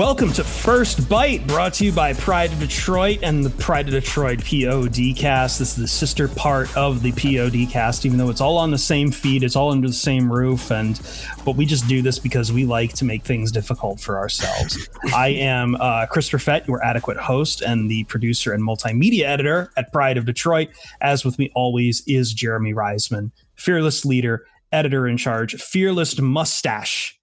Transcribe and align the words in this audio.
Welcome 0.00 0.32
to 0.32 0.44
First 0.44 0.98
Byte, 1.10 1.46
brought 1.46 1.74
to 1.74 1.84
you 1.84 1.92
by 1.92 2.14
Pride 2.14 2.50
of 2.50 2.58
Detroit 2.58 3.18
and 3.22 3.44
the 3.44 3.50
Pride 3.50 3.86
of 3.86 3.92
Detroit 3.92 4.42
POD 4.42 5.14
cast. 5.14 5.58
This 5.58 5.72
is 5.72 5.76
the 5.76 5.86
sister 5.86 6.26
part 6.26 6.74
of 6.74 7.02
the 7.02 7.12
POD 7.12 7.70
cast, 7.70 8.06
even 8.06 8.16
though 8.16 8.30
it's 8.30 8.40
all 8.40 8.56
on 8.56 8.70
the 8.70 8.78
same 8.78 9.12
feed, 9.12 9.42
it's 9.42 9.56
all 9.56 9.70
under 9.70 9.86
the 9.86 9.92
same 9.92 10.32
roof, 10.32 10.70
and 10.70 10.98
but 11.44 11.54
we 11.54 11.66
just 11.66 11.86
do 11.86 12.00
this 12.00 12.18
because 12.18 12.50
we 12.50 12.64
like 12.64 12.94
to 12.94 13.04
make 13.04 13.24
things 13.24 13.52
difficult 13.52 14.00
for 14.00 14.16
ourselves. 14.16 14.88
I 15.14 15.28
am 15.28 15.74
uh, 15.74 16.06
Christopher 16.06 16.38
Fett, 16.38 16.66
your 16.66 16.82
adequate 16.82 17.18
host 17.18 17.60
and 17.60 17.90
the 17.90 18.04
producer 18.04 18.54
and 18.54 18.62
multimedia 18.62 19.24
editor 19.24 19.70
at 19.76 19.92
Pride 19.92 20.16
of 20.16 20.24
Detroit. 20.24 20.70
As 21.02 21.26
with 21.26 21.38
me 21.38 21.52
always 21.54 22.02
is 22.06 22.32
Jeremy 22.32 22.72
Reisman, 22.72 23.32
fearless 23.54 24.06
leader, 24.06 24.46
editor 24.72 25.06
in 25.06 25.18
charge, 25.18 25.56
fearless 25.56 26.18
mustache 26.18 27.19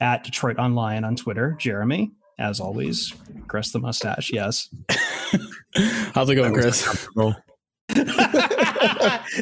at 0.00 0.24
DetroitOnLion 0.24 1.06
on 1.06 1.16
Twitter. 1.16 1.56
Jeremy, 1.58 2.12
as 2.38 2.60
always, 2.60 3.12
Chris 3.48 3.72
the 3.72 3.78
mustache. 3.78 4.32
Yes. 4.32 4.68
How's 6.14 6.28
it 6.30 6.34
going, 6.34 6.54
Chris? 6.54 7.06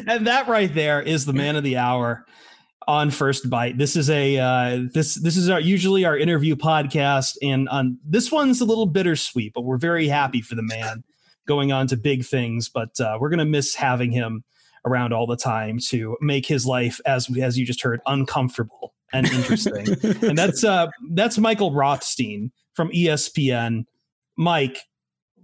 and 0.07 0.27
that 0.27 0.45
right 0.47 0.73
there 0.73 1.01
is 1.01 1.25
the 1.25 1.33
man 1.33 1.55
of 1.55 1.63
the 1.63 1.77
hour 1.77 2.25
on 2.87 3.11
First 3.11 3.49
Byte. 3.49 3.77
This 3.77 3.95
is 3.95 4.09
a 4.09 4.37
uh, 4.37 4.79
this 4.93 5.15
this 5.15 5.37
is 5.37 5.49
our 5.49 5.59
usually 5.59 6.05
our 6.05 6.17
interview 6.17 6.55
podcast, 6.55 7.37
and 7.41 7.69
on 7.69 7.99
this 8.03 8.31
one's 8.31 8.61
a 8.61 8.65
little 8.65 8.87
bittersweet, 8.87 9.53
but 9.53 9.61
we're 9.61 9.77
very 9.77 10.07
happy 10.07 10.41
for 10.41 10.55
the 10.55 10.63
man 10.63 11.03
going 11.47 11.71
on 11.71 11.87
to 11.87 11.97
big 11.97 12.25
things. 12.25 12.69
But 12.69 12.99
uh, 12.99 13.17
we're 13.19 13.29
gonna 13.29 13.45
miss 13.45 13.75
having 13.75 14.11
him 14.11 14.43
around 14.85 15.13
all 15.13 15.27
the 15.27 15.37
time 15.37 15.77
to 15.89 16.17
make 16.21 16.47
his 16.47 16.65
life, 16.65 16.99
as 17.05 17.29
as 17.37 17.57
you 17.57 17.65
just 17.65 17.83
heard, 17.83 18.01
uncomfortable 18.07 18.93
and 19.13 19.27
interesting. 19.27 19.87
and 20.21 20.37
that's 20.37 20.63
uh 20.63 20.87
that's 21.11 21.37
Michael 21.37 21.73
Rothstein 21.73 22.51
from 22.73 22.89
ESPN. 22.89 23.85
Mike, 24.37 24.79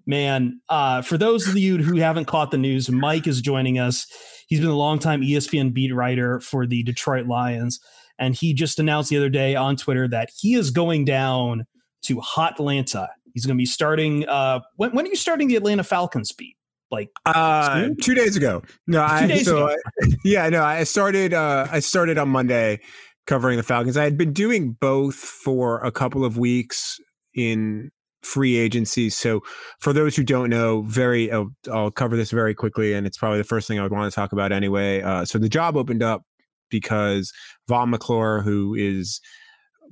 man, 0.06 0.62
uh, 0.70 1.02
for 1.02 1.18
those 1.18 1.48
of 1.48 1.58
you 1.58 1.78
who 1.78 1.98
haven't 1.98 2.26
caught 2.26 2.52
the 2.52 2.58
news, 2.58 2.90
Mike 2.90 3.28
is 3.28 3.42
joining 3.42 3.78
us. 3.78 4.08
He's 4.48 4.60
been 4.60 4.70
a 4.70 4.76
longtime 4.76 5.22
ESPN 5.22 5.74
beat 5.74 5.94
writer 5.94 6.40
for 6.40 6.66
the 6.66 6.84
Detroit 6.84 7.28
Lions, 7.28 7.80
and 8.18 8.36
he 8.36 8.54
just 8.54 8.80
announced 8.80 9.10
the 9.10 9.18
other 9.18 9.30
day 9.30 9.56
on 9.56 9.76
Twitter 9.76 10.08
that 10.08 10.30
he 10.38 10.56
is 10.56 10.72
going 10.72 11.06
down 11.06 11.66
to 12.04 12.20
Hot 12.22 12.54
Atlanta. 12.54 13.10
He's 13.34 13.46
going 13.46 13.58
to 13.58 13.62
be 13.62 13.66
starting. 13.66 14.28
Uh, 14.30 14.62
when, 14.78 14.92
when 14.92 15.06
are 15.06 15.10
you 15.10 15.16
starting 15.16 15.50
the 15.50 15.58
Atlanta 15.58 15.84
Falcons 15.84 16.32
beat? 16.32 16.56
Like 16.92 17.10
uh, 17.26 17.90
two 18.02 18.14
days 18.14 18.38
ago. 18.38 18.62
No, 18.88 19.02
I 19.02 19.42
so 19.42 19.68
ago. 19.68 19.76
I, 20.02 20.08
yeah, 20.24 20.48
no, 20.50 20.64
I 20.64 20.84
started. 20.84 21.34
Uh, 21.34 21.68
I 21.70 21.80
started 21.80 22.18
on 22.18 22.30
Monday 22.30 22.80
covering 23.28 23.58
the 23.58 23.64
Falcons. 23.64 23.98
I 23.98 24.04
had 24.04 24.18
been 24.18 24.34
doing 24.34 24.74
both 24.80 25.16
for 25.16 25.80
a 25.84 25.92
couple 25.92 26.24
of 26.24 26.38
weeks 26.38 27.00
in 27.34 27.92
free 28.24 28.58
agency. 28.58 29.10
So, 29.10 29.42
for 29.80 29.94
those 29.94 30.16
who 30.16 30.24
don't 30.24 30.50
know, 30.50 30.82
very 30.82 31.32
I'll, 31.32 31.50
I'll, 31.72 31.92
cover 31.92 32.16
this 32.16 32.32
very 32.32 32.54
quickly, 32.54 32.94
and 32.94 33.06
it's 33.06 33.18
probably 33.18 33.38
the 33.38 33.44
first 33.44 33.68
thing 33.68 33.80
I 33.80 33.84
would 33.84 33.92
want 33.92 34.12
to 34.12 34.16
talk 34.16 34.32
about 34.32 34.52
anyway. 34.52 35.02
Uh, 35.02 35.26
so, 35.26 35.38
the 35.38 35.50
job 35.50 35.78
opened 35.78 36.04
up 36.04 36.24
because 36.70 37.32
Vaughn 37.68 37.92
McClure, 37.92 38.42
who 38.42 38.74
is 38.76 39.22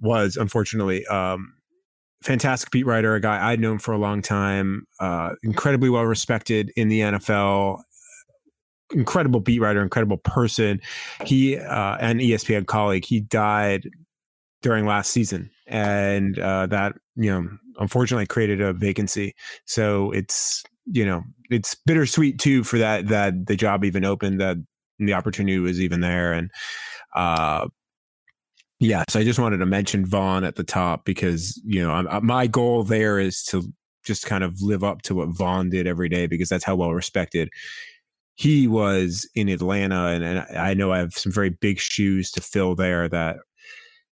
was 0.01 0.35
unfortunately 0.35 1.05
um, 1.05 1.53
fantastic 2.23 2.71
beat 2.71 2.85
writer, 2.85 3.15
a 3.15 3.21
guy 3.21 3.51
I'd 3.51 3.59
known 3.59 3.79
for 3.79 3.93
a 3.93 3.97
long 3.97 4.21
time, 4.21 4.85
uh, 4.99 5.35
incredibly 5.43 5.89
well 5.89 6.05
respected 6.05 6.71
in 6.75 6.89
the 6.89 7.01
NFL, 7.01 7.81
incredible 8.91 9.39
beat 9.39 9.59
writer, 9.59 9.81
incredible 9.81 10.17
person. 10.17 10.81
He 11.25 11.57
uh, 11.57 11.97
an 11.97 12.19
ESPN 12.19 12.65
colleague. 12.65 13.05
He 13.05 13.19
died 13.19 13.89
during 14.61 14.85
last 14.85 15.11
season, 15.11 15.49
and 15.67 16.37
uh, 16.39 16.67
that 16.67 16.93
you 17.15 17.31
know 17.31 17.49
unfortunately 17.79 18.25
created 18.25 18.61
a 18.61 18.73
vacancy. 18.73 19.35
So 19.65 20.11
it's 20.11 20.63
you 20.85 21.05
know 21.05 21.23
it's 21.49 21.75
bittersweet 21.75 22.39
too 22.39 22.63
for 22.63 22.77
that 22.77 23.07
that 23.07 23.47
the 23.47 23.55
job 23.55 23.83
even 23.83 24.05
opened 24.05 24.39
that 24.41 24.57
the 24.99 25.13
opportunity 25.13 25.59
was 25.59 25.81
even 25.81 26.01
there 26.01 26.33
and. 26.33 26.51
Uh, 27.15 27.67
yeah, 28.79 29.03
so 29.07 29.19
I 29.19 29.23
just 29.23 29.39
wanted 29.39 29.57
to 29.57 29.65
mention 29.65 30.05
Vaughn 30.05 30.43
at 30.43 30.55
the 30.55 30.63
top 30.63 31.05
because 31.05 31.61
you 31.63 31.81
know 31.81 31.91
I'm, 31.91 32.25
my 32.25 32.47
goal 32.47 32.83
there 32.83 33.17
is 33.17 33.43
to 33.45 33.63
just 34.03 34.25
kind 34.25 34.43
of 34.43 34.61
live 34.61 34.83
up 34.83 35.01
to 35.03 35.15
what 35.15 35.29
Vaughn 35.29 35.69
did 35.69 35.87
every 35.87 36.09
day 36.09 36.27
because 36.27 36.49
that's 36.49 36.65
how 36.65 36.75
well 36.75 36.91
respected 36.91 37.49
he 38.35 38.67
was 38.67 39.29
in 39.35 39.49
Atlanta, 39.49 40.07
and, 40.07 40.23
and 40.23 40.57
I 40.57 40.73
know 40.73 40.91
I 40.91 40.99
have 40.99 41.13
some 41.13 41.31
very 41.31 41.51
big 41.51 41.79
shoes 41.79 42.31
to 42.31 42.41
fill 42.41 42.75
there 42.75 43.07
that 43.09 43.37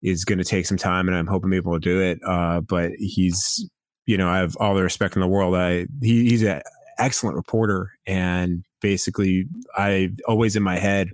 is 0.03 0.25
going 0.25 0.39
to 0.39 0.45
take 0.45 0.67
some 0.67 0.77
time, 0.77 1.09
and 1.09 1.17
I'm 1.17 1.27
hoping 1.27 1.49
I'm 1.49 1.55
able 1.55 1.73
to 1.75 1.81
do 1.81 2.01
it. 2.01 2.21
Uh, 2.27 2.61
but 2.61 2.93
he's, 2.99 3.69
you 4.07 4.19
know, 4.19 4.29
I 4.29 4.39
have 4.39 4.57
all 4.57 4.75
the 4.75 4.83
respect 4.83 5.17
in 5.17 5.21
the 5.21 5.29
world. 5.29 5.55
I 5.55 5.87
he, 6.03 6.29
he's 6.29 6.43
an 6.43 6.63
excellent 6.99 7.37
reporter, 7.37 7.93
and 8.07 8.63
basically, 8.81 9.47
I 9.77 10.11
always 10.27 10.55
in 10.55 10.63
my 10.63 10.79
head 10.79 11.09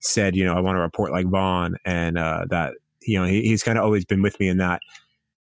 said, 0.00 0.36
you 0.36 0.44
know, 0.44 0.54
I 0.54 0.60
want 0.60 0.76
to 0.76 0.80
report 0.80 1.12
like 1.12 1.26
Vaughn, 1.26 1.76
and 1.84 2.16
uh, 2.16 2.44
that 2.50 2.74
you 3.02 3.18
know 3.18 3.26
he, 3.26 3.42
he's 3.42 3.64
kind 3.64 3.76
of 3.76 3.84
always 3.84 4.04
been 4.04 4.22
with 4.22 4.38
me 4.38 4.46
in 4.46 4.58
that 4.58 4.82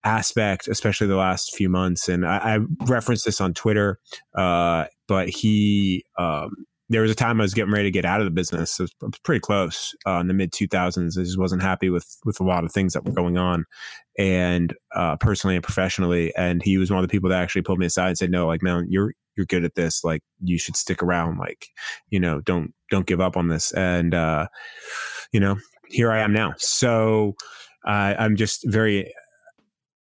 aspect, 0.03 0.67
especially 0.67 1.07
the 1.07 1.15
last 1.15 1.55
few 1.55 1.69
months. 1.69 2.09
And 2.09 2.25
I, 2.25 2.55
I 2.55 2.59
referenced 2.85 3.25
this 3.25 3.41
on 3.41 3.53
Twitter, 3.53 3.99
uh, 4.35 4.85
but 5.07 5.29
he. 5.29 6.03
Um, 6.17 6.65
there 6.89 7.01
was 7.01 7.11
a 7.11 7.15
time 7.15 7.41
I 7.41 7.43
was 7.43 7.53
getting 7.53 7.73
ready 7.73 7.85
to 7.85 7.91
get 7.91 8.05
out 8.05 8.21
of 8.21 8.25
the 8.25 8.31
business. 8.31 8.79
It 8.79 8.91
was 9.01 9.19
pretty 9.23 9.39
close 9.39 9.95
uh, 10.05 10.19
in 10.19 10.27
the 10.27 10.33
mid 10.33 10.51
2000s. 10.51 11.19
I 11.19 11.23
just 11.23 11.39
wasn't 11.39 11.63
happy 11.63 11.89
with 11.89 12.17
with 12.25 12.39
a 12.39 12.43
lot 12.43 12.63
of 12.63 12.71
things 12.71 12.93
that 12.93 13.05
were 13.05 13.11
going 13.11 13.37
on, 13.37 13.65
and 14.17 14.73
uh, 14.93 15.15
personally 15.17 15.55
and 15.55 15.63
professionally. 15.63 16.33
And 16.35 16.61
he 16.61 16.77
was 16.77 16.91
one 16.91 16.99
of 16.99 17.03
the 17.03 17.11
people 17.11 17.29
that 17.29 17.41
actually 17.41 17.63
pulled 17.63 17.79
me 17.79 17.87
aside 17.87 18.09
and 18.09 18.17
said, 18.17 18.31
"No, 18.31 18.45
like, 18.47 18.61
man, 18.61 18.85
you're 18.89 19.13
you're 19.35 19.47
good 19.47 19.65
at 19.65 19.75
this. 19.75 20.03
Like, 20.03 20.21
you 20.43 20.57
should 20.57 20.75
stick 20.75 21.01
around. 21.01 21.39
Like, 21.39 21.67
you 22.09 22.19
know, 22.19 22.39
don't 22.41 22.73
don't 22.91 23.07
give 23.07 23.21
up 23.21 23.35
on 23.35 23.47
this." 23.47 23.71
And 23.71 24.13
uh, 24.13 24.47
you 25.31 25.39
know, 25.39 25.57
here 25.87 26.11
I 26.11 26.19
am 26.19 26.33
now. 26.33 26.53
So 26.57 27.35
I'm 27.83 28.35
just 28.35 28.61
very 28.65 29.11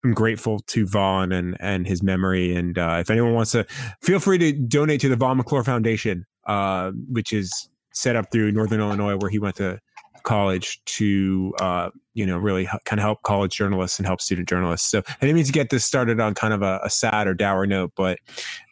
I'm 0.03 0.13
grateful 0.13 0.59
to 0.67 0.85
Vaughn 0.85 1.31
and 1.31 1.55
and 1.61 1.87
his 1.87 2.03
memory. 2.03 2.53
And 2.55 2.77
uh, 2.77 2.97
if 2.99 3.09
anyone 3.09 3.33
wants 3.33 3.51
to, 3.53 3.65
feel 4.01 4.19
free 4.19 4.37
to 4.39 4.51
donate 4.51 4.99
to 5.01 5.09
the 5.09 5.15
Vaughn 5.15 5.37
McClure 5.37 5.63
Foundation 5.63 6.25
uh, 6.45 6.91
which 7.09 7.33
is 7.33 7.69
set 7.93 8.15
up 8.15 8.31
through 8.31 8.51
Northern 8.51 8.79
Illinois, 8.79 9.15
where 9.17 9.29
he 9.29 9.39
went 9.39 9.55
to 9.57 9.79
college 10.23 10.83
to 10.85 11.53
uh, 11.59 11.89
you 12.13 12.25
know 12.25 12.37
really 12.37 12.65
kind 12.85 12.99
of 12.99 13.03
help 13.03 13.21
college 13.23 13.55
journalists 13.55 13.99
and 13.99 14.05
help 14.05 14.21
student 14.21 14.47
journalists. 14.49 14.89
So 14.89 14.99
I 15.07 15.15
didn't 15.21 15.35
mean 15.35 15.45
to 15.45 15.51
get 15.51 15.69
this 15.69 15.85
started 15.85 16.19
on 16.19 16.33
kind 16.33 16.53
of 16.53 16.61
a, 16.61 16.79
a, 16.83 16.89
sad 16.89 17.27
or 17.27 17.33
dour 17.33 17.67
note, 17.67 17.91
but 17.95 18.19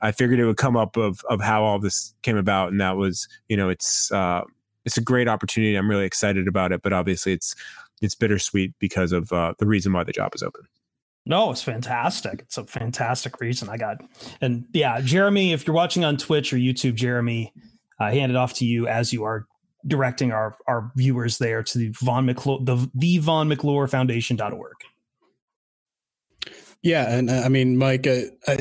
I 0.01 0.11
figured 0.11 0.39
it 0.39 0.45
would 0.45 0.57
come 0.57 0.77
up 0.77 0.97
of 0.97 1.21
of 1.29 1.41
how 1.41 1.63
all 1.63 1.79
this 1.79 2.13
came 2.23 2.37
about, 2.37 2.71
and 2.71 2.81
that 2.81 2.97
was 2.97 3.27
you 3.49 3.57
know 3.57 3.69
it's 3.69 4.11
uh, 4.11 4.41
it's 4.85 4.97
a 4.97 5.01
great 5.01 5.27
opportunity. 5.27 5.75
I'm 5.75 5.89
really 5.89 6.05
excited 6.05 6.47
about 6.47 6.71
it, 6.71 6.81
but 6.81 6.93
obviously 6.93 7.33
it's 7.33 7.55
it's 8.01 8.15
bittersweet 8.15 8.73
because 8.79 9.11
of 9.11 9.31
uh, 9.31 9.53
the 9.59 9.67
reason 9.67 9.93
why 9.93 10.03
the 10.03 10.11
job 10.11 10.33
is 10.33 10.41
open. 10.41 10.63
No, 11.25 11.51
it's 11.51 11.61
fantastic. 11.61 12.41
It's 12.41 12.57
a 12.57 12.65
fantastic 12.65 13.39
reason 13.39 13.69
I 13.69 13.77
got. 13.77 13.97
And 14.41 14.65
yeah, 14.73 15.01
Jeremy, 15.01 15.53
if 15.53 15.67
you're 15.67 15.75
watching 15.75 16.03
on 16.03 16.17
Twitch 16.17 16.51
or 16.51 16.57
YouTube, 16.57 16.95
Jeremy, 16.95 17.53
I 17.99 18.13
hand 18.13 18.31
it 18.31 18.35
off 18.35 18.53
to 18.55 18.65
you 18.65 18.87
as 18.87 19.13
you 19.13 19.23
are 19.23 19.45
directing 19.85 20.31
our 20.31 20.57
our 20.67 20.91
viewers 20.95 21.37
there 21.37 21.63
to 21.63 21.77
the 21.77 21.89
Vaughn 22.01 22.25
McClure, 22.25 22.59
the 22.63 22.89
the 22.95 23.19
Vaughn 23.19 23.47
McClure 23.47 23.87
Foundation.org. 23.87 24.75
Yeah, 26.81 27.15
and 27.15 27.29
uh, 27.29 27.43
I 27.45 27.49
mean, 27.49 27.77
Mike, 27.77 28.07
uh, 28.07 28.21
I, 28.47 28.57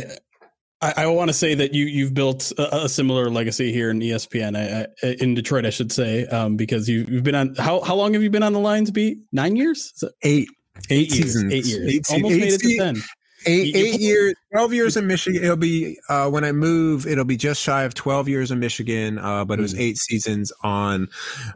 I, 0.83 0.95
I 0.99 1.07
want 1.07 1.29
to 1.29 1.35
say 1.35 1.55
that 1.55 1.75
you 1.75 1.87
you've 1.87 2.13
built 2.13 2.53
a, 2.59 2.85
a, 2.85 2.89
similar 2.89 3.31
legacy 3.31 3.73
here 3.73 3.91
in 3.91 4.01
ESPN 4.01 4.57
I, 4.57 4.87
I, 5.03 5.17
in 5.21 5.35
Detroit, 5.35 5.65
I 5.65 5.71
should 5.71 5.91
say, 5.91 6.27
um, 6.27 6.57
because 6.57 6.89
you, 6.89 7.07
have 7.07 7.25
been 7.25 7.35
on 7.35 7.55
how 7.55 7.81
how 7.81 7.95
long 7.95 8.13
have 8.13 8.23
you 8.23 8.31
been 8.31 8.43
on 8.43 8.53
the 8.53 8.59
Lions 8.59 8.91
beat? 8.91 9.19
Nine 9.33 9.57
years? 9.57 9.93
Eight. 10.23 10.49
Eight, 10.89 11.13
eight 11.13 11.15
years. 11.15 11.33
Seasons. 11.33 11.53
Eight 11.53 11.67
years. 11.67 11.95
Eight, 11.95 12.07
Almost 12.11 12.35
eight, 12.35 12.41
made 12.41 12.53
it 12.53 12.61
to 12.61 12.77
ten. 12.77 13.03
Eight, 13.47 13.75
eight 13.75 14.01
years, 14.01 14.35
twelve 14.53 14.75
years 14.75 14.97
in 14.97 15.07
Michigan. 15.07 15.43
It'll 15.43 15.57
be 15.57 15.99
uh, 16.09 16.29
when 16.29 16.45
I 16.45 16.53
move. 16.53 17.07
It'll 17.07 17.25
be 17.25 17.39
just 17.39 17.63
shy 17.63 17.85
of 17.85 17.95
twelve 17.95 18.29
years 18.29 18.51
in 18.51 18.59
Michigan. 18.59 19.19
Uh, 19.19 19.45
but 19.45 19.59
it 19.59 19.63
was 19.63 19.73
hmm. 19.73 19.81
eight 19.81 19.97
seasons 19.97 20.53
on 20.63 21.09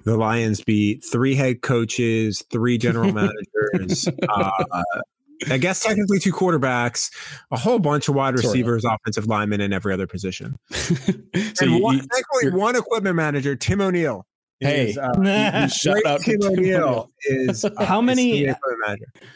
the 0.05 0.17
Lions 0.17 0.63
beat. 0.63 1.05
Three 1.05 1.35
head 1.35 1.61
coaches, 1.63 2.43
three 2.51 2.79
general 2.79 3.13
managers. 3.75 4.09
uh, 4.29 4.65
I 5.51 5.59
guess 5.59 5.83
technically 5.83 6.19
two 6.21 6.33
quarterbacks, 6.33 7.11
a 7.51 7.57
whole 7.57 7.79
bunch 7.79 8.09
of 8.09 8.15
wide 8.15 8.35
receivers, 8.35 8.83
sort 8.83 8.95
of. 8.95 9.01
offensive 9.03 9.27
linemen, 9.27 9.61
and 9.61 9.75
every 9.75 9.93
other 9.93 10.07
position. 10.07 10.57
so 10.73 11.13
and 11.61 11.71
you, 11.71 11.83
one, 11.83 12.01
thankfully, 12.01 12.53
one 12.53 12.77
equipment 12.77 13.17
manager, 13.17 13.57
Tim 13.57 13.81
O'Neill. 13.81 14.27
Hey, 14.61 14.91
is, 14.91 14.99
uh, 14.99 15.69
shout 15.69 16.05
out 16.07 16.21
Tim 16.21 16.43
O'Neill 16.43 17.11
is 17.25 17.65
uh, 17.65 17.71
how 17.85 18.01
many 18.01 18.53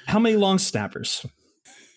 how 0.07 0.19
many 0.19 0.37
long 0.37 0.59
snappers? 0.59 1.27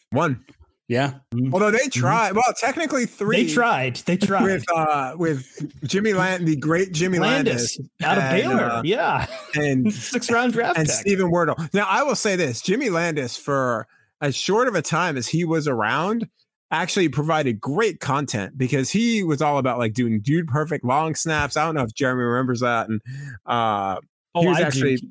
One. 0.09 0.43
Yeah. 0.87 1.13
Mm-hmm. 1.33 1.53
Although 1.53 1.71
they 1.71 1.87
tried, 1.87 2.29
mm-hmm. 2.29 2.37
well, 2.37 2.53
technically 2.59 3.05
three. 3.05 3.45
They 3.45 3.53
tried. 3.53 3.95
They 3.97 4.17
tried 4.17 4.43
with 4.43 4.65
uh, 4.75 5.15
with 5.17 5.71
Jimmy 5.85 6.11
Land, 6.11 6.45
the 6.45 6.57
great 6.57 6.91
Jimmy 6.91 7.17
Landes, 7.17 7.77
Landes 7.77 7.79
out 8.03 8.17
of 8.17 8.25
and, 8.25 8.41
Baylor. 8.41 8.63
Uh, 8.63 8.81
yeah, 8.83 9.25
and 9.55 9.93
six 9.93 10.29
round 10.29 10.51
draft 10.51 10.77
and 10.77 10.89
tech. 10.89 10.97
Steven 10.97 11.31
Wirtel. 11.31 11.73
Now, 11.73 11.87
I 11.89 12.03
will 12.03 12.17
say 12.17 12.35
this: 12.35 12.61
Jimmy 12.61 12.89
Landes, 12.89 13.37
for 13.37 13.87
as 14.19 14.35
short 14.35 14.67
of 14.67 14.75
a 14.75 14.81
time 14.81 15.15
as 15.15 15.29
he 15.29 15.45
was 15.45 15.65
around, 15.65 16.27
actually 16.71 17.09
provided 17.09 17.59
great 17.59 17.99
content 17.99 18.57
because 18.57 18.89
he 18.89 19.23
was 19.23 19.41
all 19.41 19.57
about 19.57 19.77
like 19.77 19.93
doing 19.93 20.21
dude 20.21 20.47
perfect 20.47 20.83
long 20.83 21.15
snaps. 21.15 21.57
I 21.57 21.65
don't 21.65 21.75
know 21.75 21.83
if 21.83 21.93
Jeremy 21.93 22.23
remembers 22.23 22.61
that, 22.61 22.89
and 22.89 23.01
uh, 23.45 23.97
oh, 24.35 24.41
he 24.41 24.47
was 24.47 24.57
I 24.57 24.61
actually. 24.61 24.97
Do. 24.97 25.07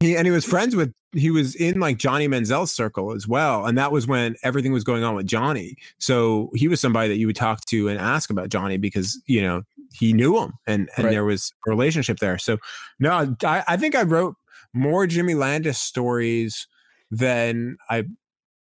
He, 0.00 0.16
and 0.16 0.26
he 0.26 0.30
was 0.30 0.46
friends 0.46 0.74
with 0.74 0.94
he 1.12 1.30
was 1.30 1.54
in 1.54 1.80
like 1.80 1.98
Johnny 1.98 2.28
Manziel's 2.28 2.72
circle 2.72 3.12
as 3.12 3.26
well. 3.26 3.66
And 3.66 3.76
that 3.78 3.90
was 3.92 4.06
when 4.06 4.36
everything 4.42 4.72
was 4.72 4.84
going 4.84 5.02
on 5.02 5.14
with 5.14 5.26
Johnny. 5.26 5.76
So 5.98 6.50
he 6.54 6.68
was 6.68 6.80
somebody 6.80 7.08
that 7.08 7.18
you 7.18 7.26
would 7.26 7.36
talk 7.36 7.64
to 7.66 7.88
and 7.88 7.98
ask 7.98 8.30
about 8.30 8.48
Johnny 8.48 8.76
because, 8.76 9.20
you 9.26 9.42
know, 9.42 9.62
he 9.92 10.12
knew 10.12 10.40
him 10.40 10.52
and, 10.66 10.88
and 10.96 11.06
right. 11.06 11.10
there 11.10 11.24
was 11.24 11.52
a 11.66 11.70
relationship 11.70 12.18
there. 12.18 12.38
So 12.38 12.58
no, 13.00 13.34
I, 13.44 13.64
I 13.66 13.76
think 13.76 13.96
I 13.96 14.02
wrote 14.02 14.36
more 14.72 15.06
Jimmy 15.06 15.34
Landes 15.34 15.78
stories 15.78 16.68
than 17.10 17.76
I 17.88 18.04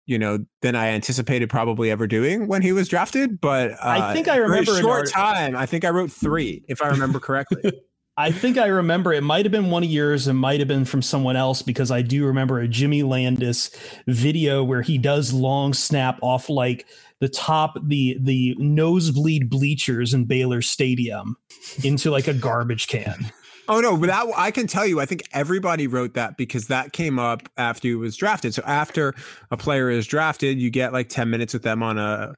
you 0.06 0.19
know 0.19 0.46
than 0.62 0.75
I 0.75 0.88
anticipated 0.88 1.50
probably 1.50 1.92
ever 1.92 2.07
doing 2.07 2.48
when 2.48 2.62
he 2.62 2.72
was 2.72 2.88
drafted. 2.88 3.40
But 3.40 3.72
uh, 3.72 3.78
I 3.81 4.13
think 4.13 4.28
I 4.28 4.38
remember 4.38 4.74
a 4.74 4.81
short 4.81 5.10
time. 5.10 5.56
I 5.56 5.66
think 5.66 5.86
I 5.86 5.90
wrote 5.90 6.12
three, 6.12 6.63
if 6.68 6.81
I 6.81 6.88
remember 6.90 7.19
correctly. 7.19 7.72
I 8.18 8.31
think 8.31 8.57
I 8.57 8.68
remember 8.68 9.12
it 9.12 9.24
might 9.24 9.44
have 9.44 9.52
been 9.52 9.69
one 9.69 9.84
of 9.84 9.90
yours 9.90 10.25
and 10.28 10.40
might 10.40 10.60
have 10.60 10.69
been 10.69 10.86
from 10.86 11.02
someone 11.02 11.36
else 11.36 11.62
because 11.62 11.92
I 11.92 12.02
do 12.02 12.25
remember 12.25 12.60
a 12.60 12.68
Jimmy 12.68 13.04
Landes 13.04 13.72
video 14.07 14.63
where 14.63 14.81
he 14.81 14.98
does 14.98 15.34
long 15.34 15.74
snap 15.74 16.18
off 16.22 16.50
like 16.50 16.88
the 17.19 17.28
top 17.28 17.78
the 17.84 18.18
the 18.22 18.56
nosebleed 18.58 19.50
bleachers 19.50 20.13
in 20.13 20.25
Baylor 20.25 20.62
Stadium 20.62 21.36
into 21.84 22.10
like 22.10 22.30
a 22.30 22.34
garbage 22.34 22.88
can. 22.88 23.31
Oh 23.68 23.82
no, 23.82 23.98
but 23.98 24.08
that, 24.08 24.28
I 24.36 24.52
can 24.52 24.68
tell 24.68 24.86
you, 24.86 25.00
I 25.00 25.06
think 25.06 25.24
everybody 25.32 25.88
wrote 25.88 26.14
that 26.14 26.38
because 26.38 26.68
that 26.68 26.94
came 26.94 27.20
up 27.20 27.50
after 27.58 27.88
he 27.88 27.96
was 27.96 28.16
drafted. 28.16 28.54
So 28.54 28.64
after 28.66 29.14
a 29.52 29.58
player 29.58 29.90
is 29.90 30.06
drafted, 30.08 30.60
you 30.60 30.70
get 30.70 30.94
like 30.94 31.10
ten 31.10 31.30
minutes 31.30 31.54
with 31.54 31.64
them 31.64 31.82
on 31.82 31.98
a 31.98 32.36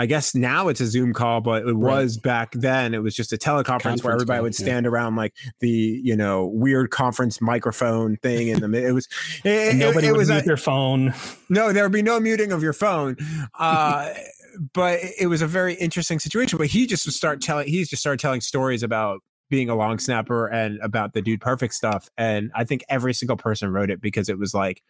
I 0.00 0.06
guess 0.06 0.32
now 0.32 0.68
it's 0.68 0.80
a 0.80 0.86
Zoom 0.86 1.12
call, 1.12 1.40
but 1.40 1.66
it 1.66 1.74
was 1.74 2.16
right. 2.16 2.22
back 2.22 2.52
then. 2.52 2.94
It 2.94 3.02
was 3.02 3.16
just 3.16 3.32
a 3.32 3.36
teleconference 3.36 3.64
Conference 3.64 4.04
where 4.04 4.14
everybody 4.14 4.36
call, 4.38 4.44
would 4.44 4.54
stand 4.54 4.84
yeah. 4.86 4.90
around 4.90 5.16
like 5.16 5.34
the 5.58 5.68
you 5.68 6.16
know 6.16 6.46
weird 6.46 6.90
conference 6.90 7.40
microphone 7.40 8.16
thing 8.16 8.48
in 8.48 8.60
the. 8.60 8.86
It 8.86 8.92
was 8.92 9.08
it, 9.44 9.74
nobody 9.74 10.06
it, 10.06 10.10
it 10.10 10.12
would 10.12 10.18
was 10.18 10.30
mute 10.30 10.42
a, 10.42 10.46
their 10.46 10.56
phone. 10.56 11.12
No, 11.50 11.72
there 11.72 11.82
would 11.82 11.92
be 11.92 12.02
no 12.02 12.20
muting 12.20 12.52
of 12.52 12.62
your 12.62 12.74
phone. 12.74 13.16
Uh, 13.58 14.12
but 14.74 15.00
it 15.18 15.28
was 15.28 15.40
a 15.40 15.46
very 15.46 15.74
interesting 15.74 16.18
situation. 16.18 16.58
But 16.58 16.66
he 16.66 16.86
just 16.86 17.06
would 17.06 17.14
start 17.14 17.40
telling. 17.40 17.66
He 17.66 17.82
just 17.84 18.00
started 18.00 18.20
telling 18.20 18.42
stories 18.42 18.82
about 18.82 19.22
being 19.48 19.70
a 19.70 19.74
long 19.74 19.98
snapper 19.98 20.46
and 20.46 20.78
about 20.80 21.12
the 21.12 21.22
dude 21.22 21.40
perfect 21.40 21.74
stuff. 21.74 22.08
And 22.16 22.50
I 22.54 22.64
think 22.64 22.84
every 22.88 23.14
single 23.14 23.36
person 23.36 23.72
wrote 23.72 23.90
it 23.90 24.00
because 24.00 24.28
it 24.28 24.38
was 24.38 24.54
like 24.54 24.82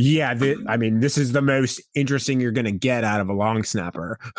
yeah, 0.00 0.32
th- 0.32 0.58
I 0.68 0.76
mean, 0.76 1.00
this 1.00 1.18
is 1.18 1.32
the 1.32 1.42
most 1.42 1.80
interesting 1.92 2.40
you're 2.40 2.52
going 2.52 2.66
to 2.66 2.72
get 2.72 3.02
out 3.02 3.20
of 3.20 3.28
a 3.28 3.32
long 3.32 3.64
snapper. 3.64 4.16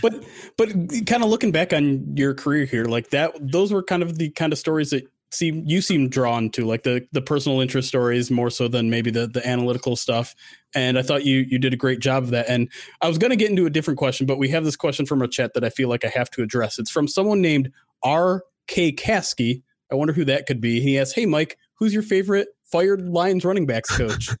but 0.00 0.24
but 0.56 0.68
kind 1.06 1.24
of 1.24 1.30
looking 1.30 1.50
back 1.50 1.72
on 1.72 2.16
your 2.16 2.32
career 2.32 2.64
here, 2.64 2.84
like 2.84 3.10
that, 3.10 3.32
those 3.40 3.72
were 3.72 3.82
kind 3.82 4.04
of 4.04 4.18
the 4.18 4.30
kind 4.30 4.52
of 4.52 4.58
stories 4.60 4.90
that 4.90 5.02
seem 5.32 5.64
you 5.66 5.80
seem 5.80 6.08
drawn 6.08 6.48
to, 6.50 6.64
like 6.64 6.84
the 6.84 7.04
the 7.10 7.20
personal 7.20 7.60
interest 7.60 7.88
stories 7.88 8.30
more 8.30 8.50
so 8.50 8.68
than 8.68 8.88
maybe 8.88 9.10
the 9.10 9.26
the 9.26 9.44
analytical 9.44 9.96
stuff. 9.96 10.36
And 10.76 10.96
I 10.96 11.02
thought 11.02 11.24
you 11.24 11.44
you 11.48 11.58
did 11.58 11.72
a 11.72 11.76
great 11.76 11.98
job 11.98 12.22
of 12.22 12.30
that. 12.30 12.48
And 12.48 12.70
I 13.00 13.08
was 13.08 13.18
going 13.18 13.30
to 13.30 13.36
get 13.36 13.50
into 13.50 13.66
a 13.66 13.70
different 13.70 13.98
question, 13.98 14.28
but 14.28 14.38
we 14.38 14.48
have 14.50 14.64
this 14.64 14.76
question 14.76 15.06
from 15.06 15.22
a 15.22 15.28
chat 15.28 15.54
that 15.54 15.64
I 15.64 15.70
feel 15.70 15.88
like 15.88 16.04
I 16.04 16.08
have 16.14 16.30
to 16.30 16.42
address. 16.44 16.78
It's 16.78 16.90
from 16.90 17.08
someone 17.08 17.40
named 17.40 17.72
R. 18.02 18.44
K. 18.66 18.92
Caskey. 18.92 19.62
I 19.90 19.96
wonder 19.96 20.12
who 20.12 20.24
that 20.26 20.46
could 20.46 20.60
be. 20.60 20.80
He 20.80 20.98
asks, 20.98 21.14
"Hey 21.14 21.26
Mike, 21.26 21.58
who's 21.78 21.92
your 21.92 22.02
favorite 22.02 22.48
fired 22.70 23.08
Lions 23.08 23.44
running 23.44 23.66
backs 23.66 23.90
coach. 23.96 24.28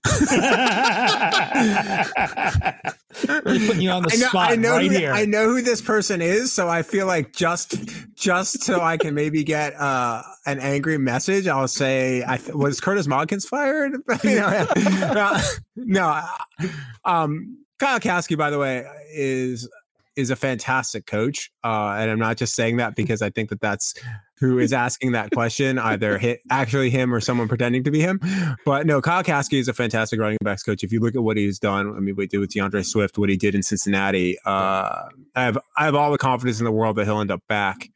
really 3.44 3.66
putting 3.66 3.82
you 3.82 3.90
on 3.90 4.02
the 4.02 4.10
I 4.12 4.16
know, 4.16 4.28
spot 4.28 4.52
I 4.52 4.56
know 4.56 4.76
right 4.76 4.90
who, 4.90 4.96
here. 4.96 5.12
I 5.12 5.24
know 5.24 5.48
who 5.48 5.62
this 5.62 5.82
person 5.82 6.22
is, 6.22 6.52
so 6.52 6.68
I 6.68 6.82
feel 6.82 7.06
like 7.06 7.32
just 7.32 7.74
just 8.14 8.62
so 8.62 8.80
I 8.80 8.96
can 8.96 9.14
maybe 9.14 9.42
get 9.42 9.74
uh, 9.74 10.22
an 10.46 10.60
angry 10.60 10.98
message, 10.98 11.48
I'll 11.48 11.68
say, 11.68 12.22
"I 12.26 12.36
th- 12.36 12.54
was 12.54 12.80
Curtis 12.80 13.06
Modkins 13.06 13.46
fired?" 13.46 13.92
no, 14.24 15.40
no. 15.76 16.22
Um, 17.04 17.58
Kyle 17.78 18.00
Caskey, 18.00 18.36
by 18.36 18.50
the 18.50 18.58
way, 18.58 18.86
is 19.12 19.68
is 20.16 20.30
a 20.30 20.36
fantastic 20.36 21.06
coach, 21.06 21.50
uh, 21.64 21.94
and 21.98 22.10
I'm 22.10 22.18
not 22.18 22.36
just 22.36 22.54
saying 22.54 22.76
that 22.78 22.96
because 22.96 23.22
I 23.22 23.30
think 23.30 23.50
that 23.50 23.60
that's 23.60 23.94
who 24.38 24.58
is 24.58 24.72
asking 24.72 25.12
that 25.12 25.30
question, 25.32 25.78
either 25.78 26.16
hit, 26.16 26.40
actually 26.50 26.88
him 26.88 27.14
or 27.14 27.20
someone 27.20 27.46
pretending 27.46 27.84
to 27.84 27.90
be 27.90 28.00
him. 28.00 28.20
But 28.64 28.86
no, 28.86 29.02
Kyle 29.02 29.22
Caskey 29.22 29.58
is 29.58 29.68
a 29.68 29.74
fantastic 29.74 30.18
running 30.18 30.38
backs 30.42 30.62
coach. 30.62 30.82
If 30.82 30.92
you 30.92 31.00
look 31.00 31.14
at 31.14 31.22
what 31.22 31.36
he's 31.36 31.58
done, 31.58 31.94
I 31.94 32.00
mean, 32.00 32.16
what 32.16 32.22
he 32.22 32.26
did 32.28 32.38
with 32.38 32.50
D'Andre 32.50 32.82
Swift, 32.82 33.18
what 33.18 33.28
he 33.28 33.36
did 33.36 33.54
in 33.54 33.62
Cincinnati, 33.62 34.38
uh, 34.46 35.08
I 35.34 35.42
have 35.42 35.58
I 35.76 35.84
have 35.84 35.94
all 35.94 36.10
the 36.10 36.18
confidence 36.18 36.58
in 36.58 36.64
the 36.64 36.72
world 36.72 36.96
that 36.96 37.04
he'll 37.04 37.20
end 37.20 37.30
up 37.30 37.42
back 37.48 37.90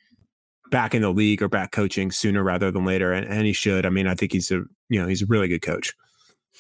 back 0.70 0.94
in 0.94 1.02
the 1.02 1.10
league 1.10 1.40
or 1.42 1.48
back 1.48 1.70
coaching 1.70 2.10
sooner 2.10 2.42
rather 2.42 2.70
than 2.70 2.84
later, 2.84 3.12
and, 3.12 3.26
and 3.26 3.46
he 3.46 3.52
should. 3.52 3.86
I 3.86 3.90
mean, 3.90 4.06
I 4.06 4.14
think 4.14 4.32
he's 4.32 4.50
a 4.50 4.64
you 4.88 5.00
know 5.00 5.06
he's 5.06 5.22
a 5.22 5.26
really 5.26 5.48
good 5.48 5.62
coach. 5.62 5.94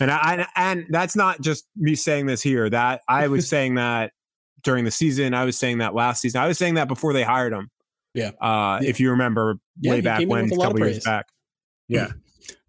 And 0.00 0.10
I 0.10 0.46
and 0.56 0.86
that's 0.90 1.14
not 1.14 1.40
just 1.40 1.66
me 1.76 1.94
saying 1.94 2.26
this 2.26 2.42
here. 2.42 2.68
That 2.70 3.02
I 3.08 3.28
was 3.28 3.48
saying 3.50 3.74
that 3.74 4.12
during 4.64 4.84
the 4.84 4.90
season. 4.90 5.34
I 5.34 5.44
was 5.44 5.56
saying 5.56 5.78
that 5.78 5.94
last 5.94 6.20
season. 6.20 6.40
I 6.40 6.48
was 6.48 6.58
saying 6.58 6.74
that 6.74 6.88
before 6.88 7.12
they 7.12 7.22
hired 7.22 7.52
him. 7.52 7.70
Yeah. 8.14 8.30
Uh, 8.40 8.80
if 8.82 9.00
you 9.00 9.10
remember 9.10 9.56
yeah, 9.80 9.90
way 9.92 10.00
back 10.00 10.26
when, 10.26 10.52
a 10.52 10.56
couple 10.56 10.80
years 10.80 11.04
back. 11.04 11.26
Yeah. 11.86 12.12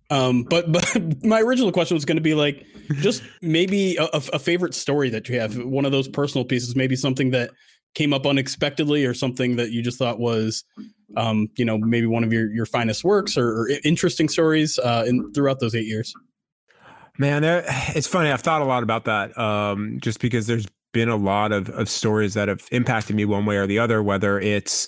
Um, 0.10 0.44
but 0.44 0.70
but 0.74 1.24
my 1.24 1.40
original 1.40 1.72
question 1.72 1.96
was 1.96 2.04
going 2.04 2.18
to 2.18 2.22
be 2.22 2.36
like, 2.36 2.66
just 2.96 3.24
maybe 3.42 3.96
a, 3.96 4.10
a, 4.12 4.40
favorite 4.40 4.74
story 4.74 5.10
that 5.10 5.30
you 5.30 5.40
have, 5.40 5.58
one 5.58 5.86
of 5.86 5.94
those 5.94 6.10
personal 6.10 6.44
pieces, 6.44 6.76
maybe 6.76 6.98
something 6.98 7.32
that 7.32 7.52
came 7.94 8.14
up 8.14 8.26
unexpectedly, 8.26 9.06
or 9.06 9.14
something 9.14 9.56
that 9.56 9.72
you 9.72 9.82
just 9.82 9.98
thought 9.98 10.20
was, 10.20 10.66
um, 11.16 11.48
you 11.56 11.64
know, 11.64 11.78
maybe 11.78 12.08
one 12.08 12.26
of 12.26 12.34
your 12.34 12.52
your 12.52 12.66
finest 12.66 13.06
works 13.06 13.38
or, 13.38 13.48
or 13.48 13.70
interesting 13.86 14.28
stories 14.28 14.78
uh, 14.80 15.06
in 15.08 15.32
throughout 15.32 15.62
those 15.62 15.74
eight 15.74 15.88
years. 15.88 16.14
Man, 17.18 17.44
it's 17.96 18.08
funny. 18.08 18.32
I've 18.32 18.42
thought 18.42 18.62
a 18.62 18.66
lot 18.66 18.84
about 18.84 19.06
that, 19.06 19.38
um, 19.38 20.00
just 20.02 20.20
because 20.20 20.46
there's 20.46 20.66
been 20.96 21.10
a 21.10 21.18
lot 21.18 21.52
of, 21.52 21.70
of 21.72 21.90
stories 21.90 22.36
that 22.36 22.48
have 22.48 22.66
impacted 22.72 23.18
me 23.18 23.26
one 23.26 23.46
way 23.46 23.58
or 23.58 23.68
the 23.68 23.78
other, 23.78 24.02
whether 24.02 24.40
it's 24.40 24.88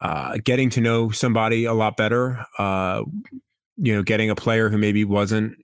uh, 0.00 0.38
getting 0.42 0.70
to 0.70 0.80
know 0.80 1.10
somebody 1.10 1.66
a 1.66 1.74
lot 1.74 1.94
better, 1.94 2.42
uh, 2.58 3.02
you 3.76 3.94
know, 3.94 4.02
getting 4.02 4.30
a 4.30 4.34
player 4.34 4.70
who 4.70 4.78
maybe 4.78 5.04
wasn't 5.04 5.54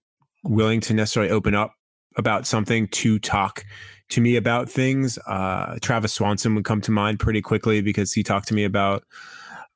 willing 0.45 0.79
to 0.83 0.93
necessarily 0.93 1.33
open 1.33 1.55
up 1.55 1.73
about 2.17 2.47
something 2.47 2.87
to 2.89 3.19
talk 3.19 3.65
to 4.11 4.21
me 4.21 4.37
about 4.37 4.69
things. 4.69 5.19
Uh, 5.27 5.79
Travis 5.81 6.13
Swanson 6.13 6.55
would 6.55 6.67
come 6.67 6.83
to 6.83 6.91
mind 6.91 7.19
pretty 7.19 7.41
quickly 7.41 7.81
because 7.81 8.13
he 8.13 8.23
talked 8.23 8.49
to 8.49 8.55
me 8.55 8.65
about, 8.65 9.05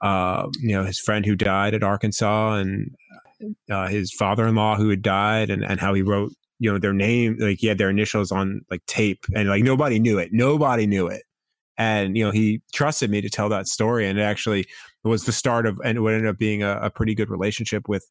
uh, 0.03 0.47
you 0.61 0.77
know, 0.77 0.85
his 0.85 0.99
friend 1.01 1.25
who 1.25 1.35
died 1.35 1.73
at 1.73 1.83
Arkansas 1.83 2.57
and 2.57 2.95
uh, 3.71 3.89
his 3.89 4.13
father-in-law 4.13 4.77
who 4.77 4.91
had 4.91 5.01
died 5.01 5.49
and, 5.49 5.65
and 5.65 5.81
how 5.81 5.95
he 5.95 6.03
wrote, 6.03 6.33
you 6.59 6.73
know, 6.73 6.79
their 6.79 6.93
name, 6.93 7.37
like 7.39 7.59
he 7.59 7.67
had 7.67 7.79
their 7.79 7.91
initials 7.91 8.33
on 8.33 8.63
like 8.71 8.85
tape 8.87 9.25
and 9.35 9.49
like 9.49 9.63
nobody 9.63 9.99
knew 9.99 10.19
it. 10.19 10.31
Nobody 10.33 10.87
knew 10.87 11.07
it. 11.07 11.23
And 11.79 12.17
you 12.17 12.25
know 12.25 12.31
he 12.31 12.63
trusted 12.73 13.11
me 13.11 13.21
to 13.21 13.29
tell 13.29 13.51
that 13.51 13.67
story 13.67 14.09
and 14.09 14.19
it 14.19 14.23
actually 14.23 14.67
was 15.05 15.25
the 15.25 15.33
start 15.33 15.67
of 15.67 15.81
and 15.85 15.99
it 15.99 16.01
ended 16.01 16.27
up 16.27 16.39
being 16.39 16.63
a, 16.63 16.79
a 16.83 16.91
pretty 16.91 17.15
good 17.15 17.31
relationship 17.31 17.89
with 17.89 18.05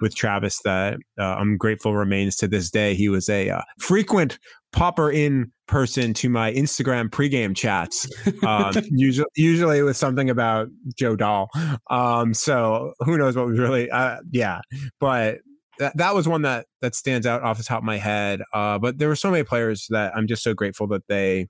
with 0.00 0.14
travis 0.14 0.60
that 0.64 0.98
uh, 1.18 1.34
i'm 1.34 1.56
grateful 1.56 1.94
remains 1.94 2.36
to 2.36 2.48
this 2.48 2.70
day. 2.70 2.94
He 2.94 3.08
was 3.08 3.28
a 3.28 3.50
uh, 3.50 3.62
frequent 3.78 4.38
popper 4.72 5.10
in 5.10 5.50
person 5.66 6.14
to 6.14 6.28
my 6.28 6.52
instagram 6.52 7.08
pregame 7.08 7.56
chats. 7.56 8.08
Um, 8.46 8.74
usually 8.90 9.26
usually 9.36 9.78
it 9.78 9.82
was 9.82 9.96
something 9.96 10.30
about 10.30 10.68
joe 10.96 11.16
dahl. 11.16 11.48
Um, 11.90 12.32
so 12.34 12.92
who 13.00 13.18
knows 13.18 13.36
what 13.36 13.46
was 13.46 13.58
really 13.58 13.90
uh, 13.90 14.18
yeah 14.30 14.60
but 15.00 15.38
that, 15.80 15.96
that 15.96 16.14
was 16.14 16.28
one 16.28 16.42
that 16.42 16.66
that 16.80 16.94
stands 16.94 17.26
out 17.26 17.42
off 17.42 17.58
the 17.58 17.64
top 17.64 17.78
of 17.78 17.84
my 17.84 17.98
head 17.98 18.40
uh, 18.54 18.78
but 18.78 18.98
there 18.98 19.08
were 19.08 19.16
so 19.16 19.30
many 19.30 19.42
players 19.42 19.86
that 19.90 20.14
i'm 20.16 20.28
just 20.28 20.44
so 20.44 20.54
grateful 20.54 20.86
that 20.86 21.06
they 21.08 21.48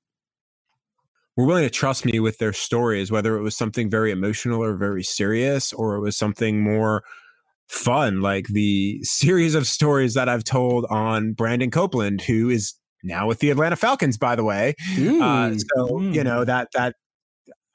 were 1.37 1.47
willing 1.47 1.65
to 1.65 1.71
trust 1.71 2.05
me 2.05 2.21
with 2.21 2.39
their 2.39 2.53
stories, 2.53 3.11
whether 3.11 3.37
it 3.37 3.43
was 3.43 3.57
something 3.57 3.89
very 3.89 4.11
emotional 4.11 4.63
or 4.63 4.77
very 4.77 5.03
serious, 5.03 5.73
or 5.73 5.97
it 5.97 6.01
was 6.01 6.17
something 6.17 6.63
more 6.63 7.03
fun, 7.69 8.21
like 8.21 8.49
the 8.49 9.01
series 9.03 9.55
of 9.55 9.67
stories 9.67 10.15
that 10.15 10.29
I've 10.29 10.45
told 10.45 10.87
on 10.91 11.33
Brandon 11.33 11.71
Copeland, 11.71 12.21
who 12.23 12.51
is 12.51 12.75
now 13.03 13.27
with 13.27 13.39
the 13.39 13.51
Atlanta 13.51 13.77
Falcons, 13.77 14.19
by 14.19 14.37
the 14.37 14.45
way. 14.45 14.75
Mm, 14.95 15.23
uh, 15.23 15.57
so 15.59 15.89
mm. 15.95 16.15
you 16.15 16.25
know 16.25 16.45
that 16.45 16.69
that 16.75 16.97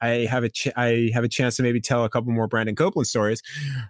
I 0.00 0.26
have 0.30 0.44
a 0.44 0.48
ch- 0.48 0.72
I 0.76 1.10
have 1.14 1.24
a 1.24 1.28
chance 1.28 1.56
to 1.56 1.62
maybe 1.62 1.80
tell 1.80 2.04
a 2.04 2.08
couple 2.08 2.32
more 2.32 2.46
Brandon 2.46 2.74
Copeland 2.74 3.06
stories 3.06 3.42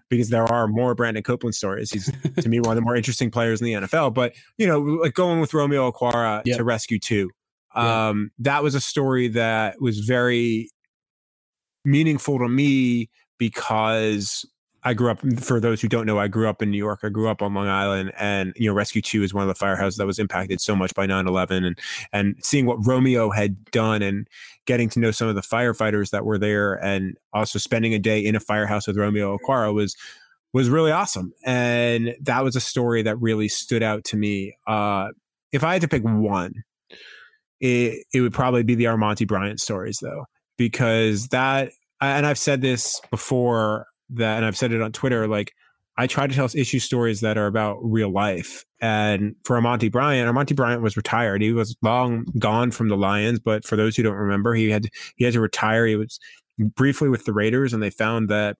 because 0.09 0.29
there 0.31 0.45
are 0.45 0.69
more 0.69 0.95
Brandon 0.95 1.23
Copeland 1.23 1.55
stories. 1.55 1.91
He's 1.91 2.11
to 2.41 2.49
me 2.49 2.61
one 2.61 2.71
of 2.71 2.77
the 2.77 2.83
more 2.83 2.97
interesting 2.97 3.31
players 3.31 3.61
in 3.61 3.67
the 3.67 3.73
NFL. 3.73 4.15
But 4.15 4.35
you 4.59 4.67
know, 4.67 4.81
like 4.81 5.15
going 5.15 5.41
with 5.41 5.55
Romeo 5.55 5.91
Okwara 5.91 6.43
yep. 6.45 6.59
to 6.59 6.65
rescue 6.65 6.99
two. 6.99 7.31
Um, 7.75 8.31
that 8.39 8.63
was 8.63 8.75
a 8.75 8.81
story 8.81 9.29
that 9.29 9.81
was 9.81 10.01
very 10.01 10.71
meaningful 11.85 12.39
to 12.39 12.49
me 12.49 13.11
because 13.39 14.47
I 14.87 14.95
grew 14.95 15.11
up. 15.11 15.19
For 15.41 15.59
those 15.59 15.81
who 15.83 15.89
don't 15.89 16.07
know, 16.07 16.21
I 16.21 16.29
grew 16.29 16.49
up 16.49 16.63
in 16.63 16.71
New 16.71 16.79
York. 16.79 17.01
I 17.03 17.09
grew 17.09 17.29
up 17.29 17.43
on 17.43 17.53
Long 17.55 17.67
Island, 17.67 18.13
and 18.17 18.53
you 18.55 18.69
know, 18.69 18.75
Rescue 18.75 19.03
Two 19.03 19.25
is 19.25 19.35
one 19.35 19.47
of 19.47 19.49
the 19.49 19.65
firehouses 19.65 19.97
that 19.97 20.07
was 20.07 20.21
impacted 20.21 20.61
so 20.61 20.77
much 20.77 20.95
by 20.95 21.09
9-11 21.09 21.67
and 21.67 21.79
and 22.13 22.37
seeing 22.41 22.67
what 22.67 22.87
Romeo 22.87 23.31
had 23.31 23.65
done 23.73 24.01
and 24.01 24.29
getting 24.65 24.89
to 24.91 25.01
know 25.01 25.11
some 25.11 25.27
of 25.27 25.35
the 25.35 25.41
firefighters 25.41 26.11
that 26.11 26.25
were 26.25 26.39
there, 26.39 26.75
and 26.75 27.17
also 27.33 27.59
spending 27.59 27.95
a 27.95 27.99
day 27.99 28.25
in 28.25 28.37
a 28.37 28.41
firehouse 28.41 28.87
with 28.87 28.97
Romeo 28.97 29.37
Okwara 29.37 29.75
was 29.75 29.97
was 30.53 30.71
really 30.71 30.93
awesome. 30.93 31.33
And 31.45 32.15
that 32.21 32.45
was 32.45 32.55
a 32.55 32.61
story 32.61 33.03
that 33.03 33.21
really 33.21 33.49
stood 33.49 33.83
out 33.83 34.05
to 34.05 34.17
me. 34.17 34.55
Uh, 34.69 35.09
if 35.51 35.65
I 35.65 35.73
had 35.73 35.83
to 35.83 35.89
pick 35.89 36.05
one, 36.05 36.63
it, 37.61 38.07
it 38.15 38.21
would 38.21 38.33
probably 38.33 38.63
be 38.63 38.77
the 38.77 38.85
Armonty 38.85 39.27
Bryant 39.27 39.61
stories 39.61 39.99
though, 40.01 40.27
because 40.57 41.29
that, 41.29 41.73
and 42.01 42.25
I've 42.25 42.39
said 42.39 42.61
this 42.61 43.01
before 43.11 43.87
that, 44.11 44.37
and 44.37 44.47
I've 44.47 44.57
said 44.57 44.73
it 44.73 44.83
on 44.83 44.93
Twitter, 44.93 45.27
like 45.27 45.53
I 45.99 46.07
try 46.07 46.27
to 46.27 46.35
tell 46.35 46.49
issue 46.55 46.79
stories 46.79 47.21
that 47.21 47.39
are 47.39 47.47
about 47.47 47.79
real 47.83 48.11
life. 48.11 48.65
And 48.81 49.35
for 49.45 49.59
Armonty 49.59 49.91
Bryant, 49.91 50.29
Armonty 50.29 50.55
Bryant 50.55 50.83
was 50.83 50.97
retired. 50.97 51.41
He 51.41 51.53
was 51.53 51.77
long 51.83 52.27
gone 52.39 52.71
from 52.71 52.89
the 52.89 52.97
Lions, 52.97 53.39
but 53.39 53.65
for 53.65 53.77
those 53.77 53.97
who 53.97 54.03
don't 54.03 54.15
remember, 54.15 54.55
he 54.55 54.71
had 54.71 54.87
he 55.17 55.25
had 55.25 55.33
to 55.33 55.41
retire. 55.41 55.87
He 55.87 55.97
was 55.97 56.19
briefly 56.59 57.09
with 57.09 57.25
the 57.25 57.33
Raiders, 57.33 57.73
and 57.73 57.83
they 57.83 57.91
found 57.91 58.29
that 58.29 58.57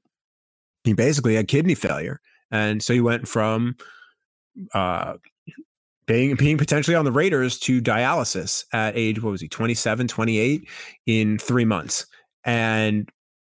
he 0.85 0.95
basically 0.95 1.35
had 1.35 1.49
kidney 1.49 1.75
failure, 1.75 2.21
and 2.51 2.83
so 2.83 2.95
he 2.95 3.01
went 3.01 3.29
from 3.29 3.77
uh, 4.73 5.15
being 6.07 6.37
being 6.37 6.57
potentially 6.57 6.95
on 6.95 7.05
the 7.05 7.13
Raiders 7.13 7.59
to 7.61 7.83
dialysis 7.83 8.65
at 8.73 8.97
age 8.97 9.23
what 9.23 9.33
was 9.33 9.41
he 9.41 9.49
27 9.49 10.09
28 10.09 10.69
in 11.07 11.39
3 11.39 11.65
months 11.65 12.07
and 12.45 13.11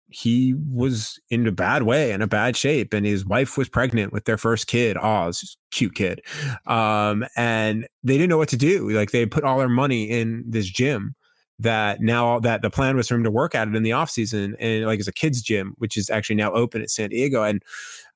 he 0.10 0.56
was 0.72 1.20
in 1.30 1.46
a 1.48 1.52
bad 1.52 1.84
way 1.84 2.12
in 2.12 2.22
a 2.22 2.28
bad 2.28 2.58
shape 2.58 2.94
and 2.94 3.06
his 3.06 3.26
wife 3.26 3.58
was 3.58 3.70
pregnant 3.70 4.12
with 4.12 4.26
their 4.26 4.38
first 4.38 4.68
kid 4.68 4.98
this 4.98 5.58
cute 5.72 5.94
kid 5.96 6.22
um, 6.66 7.26
and 7.36 7.88
they 8.04 8.14
didn't 8.14 8.30
know 8.30 8.38
what 8.38 8.50
to 8.50 8.58
do 8.58 8.90
like 8.90 9.12
they 9.12 9.26
put 9.26 9.44
all 9.44 9.60
their 9.60 9.70
money 9.70 10.04
in 10.10 10.44
this 10.48 10.68
gym 10.68 11.16
that 11.60 12.02
now 12.02 12.40
that 12.40 12.62
the 12.62 12.70
plan 12.70 12.96
was 12.96 13.08
for 13.08 13.16
him 13.16 13.24
to 13.24 13.32
work 13.32 13.54
at 13.54 13.68
it 13.68 13.76
in 13.76 13.84
the 13.84 13.92
off 13.92 14.10
season 14.10 14.56
and 14.60 14.86
like 14.86 15.00
it's 15.00 15.08
a 15.08 15.14
kids 15.14 15.42
gym 15.42 15.74
which 15.78 15.98
is 15.98 16.10
actually 16.10 16.36
now 16.36 16.52
open 16.54 16.82
at 16.82 16.90
San 16.90 17.10
Diego 17.10 17.44
and 17.44 17.62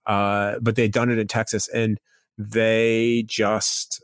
uh, 0.05 0.55
but 0.61 0.75
they'd 0.75 0.91
done 0.91 1.09
it 1.09 1.19
in 1.19 1.27
Texas 1.27 1.69
and 1.69 1.99
they 2.37 3.23
just 3.27 4.03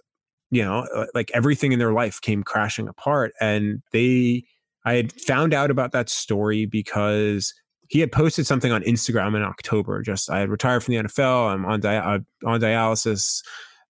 you 0.51 0.63
know, 0.63 0.87
uh, 0.95 1.05
like 1.13 1.31
everything 1.33 1.71
in 1.71 1.79
their 1.79 1.93
life 1.93 2.21
came 2.21 2.43
crashing 2.43 2.87
apart. 2.87 3.33
And 3.39 3.81
they, 3.91 4.43
I 4.85 4.95
had 4.95 5.11
found 5.13 5.53
out 5.53 5.69
about 5.69 5.91
that 5.91 6.09
story 6.09 6.65
because 6.65 7.53
he 7.89 7.99
had 7.99 8.11
posted 8.11 8.47
something 8.47 8.71
on 8.71 8.83
Instagram 8.83 9.35
in 9.35 9.41
October. 9.41 10.01
Just 10.01 10.29
I 10.29 10.39
had 10.39 10.49
retired 10.49 10.83
from 10.83 10.93
the 10.93 11.03
NFL. 11.03 11.51
I'm 11.51 11.65
on 11.65 11.79
di- 11.79 11.97
on 11.97 12.61
dialysis, 12.61 13.43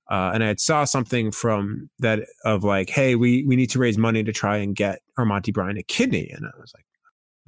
uh, 0.10 0.32
and 0.34 0.44
I 0.44 0.48
had 0.48 0.60
saw 0.60 0.86
something 0.86 1.32
from 1.32 1.90
that 2.00 2.22
of 2.46 2.64
like, 2.64 2.90
hey, 2.90 3.16
we 3.16 3.44
we 3.46 3.56
need 3.56 3.70
to 3.72 3.80
raise 3.80 3.98
money 3.98 4.24
to 4.24 4.32
try 4.32 4.58
and 4.58 4.76
get 4.76 5.02
Armonty 5.18 5.54
Bryant 5.54 5.78
a 5.78 5.84
kidney. 5.84 6.32
And 6.34 6.46
I 6.46 6.60
was 6.60 6.74
like, 6.74 6.86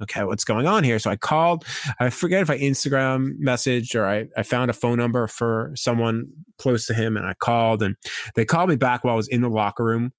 okay, 0.02 0.24
what's 0.24 0.44
going 0.44 0.66
on 0.66 0.84
here? 0.84 0.98
So 0.98 1.10
I 1.10 1.16
called, 1.16 1.64
I 2.00 2.10
forget 2.10 2.42
if 2.42 2.50
I 2.50 2.58
Instagram 2.58 3.40
messaged 3.40 3.94
or 3.94 4.06
I, 4.06 4.26
I 4.36 4.42
found 4.42 4.70
a 4.70 4.74
phone 4.74 4.98
number 4.98 5.26
for 5.26 5.72
someone 5.74 6.26
close 6.58 6.86
to 6.86 6.94
him 6.94 7.16
and 7.16 7.24
I 7.24 7.34
called 7.34 7.82
and 7.82 7.96
they 8.34 8.44
called 8.44 8.68
me 8.68 8.76
back 8.76 9.04
while 9.04 9.14
I 9.14 9.16
was 9.16 9.28
in 9.28 9.42
the 9.42 9.48
locker 9.48 9.84
room. 9.84 10.12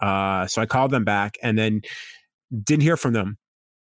Uh, 0.00 0.46
so 0.46 0.62
I 0.62 0.66
called 0.66 0.90
them 0.90 1.04
back 1.04 1.36
and 1.42 1.58
then 1.58 1.82
didn't 2.62 2.82
hear 2.82 2.96
from 2.96 3.12
them. 3.12 3.38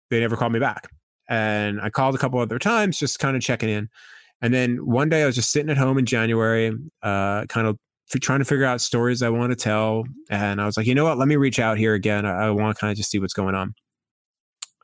They 0.10 0.20
never 0.20 0.36
called 0.36 0.52
me 0.52 0.60
back. 0.60 0.90
And 1.28 1.82
I 1.82 1.90
called 1.90 2.16
a 2.16 2.18
couple 2.18 2.40
other 2.40 2.60
times, 2.60 3.00
just 3.00 3.20
kind 3.20 3.36
of 3.36 3.42
checking 3.42 3.70
in. 3.70 3.90
And 4.42 4.54
then 4.54 4.86
one 4.86 5.10
day 5.10 5.24
I 5.24 5.26
was 5.26 5.36
just 5.36 5.52
sitting 5.52 5.70
at 5.70 5.78
home 5.78 5.98
in 5.98 6.06
January, 6.06 6.72
uh, 7.02 7.46
kind 7.46 7.68
of 7.68 7.78
trying 8.22 8.40
to 8.40 8.46
figure 8.46 8.66
out 8.66 8.82
stories 8.82 9.24
I 9.24 9.30
want 9.30 9.52
to 9.52 9.56
tell. 9.56 10.04
And 10.30 10.62
I 10.62 10.66
was 10.66 10.78
like, 10.78 10.86
you 10.86 10.94
know 10.94 11.06
what? 11.06 11.18
Let 11.18 11.28
me 11.28 11.36
reach 11.36 11.60
out 11.60 11.78
here 11.78 11.94
again. 11.94 12.26
I, 12.26 12.48
I 12.48 12.50
want 12.52 12.76
to 12.76 12.80
kind 12.80 12.92
of 12.92 12.98
just 12.98 13.10
see 13.10 13.20
what's 13.20 13.34
going 13.34 13.56
on. 13.56 13.74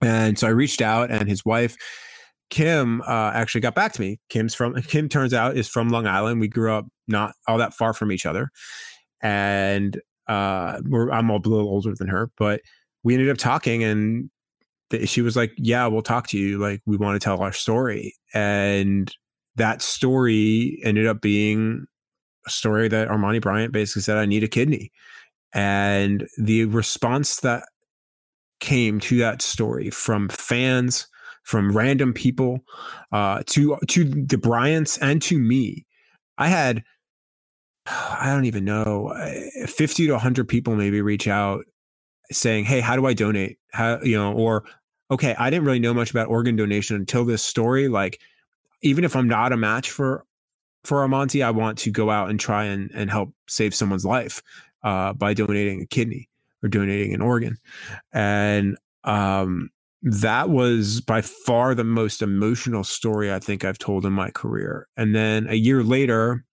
And 0.01 0.37
so 0.37 0.47
I 0.47 0.51
reached 0.51 0.81
out, 0.81 1.11
and 1.11 1.29
his 1.29 1.45
wife, 1.45 1.75
Kim, 2.49 3.01
uh, 3.01 3.31
actually 3.33 3.61
got 3.61 3.75
back 3.75 3.93
to 3.93 4.01
me. 4.01 4.19
Kim's 4.29 4.55
from 4.55 4.73
Kim. 4.81 5.07
Turns 5.07 5.33
out 5.33 5.55
is 5.55 5.67
from 5.67 5.89
Long 5.89 6.07
Island. 6.07 6.39
We 6.39 6.47
grew 6.47 6.73
up 6.73 6.87
not 7.07 7.33
all 7.47 7.59
that 7.59 7.73
far 7.73 7.93
from 7.93 8.11
each 8.11 8.25
other, 8.25 8.49
and 9.21 9.99
uh, 10.27 10.79
I'm 11.11 11.29
a 11.29 11.35
little 11.37 11.69
older 11.69 11.93
than 11.95 12.07
her, 12.07 12.31
but 12.37 12.61
we 13.03 13.13
ended 13.13 13.29
up 13.29 13.37
talking, 13.37 13.83
and 13.83 14.29
she 15.05 15.21
was 15.21 15.35
like, 15.35 15.53
"Yeah, 15.57 15.87
we'll 15.87 16.01
talk 16.01 16.27
to 16.27 16.37
you. 16.37 16.57
Like, 16.57 16.81
we 16.85 16.97
want 16.97 17.19
to 17.19 17.23
tell 17.23 17.41
our 17.41 17.53
story." 17.53 18.15
And 18.33 19.11
that 19.55 19.81
story 19.81 20.79
ended 20.83 21.07
up 21.07 21.21
being 21.21 21.85
a 22.47 22.49
story 22.49 22.87
that 22.89 23.09
Armonty 23.09 23.41
Bryant 23.41 23.73
basically 23.73 24.03
said, 24.03 24.17
"I 24.17 24.25
need 24.25 24.43
a 24.43 24.47
kidney." 24.47 24.91
And 25.53 26.27
the 26.37 26.65
response 26.65 27.37
that 27.41 27.63
came 28.59 28.99
to 29.01 29.17
that 29.17 29.41
story 29.41 29.89
from 29.89 30.29
fans, 30.29 31.07
from 31.43 31.75
random 31.75 32.13
people, 32.13 32.59
uh, 33.11 33.43
to 33.47 33.77
to 33.87 34.03
the 34.05 34.37
Bryants 34.37 34.97
and 34.99 35.21
to 35.23 35.37
me. 35.39 35.85
I 36.37 36.47
had 36.49 36.83
I 37.87 38.31
don't 38.33 38.45
even 38.45 38.65
know, 38.65 39.07
uh, 39.09 39.67
50 39.67 40.07
to 40.07 40.13
100 40.13 40.47
people 40.47 40.75
maybe 40.75 41.01
reach 41.01 41.27
out 41.27 41.65
saying, 42.31 42.65
"Hey, 42.65 42.79
how 42.81 42.95
do 42.95 43.05
I 43.05 43.13
donate?" 43.13 43.57
How, 43.73 43.99
you 44.03 44.17
know, 44.17 44.33
or 44.33 44.63
okay, 45.11 45.35
I 45.37 45.49
didn't 45.49 45.65
really 45.65 45.79
know 45.79 45.93
much 45.93 46.09
about 46.09 46.29
organ 46.29 46.55
donation 46.55 46.95
until 46.95 47.25
this 47.25 47.43
story 47.43 47.87
like 47.87 48.19
even 48.81 49.03
if 49.03 49.15
I'm 49.15 49.27
not 49.27 49.51
a 49.51 49.57
match 49.57 49.91
for 49.91 50.25
for 50.83 51.07
Armonty, 51.07 51.45
I 51.45 51.51
want 51.51 51.77
to 51.79 51.91
go 51.91 52.09
out 52.09 52.29
and 52.29 52.39
try 52.39 52.65
and 52.65 52.89
and 52.93 53.11
help 53.11 53.33
save 53.47 53.75
someone's 53.75 54.05
life 54.05 54.41
uh, 54.83 55.13
by 55.13 55.33
donating 55.33 55.81
a 55.81 55.85
kidney 55.85 56.29
or 56.63 56.69
donating 56.69 57.13
an 57.13 57.21
organ. 57.21 57.57
And 58.13 58.77
um, 59.03 59.69
that 60.01 60.49
was 60.49 61.01
by 61.01 61.21
far 61.21 61.75
the 61.75 61.83
most 61.83 62.21
emotional 62.21 62.83
story 62.83 63.31
I 63.31 63.39
think 63.39 63.63
I've 63.63 63.77
told 63.77 64.05
in 64.05 64.13
my 64.13 64.31
career. 64.31 64.87
And 64.97 65.15
then 65.15 65.47
a 65.47 65.55
year 65.55 65.83
later, 65.83 66.43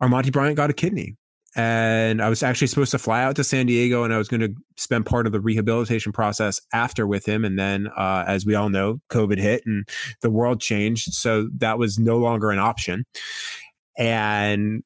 Armonty 0.00 0.30
Bryant 0.30 0.56
got 0.56 0.70
a 0.70 0.74
kidney. 0.74 1.16
And 1.56 2.20
I 2.20 2.28
was 2.28 2.42
actually 2.42 2.66
supposed 2.66 2.90
to 2.90 2.98
fly 2.98 3.22
out 3.22 3.34
to 3.36 3.44
San 3.44 3.64
Diego 3.64 4.04
and 4.04 4.12
I 4.12 4.18
was 4.18 4.28
going 4.28 4.42
to 4.42 4.54
spend 4.76 5.06
part 5.06 5.26
of 5.26 5.32
the 5.32 5.40
rehabilitation 5.40 6.12
process 6.12 6.60
after 6.74 7.06
with 7.06 7.26
him. 7.26 7.46
And 7.46 7.58
then, 7.58 7.88
uh, 7.96 8.24
as 8.26 8.44
we 8.44 8.54
all 8.54 8.68
know, 8.68 9.00
COVID 9.10 9.38
hit 9.38 9.62
and 9.64 9.88
the 10.20 10.30
world 10.30 10.60
changed. 10.60 11.14
So 11.14 11.48
that 11.56 11.78
was 11.78 11.98
no 11.98 12.18
longer 12.18 12.50
an 12.50 12.58
option. 12.58 13.06
And 13.96 14.82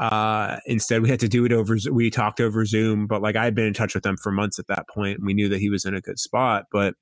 uh, 0.00 0.58
instead, 0.66 1.02
we 1.02 1.08
had 1.08 1.20
to 1.20 1.28
do 1.28 1.44
it 1.44 1.52
over. 1.52 1.76
We 1.90 2.10
talked 2.10 2.40
over 2.40 2.64
Zoom, 2.66 3.06
but 3.06 3.22
like 3.22 3.36
I 3.36 3.44
had 3.44 3.54
been 3.54 3.66
in 3.66 3.72
touch 3.72 3.94
with 3.94 4.02
them 4.02 4.16
for 4.16 4.30
months 4.30 4.58
at 4.58 4.66
that 4.66 4.88
point, 4.88 5.18
and 5.18 5.26
we 5.26 5.34
knew 5.34 5.48
that 5.48 5.60
he 5.60 5.70
was 5.70 5.84
in 5.84 5.94
a 5.94 6.00
good 6.00 6.18
spot. 6.18 6.64
But 6.70 6.94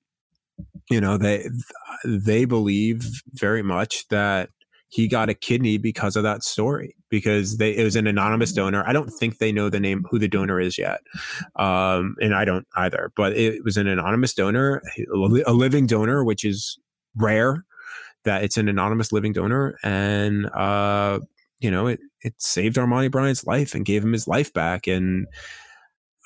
you 0.91 1.01
know, 1.01 1.17
they 1.17 1.49
they 2.05 2.45
believe 2.45 3.23
very 3.33 3.63
much 3.63 4.07
that 4.09 4.51
he 4.89 5.09
got 5.09 5.29
a 5.29 5.35
kidney 5.35 5.77
because 5.79 6.17
of 6.17 6.23
that 6.23 6.45
story 6.45 6.95
because 7.09 7.57
they 7.57 7.77
it 7.77 7.85
was 7.85 7.97
an 7.97 8.07
anonymous 8.07 8.53
donor. 8.53 8.85
I 8.87 8.93
don't 8.93 9.11
think 9.11 9.39
they 9.39 9.53
know 9.53 9.69
the 9.69 9.81
name 9.81 10.05
who 10.11 10.19
the 10.19 10.29
donor 10.29 10.61
is 10.61 10.79
yet, 10.79 11.01
um, 11.57 12.17
and 12.21 12.35
I 12.35 12.45
don't 12.45 12.67
either. 12.77 13.13
But 13.17 13.37
it 13.37 13.65
was 13.65 13.77
an 13.77 13.87
anonymous 13.87 14.35
donor, 14.35 14.83
a 15.47 15.53
living 15.53 15.87
donor, 15.87 16.25
which 16.25 16.45
is 16.45 16.79
rare. 17.17 17.65
That 18.25 18.43
it's 18.43 18.57
an 18.57 18.69
anonymous 18.69 19.13
living 19.13 19.33
donor, 19.33 19.79
and 19.83 20.47
uh, 20.47 21.21
you 21.61 21.71
know 21.71 21.89
it 21.89 22.01
it 22.23 22.35
saved 22.39 22.77
Armonty 22.77 23.11
Bryant's 23.11 23.45
life 23.45 23.75
and 23.75 23.85
gave 23.85 24.03
him 24.03 24.13
his 24.13 24.27
life 24.27 24.53
back, 24.53 24.87
and 24.87 25.27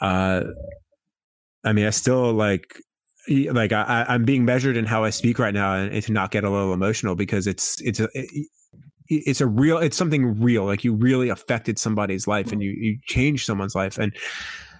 uh, 0.00 0.44
I 1.64 1.72
mean, 1.72 1.86
I 1.86 1.90
still 1.90 2.32
like 2.32 2.80
like 3.28 3.73
I, 3.73 4.06
I'm 4.08 4.25
being 4.25 4.44
measured 4.44 4.76
in 4.76 4.85
how 4.85 5.04
I 5.04 5.11
speak 5.11 5.38
right 5.38 5.54
now, 5.54 5.75
and, 5.75 5.92
and 5.92 6.02
to 6.04 6.12
not 6.12 6.30
get 6.30 6.44
a 6.44 6.50
little 6.50 6.73
emotional 6.73 7.14
because 7.14 7.47
it's 7.47 7.80
it's 7.82 8.00
a 8.00 8.08
it's 9.08 9.40
a 9.40 9.47
real 9.47 9.78
it's 9.78 9.97
something 9.97 10.40
real. 10.40 10.64
Like 10.64 10.85
you 10.85 10.94
really 10.94 11.28
affected 11.28 11.78
somebody's 11.78 12.26
life, 12.26 12.52
and 12.52 12.62
you 12.62 12.70
you 12.70 12.99
changed 13.06 13.47
someone's 13.47 13.75
life, 13.75 13.99
and 13.99 14.14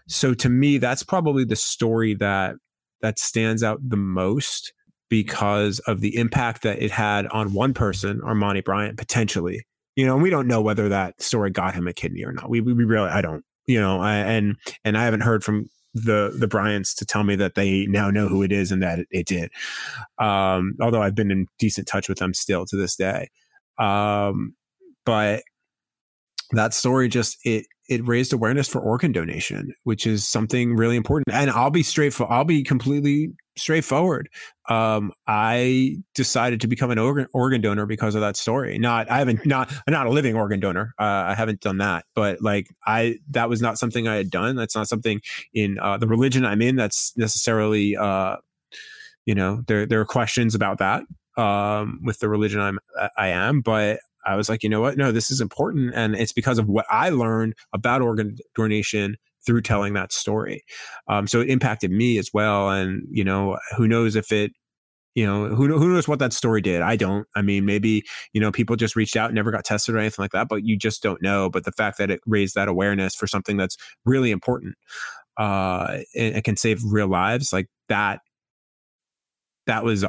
so 0.09 0.35
to 0.35 0.49
me, 0.49 0.79
that's 0.79 1.03
probably 1.03 1.45
the 1.45 1.57
story 1.57 2.15
that 2.15 2.57
that 3.01 3.19
stands 3.19 3.63
out 3.63 3.79
the 3.87 3.97
most 3.97 4.73
because 5.09 5.79
of 5.81 6.01
the 6.01 6.17
impact 6.17 6.63
that 6.63 6.83
it 6.83 6.91
had 6.91 7.27
on 7.29 7.53
one 7.53 7.73
person, 7.73 8.21
Armonty 8.21 8.65
Bryant, 8.65 8.99
potentially. 8.99 9.65
You 9.97 10.07
know, 10.07 10.15
and 10.15 10.23
we 10.23 10.31
don't 10.31 10.47
know 10.47 10.61
whether 10.61 10.89
that 10.89 11.21
story 11.21 11.51
got 11.51 11.75
him 11.75 11.89
a 11.89 11.93
kidney 11.93 12.25
or 12.25 12.33
not. 12.33 12.49
We 12.49 12.61
we, 12.61 12.73
we 12.73 12.85
really 12.85 13.11
I 13.11 13.21
don't. 13.21 13.45
You 13.67 13.81
know, 13.81 14.01
I, 14.01 14.17
and 14.17 14.57
and 14.85 14.97
I 14.97 15.05
haven't 15.05 15.21
heard 15.21 15.45
from 15.45 15.69
the 15.95 16.35
the 16.39 16.49
Bryants 16.49 16.95
to 16.97 17.07
tell 17.07 17.25
me 17.25 17.37
that 17.37 17.55
they 17.55 17.87
now 17.87 18.11
know 18.11 18.29
who 18.29 18.43
it 18.43 18.53
is 18.53 18.71
and 18.71 18.83
that 18.83 19.01
it, 19.01 19.09
it 19.11 19.27
did. 19.27 19.51
Um, 20.19 20.75
although 20.81 21.03
I've 21.03 21.15
been 21.15 21.31
in 21.31 21.47
decent 21.59 21.87
touch 21.87 22.09
with 22.09 22.19
them 22.19 22.35
still 22.35 22.67
to 22.67 22.77
this 22.77 22.97
day. 22.97 23.29
Um, 23.79 24.55
but 25.05 25.43
that 26.53 26.75
story 26.75 27.09
just 27.09 27.39
it 27.45 27.67
it 27.89 28.07
raised 28.07 28.33
awareness 28.33 28.69
for 28.69 28.81
organ 28.81 29.13
donation, 29.13 29.75
which 29.85 30.07
is 30.07 30.29
something 30.29 30.77
really 30.77 30.97
important. 30.97 31.35
And 31.35 31.51
I'll 31.51 31.71
be 31.71 31.83
straight 31.83 32.13
for 32.13 32.31
I'll 32.31 32.45
be 32.45 32.63
completely 32.63 33.31
straightforward. 33.59 34.29
Um, 34.69 35.13
I 35.27 35.97
decided 36.15 36.61
to 36.63 36.67
become 36.69 36.91
an 36.91 36.99
organ 36.99 37.27
organ 37.33 37.61
donor 37.61 37.87
because 37.87 38.15
of 38.15 38.21
that 38.21 38.37
story. 38.37 38.79
Not 38.79 39.11
I 39.11 39.19
haven't 39.19 39.47
not 39.47 39.73
not 39.89 40.07
a 40.07 40.11
living 40.11 40.35
organ 40.37 40.61
donor. 40.61 40.95
Uh, 40.99 41.25
I 41.29 41.35
haven't 41.35 41.61
done 41.61 41.79
that, 41.79 42.05
but 42.15 42.41
like 42.41 42.69
I 42.87 43.19
that 43.31 43.49
was 43.49 43.61
not 43.61 43.79
something 43.79 44.07
I 44.07 44.17
had 44.17 44.31
done. 44.31 44.57
That's 44.57 44.77
not 44.77 44.89
something 44.89 45.21
in 45.53 45.79
uh, 45.79 45.99
the 45.99 46.07
religion 46.07 46.45
I'm 46.45 46.63
in. 46.63 46.77
That's 46.77 47.17
necessarily 47.17 47.97
uh, 47.97 48.37
you 49.27 49.35
know 49.35 49.63
there 49.67 49.87
there 49.87 50.01
are 50.01 50.07
questions 50.07 50.55
about 50.55 50.79
that 50.79 51.03
um, 51.37 52.01
with 52.05 52.19
the 52.19 52.29
religion 52.29 52.61
I'm 52.61 52.79
I 53.17 53.29
am, 53.29 53.61
but 53.61 54.01
I 54.25 54.37
was 54.37 54.49
like, 54.49 54.63
you 54.63 54.69
know 54.69 54.81
what? 54.81 54.99
No, 54.99 55.11
this 55.11 55.31
is 55.31 55.41
important. 55.41 55.93
And 55.95 56.15
it's 56.15 56.33
because 56.33 56.59
of 56.59 56.69
what 56.69 56.85
I 56.91 57.09
learned 57.09 57.55
about 57.73 58.03
organ 58.03 58.37
donation 58.55 59.17
through 59.49 59.63
telling 59.63 59.95
that 59.95 60.13
story. 60.13 60.63
Um, 61.09 61.27
so 61.27 61.41
it 61.41 61.49
impacted 61.49 61.91
me 61.91 62.19
as 62.19 62.29
well. 62.35 62.69
And, 62.69 63.03
you 63.11 63.25
know, 63.25 63.57
who 63.79 63.89
knows 63.89 64.15
if 64.15 64.31
it, 64.31 64.53
you 65.15 65.25
know, 65.25 65.47
who, 65.49 65.67
who 65.79 65.95
knows 65.95 66.07
what 66.07 66.19
that 66.19 66.35
story 66.35 66.61
did? 66.61 66.83
I 66.83 66.97
don't. 66.97 67.27
I 67.35 67.41
mean, 67.41 67.65
maybe, 67.65 68.05
you 68.35 68.43
know, 68.43 68.53
people 68.53 68.77
just 68.77 68.95
reached 68.95 69.17
out 69.17 69.31
and 69.31 69.35
never 69.35 69.51
got 69.51 69.65
tested 69.65 69.95
or 69.95 69.99
anything 69.99 70.23
like 70.23 70.33
that, 70.33 70.49
but 70.49 70.65
you 70.65 70.77
just 70.77 71.03
don't 71.03 71.23
know. 71.23 71.49
But 71.49 71.65
the 71.65 71.73
fact 71.73 71.97
that 71.97 72.11
it 72.11 72.21
raised 72.27 72.55
that 72.57 72.69
awareness 72.69 73.15
for 73.15 73.27
something 73.27 73.57
that's 73.57 73.79
really 74.05 74.31
important 74.31 74.75
uh, 75.39 76.01
and 76.15 76.37
it 76.37 76.45
can 76.45 76.59
save 76.59 76.83
real 76.85 77.09
lives, 77.09 77.55
like 77.55 77.69
that, 77.89 78.21
that 79.67 79.83
was 79.83 80.05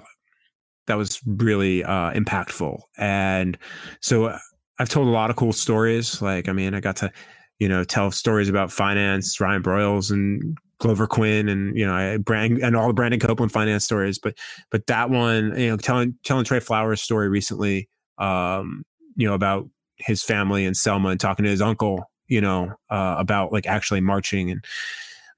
that 0.87 0.97
was 0.97 1.21
really 1.25 1.83
uh, 1.83 2.11
impactful. 2.11 2.81
And 2.97 3.57
so 4.01 4.25
uh, 4.25 4.39
I've 4.79 4.89
told 4.89 5.07
a 5.07 5.11
lot 5.11 5.29
of 5.29 5.37
cool 5.37 5.53
stories. 5.53 6.21
Like, 6.21 6.49
I 6.49 6.51
mean, 6.51 6.73
I 6.73 6.81
got 6.81 6.97
to, 6.97 7.11
you 7.59 7.67
know, 7.67 7.83
tell 7.83 8.11
stories 8.11 8.49
about 8.49 8.71
finance, 8.71 9.39
Ryan 9.39 9.61
Broyles 9.61 10.11
and 10.11 10.57
Glover 10.79 11.07
Quin, 11.07 11.49
and 11.49 11.77
you 11.77 11.85
know, 11.85 11.93
I 11.93 12.17
brand 12.17 12.59
and 12.63 12.75
all 12.75 12.87
the 12.87 12.93
Brandon 12.93 13.19
Copeland 13.19 13.51
finance 13.51 13.83
stories. 13.83 14.17
But 14.17 14.37
but 14.71 14.87
that 14.87 15.09
one, 15.09 15.59
you 15.59 15.69
know, 15.69 15.77
telling 15.77 16.15
telling 16.23 16.45
Trey 16.45 16.61
Flowers' 16.61 17.01
story 17.01 17.29
recently, 17.29 17.89
um, 18.17 18.83
you 19.15 19.27
know, 19.27 19.33
about 19.33 19.69
his 19.97 20.23
family 20.23 20.65
and 20.65 20.75
Selma 20.75 21.09
and 21.09 21.19
talking 21.19 21.43
to 21.43 21.51
his 21.51 21.61
uncle, 21.61 22.09
you 22.27 22.39
know, 22.39 22.71
uh, 22.89 23.15
about 23.19 23.51
like 23.51 23.67
actually 23.67 24.01
marching 24.01 24.49
and 24.51 24.63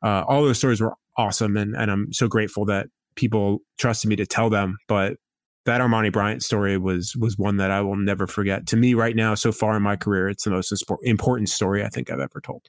uh, 0.03 0.23
all 0.27 0.43
those 0.43 0.57
stories 0.57 0.81
were 0.81 0.95
awesome, 1.17 1.57
and 1.57 1.75
and 1.75 1.91
I'm 1.91 2.13
so 2.13 2.27
grateful 2.27 2.65
that 2.65 2.87
people 3.15 3.59
trusted 3.77 4.09
me 4.09 4.15
to 4.17 4.25
tell 4.25 4.49
them. 4.49 4.77
But 4.87 5.17
that 5.65 5.81
Armonty 5.81 6.11
Bryant 6.11 6.43
story 6.43 6.77
was 6.77 7.15
was 7.15 7.37
one 7.37 7.57
that 7.57 7.71
I 7.71 7.81
will 7.81 7.95
never 7.95 8.27
forget. 8.27 8.67
To 8.67 8.77
me, 8.77 8.93
right 8.93 9.15
now, 9.15 9.35
so 9.35 9.51
far 9.51 9.75
in 9.75 9.83
my 9.83 9.95
career, 9.95 10.29
it's 10.29 10.43
the 10.43 10.51
most 10.51 10.73
important 11.03 11.49
story 11.49 11.83
I 11.83 11.89
think 11.89 12.11
I've 12.11 12.19
ever 12.19 12.41
told. 12.41 12.67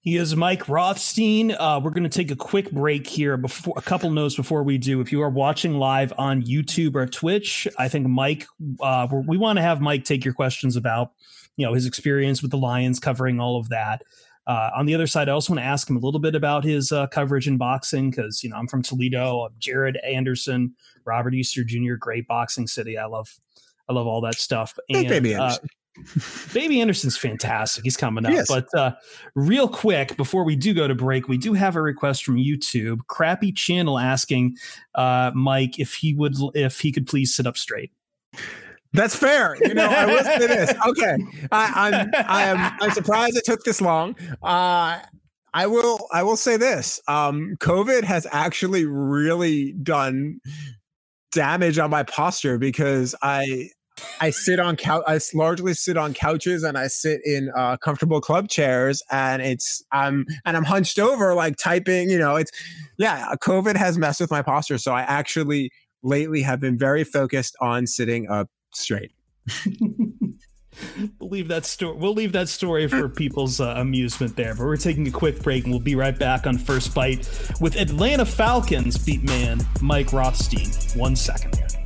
He 0.00 0.16
is 0.16 0.34
Mike 0.34 0.68
Rothstein. 0.68 1.52
Uh, 1.52 1.78
we're 1.78 1.92
going 1.92 2.02
to 2.02 2.08
take 2.08 2.32
a 2.32 2.36
quick 2.36 2.72
break 2.72 3.06
here. 3.06 3.36
Before 3.36 3.74
a 3.76 3.82
couple 3.82 4.10
notes 4.10 4.34
before 4.34 4.64
we 4.64 4.76
do. 4.76 5.00
If 5.00 5.12
you 5.12 5.22
are 5.22 5.30
watching 5.30 5.74
live 5.74 6.12
on 6.18 6.42
YouTube 6.42 6.96
or 6.96 7.06
Twitch, 7.06 7.68
I 7.78 7.88
think 7.88 8.08
Mike. 8.08 8.46
Uh, 8.80 9.06
we 9.28 9.36
want 9.36 9.58
to 9.58 9.62
have 9.62 9.80
Mike 9.80 10.04
take 10.04 10.24
your 10.24 10.34
questions 10.34 10.74
about 10.74 11.12
you 11.56 11.64
know 11.64 11.74
his 11.74 11.86
experience 11.86 12.42
with 12.42 12.50
the 12.50 12.58
Lions, 12.58 12.98
covering 12.98 13.38
all 13.38 13.58
of 13.60 13.68
that. 13.68 14.02
Uh, 14.46 14.70
on 14.76 14.86
the 14.86 14.94
other 14.94 15.06
side, 15.06 15.28
I 15.28 15.32
also 15.32 15.52
want 15.52 15.60
to 15.60 15.66
ask 15.66 15.88
him 15.88 15.96
a 15.96 16.00
little 16.00 16.20
bit 16.20 16.34
about 16.34 16.64
his 16.64 16.90
uh, 16.90 17.06
coverage 17.08 17.46
in 17.46 17.58
boxing 17.58 18.10
because 18.10 18.42
you 18.42 18.50
know 18.50 18.56
I'm 18.56 18.66
from 18.66 18.82
Toledo. 18.82 19.46
I'm 19.46 19.54
Jared 19.58 19.98
Anderson, 19.98 20.74
Robert 21.04 21.34
Easter 21.34 21.64
Jr., 21.64 21.94
great 21.94 22.26
boxing 22.26 22.66
city. 22.66 22.98
I 22.98 23.06
love, 23.06 23.38
I 23.88 23.92
love 23.92 24.06
all 24.06 24.20
that 24.22 24.34
stuff. 24.34 24.76
And, 24.88 25.08
Baby 25.08 25.34
uh, 25.34 25.56
Baby 26.54 26.80
Anderson's 26.80 27.16
fantastic. 27.16 27.84
He's 27.84 27.96
coming 27.96 28.24
up. 28.24 28.32
Yes. 28.32 28.48
But 28.48 28.66
uh, 28.74 28.92
real 29.34 29.68
quick, 29.68 30.16
before 30.16 30.44
we 30.44 30.56
do 30.56 30.72
go 30.72 30.88
to 30.88 30.94
break, 30.94 31.28
we 31.28 31.36
do 31.36 31.52
have 31.52 31.76
a 31.76 31.82
request 31.82 32.24
from 32.24 32.36
YouTube. 32.36 33.00
Crappy 33.08 33.52
Channel 33.52 33.98
asking 33.98 34.56
uh, 34.94 35.32
Mike 35.34 35.78
if 35.78 35.94
he 35.94 36.14
would 36.14 36.34
if 36.54 36.80
he 36.80 36.92
could 36.92 37.06
please 37.06 37.34
sit 37.34 37.46
up 37.46 37.58
straight. 37.58 37.92
That's 38.92 39.16
fair. 39.16 39.56
You 39.62 39.74
know, 39.74 39.86
I 39.86 40.06
will 40.06 40.24
say 40.24 40.46
this. 40.46 40.72
Okay, 40.86 41.16
I, 41.52 41.72
I'm 41.76 42.10
I 42.28 42.42
am 42.44 42.78
I'm 42.80 42.90
surprised 42.90 43.36
it 43.36 43.44
took 43.44 43.62
this 43.62 43.80
long. 43.80 44.16
Uh, 44.42 44.98
I 45.54 45.66
will 45.66 46.06
I 46.12 46.22
will 46.22 46.36
say 46.36 46.56
this. 46.56 47.00
Um, 47.08 47.56
COVID 47.60 48.04
has 48.04 48.26
actually 48.30 48.84
really 48.84 49.72
done 49.82 50.40
damage 51.30 51.78
on 51.78 51.90
my 51.90 52.02
posture 52.02 52.58
because 52.58 53.14
I 53.22 53.68
I 54.20 54.30
sit 54.30 54.58
on 54.58 54.76
couch. 54.76 55.04
I 55.06 55.20
largely 55.34 55.74
sit 55.74 55.96
on 55.96 56.14
couches 56.14 56.62
and 56.62 56.76
I 56.76 56.88
sit 56.88 57.20
in 57.24 57.50
uh, 57.56 57.76
comfortable 57.78 58.20
club 58.20 58.48
chairs, 58.48 59.02
and 59.10 59.42
it's 59.42 59.82
I'm 59.92 60.26
and 60.44 60.56
I'm 60.56 60.64
hunched 60.64 60.98
over, 60.98 61.34
like 61.34 61.56
typing. 61.56 62.10
You 62.10 62.18
know, 62.18 62.36
it's 62.36 62.50
yeah. 62.98 63.34
COVID 63.42 63.76
has 63.76 63.98
messed 63.98 64.20
with 64.20 64.30
my 64.30 64.42
posture, 64.42 64.78
so 64.78 64.92
I 64.92 65.02
actually 65.02 65.70
lately 66.02 66.42
have 66.42 66.60
been 66.60 66.76
very 66.76 67.04
focused 67.04 67.56
on 67.60 67.86
sitting 67.86 68.28
up 68.28 68.48
straight. 68.74 69.12
we'll 71.18 71.30
leave 71.30 71.48
that 71.48 71.64
story. 71.64 71.96
We'll 71.96 72.14
leave 72.14 72.32
that 72.32 72.48
story 72.48 72.88
for 72.88 73.08
people's 73.08 73.60
uh, 73.60 73.74
amusement 73.76 74.36
there. 74.36 74.54
But 74.54 74.64
we're 74.64 74.76
taking 74.76 75.06
a 75.08 75.10
quick 75.10 75.42
break, 75.42 75.64
and 75.64 75.72
we'll 75.72 75.80
be 75.80 75.94
right 75.94 76.18
back 76.18 76.46
on 76.46 76.58
First 76.58 76.94
Byte 76.94 77.60
with 77.60 77.76
Atlanta 77.76 78.24
Falcons 78.24 78.98
beat 78.98 79.22
man 79.22 79.60
Mike 79.80 80.12
Rothstein. 80.12 80.70
One 80.98 81.16
second. 81.16 81.81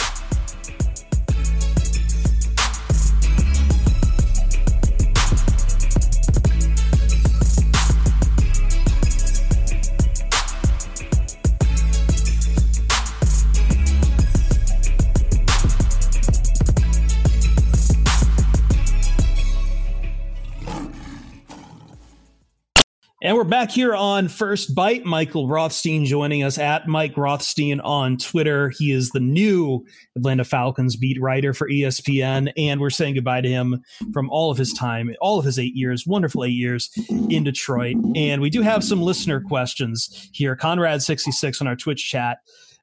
And 23.22 23.35
we're 23.35 23.44
back 23.44 23.70
here 23.70 23.94
on 23.94 24.29
First 24.29 24.74
Byte. 24.74 25.05
Michael 25.05 25.48
Rothstein 25.48 26.05
joining 26.05 26.42
us 26.42 26.59
at 26.59 26.87
Mike 26.87 27.16
Rothstein 27.16 27.81
on 27.81 28.18
Twitter. 28.18 28.68
He 28.68 28.92
is 28.92 29.09
the 29.09 29.20
new 29.20 29.87
Atlanta 30.16 30.44
Falcons 30.44 30.96
beat 30.96 31.18
writer 31.18 31.55
for 31.55 31.66
ESPN, 31.66 32.52
and 32.59 32.79
we're 32.79 32.90
saying 32.90 33.14
goodbye 33.14 33.40
to 33.40 33.48
him 33.48 33.83
from 34.12 34.29
all 34.29 34.50
of 34.50 34.59
his 34.59 34.70
time, 34.74 35.14
all 35.22 35.38
of 35.38 35.46
his 35.46 35.59
eight 35.59 35.74
years, 35.74 36.07
wonderful 36.07 36.44
eight 36.44 36.50
years 36.50 36.90
in 37.31 37.42
Detroit. 37.42 37.96
And 38.14 38.42
we 38.42 38.50
do 38.50 38.61
have 38.61 38.85
some 38.85 39.00
listener 39.00 39.40
questions 39.40 40.29
here. 40.35 40.55
Conrad66 40.55 41.62
on 41.62 41.68
our 41.68 41.76
Twitch 41.76 42.07
chat 42.07 42.40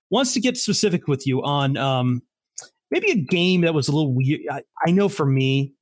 wants 0.09 0.33
to 0.33 0.39
get 0.39 0.57
specific 0.57 1.07
with 1.07 1.27
you 1.27 1.43
on 1.43 1.77
um, 1.77 2.23
maybe 2.89 3.11
a 3.11 3.15
game 3.15 3.61
that 3.61 3.75
was 3.75 3.87
a 3.87 3.91
little 3.91 4.15
weird. 4.15 4.41
I, 4.49 4.63
I 4.83 4.89
know 4.89 5.09
for 5.09 5.27
me, 5.27 5.73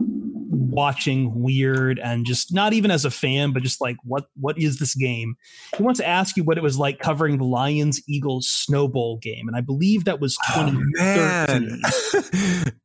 watching 0.71 1.41
weird 1.41 1.99
and 1.99 2.25
just 2.25 2.53
not 2.53 2.73
even 2.73 2.91
as 2.91 3.05
a 3.05 3.11
fan, 3.11 3.51
but 3.51 3.63
just 3.63 3.81
like 3.81 3.97
what 4.03 4.25
what 4.39 4.57
is 4.57 4.79
this 4.79 4.95
game? 4.95 5.35
He 5.77 5.83
wants 5.83 5.99
to 5.99 6.07
ask 6.07 6.35
you 6.37 6.43
what 6.43 6.57
it 6.57 6.63
was 6.63 6.77
like 6.77 6.99
covering 6.99 7.37
the 7.37 7.43
Lions 7.43 8.01
Eagles 8.07 8.47
Snow 8.47 8.87
Bowl 8.87 9.17
game, 9.17 9.47
and 9.47 9.55
I 9.55 9.61
believe 9.61 10.05
that 10.05 10.19
was 10.19 10.37
2013. 10.53 11.81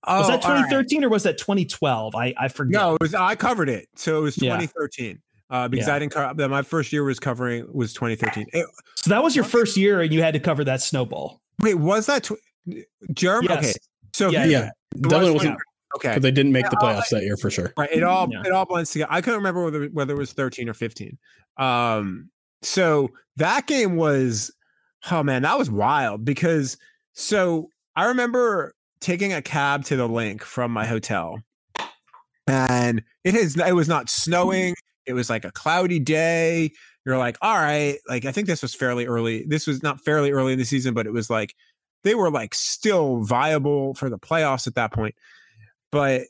Oh, 0.09 0.18
was 0.18 0.29
that 0.29 0.42
2013 0.42 0.99
right. 0.99 1.07
or 1.07 1.09
was 1.09 1.22
that 1.22 1.38
2012? 1.38 2.14
I 2.14 2.35
I 2.37 2.49
forget. 2.49 2.81
No, 2.81 2.94
it 2.94 3.01
was 3.01 3.14
I 3.14 3.35
covered 3.35 3.68
it, 3.68 3.88
so 3.96 4.18
it 4.18 4.22
was 4.22 4.35
2013. 4.37 5.07
Yeah. 5.07 5.14
Uh, 5.49 5.68
because 5.68 5.87
yeah. 5.87 5.94
I 5.94 5.99
didn't 6.01 6.12
cover 6.12 6.49
my 6.49 6.62
first 6.62 6.92
year 6.92 7.05
was 7.05 7.20
covering 7.20 7.66
was 7.72 7.94
2013. 7.94 8.46
It, 8.53 8.66
so 8.96 9.11
that 9.11 9.22
was 9.22 9.37
your 9.37 9.44
first 9.44 9.77
year, 9.77 10.01
and 10.01 10.12
you 10.12 10.20
had 10.20 10.35
to 10.35 10.40
cover 10.40 10.64
that 10.64 10.83
Snow 10.83 11.05
Bowl. 11.05 11.40
Wait, 11.61 11.75
was 11.75 12.07
that 12.07 12.25
tw- 12.25 12.83
Jeremy? 13.12 13.49
Yes. 13.49 13.59
Okay, 13.59 13.75
so 14.12 14.31
yeah, 14.31 14.44
yeah, 14.44 14.70
definitely 15.01 15.35
wasn't. 15.35 15.59
Okay, 15.96 16.14
but 16.14 16.22
they 16.22 16.30
didn't 16.30 16.52
make 16.52 16.68
the 16.70 16.76
playoffs 16.76 17.09
that 17.11 17.22
year 17.22 17.37
for 17.37 17.50
sure. 17.50 17.72
Right, 17.76 17.90
it 17.90 18.02
all 18.02 18.28
yeah. 18.30 18.42
it 18.44 18.52
all 18.52 18.64
blends 18.64 18.90
together. 18.90 19.12
I 19.12 19.20
couldn't 19.20 19.38
remember 19.38 19.64
whether 19.64 19.87
whether 19.87 20.14
it 20.14 20.18
was 20.18 20.32
13 20.32 20.68
or 20.68 20.74
15. 20.74 21.18
Um, 21.59 22.30
so 22.62 23.11
that 23.37 23.66
game 23.66 23.96
was, 23.96 24.50
oh 25.11 25.22
man, 25.22 25.42
that 25.42 25.59
was 25.59 25.70
wild 25.70 26.24
because 26.24 26.76
so 27.12 27.70
I 27.94 28.06
remember 28.06 28.74
taking 29.00 29.32
a 29.32 29.42
cab 29.42 29.85
to 29.87 29.96
the 29.96 30.09
Linc 30.09 30.42
from 30.42 30.70
my 30.70 30.87
hotel, 30.87 31.40
and 32.46 33.02
it 33.24 33.35
is 33.35 33.56
it 33.56 33.74
was 33.74 33.88
not 33.88 34.09
snowing. 34.09 34.74
It 35.06 35.14
was 35.14 35.30
like 35.30 35.44
a 35.44 35.52
cloudy 35.52 35.98
day. 35.98 36.72
You're 37.04 37.18
like, 37.18 37.38
all 37.40 37.56
right, 37.56 37.98
like 38.09 38.24
I 38.24 38.32
think 38.32 38.48
this 38.48 38.62
was 38.62 38.74
fairly 38.74 39.06
early. 39.06 39.44
This 39.46 39.66
was 39.66 39.82
not 39.82 40.04
fairly 40.04 40.32
early 40.32 40.52
in 40.52 40.59
the 40.59 40.64
season, 40.64 40.92
but 40.92 41.06
it 41.06 41.12
was 41.12 41.30
like 41.30 41.54
they 42.02 42.14
were 42.14 42.30
like 42.30 42.54
still 42.54 43.22
viable 43.22 43.94
for 43.94 44.09
the 44.09 44.18
playoffs 44.18 44.66
at 44.66 44.74
that 44.74 44.92
point. 44.92 45.14
But 45.92 46.22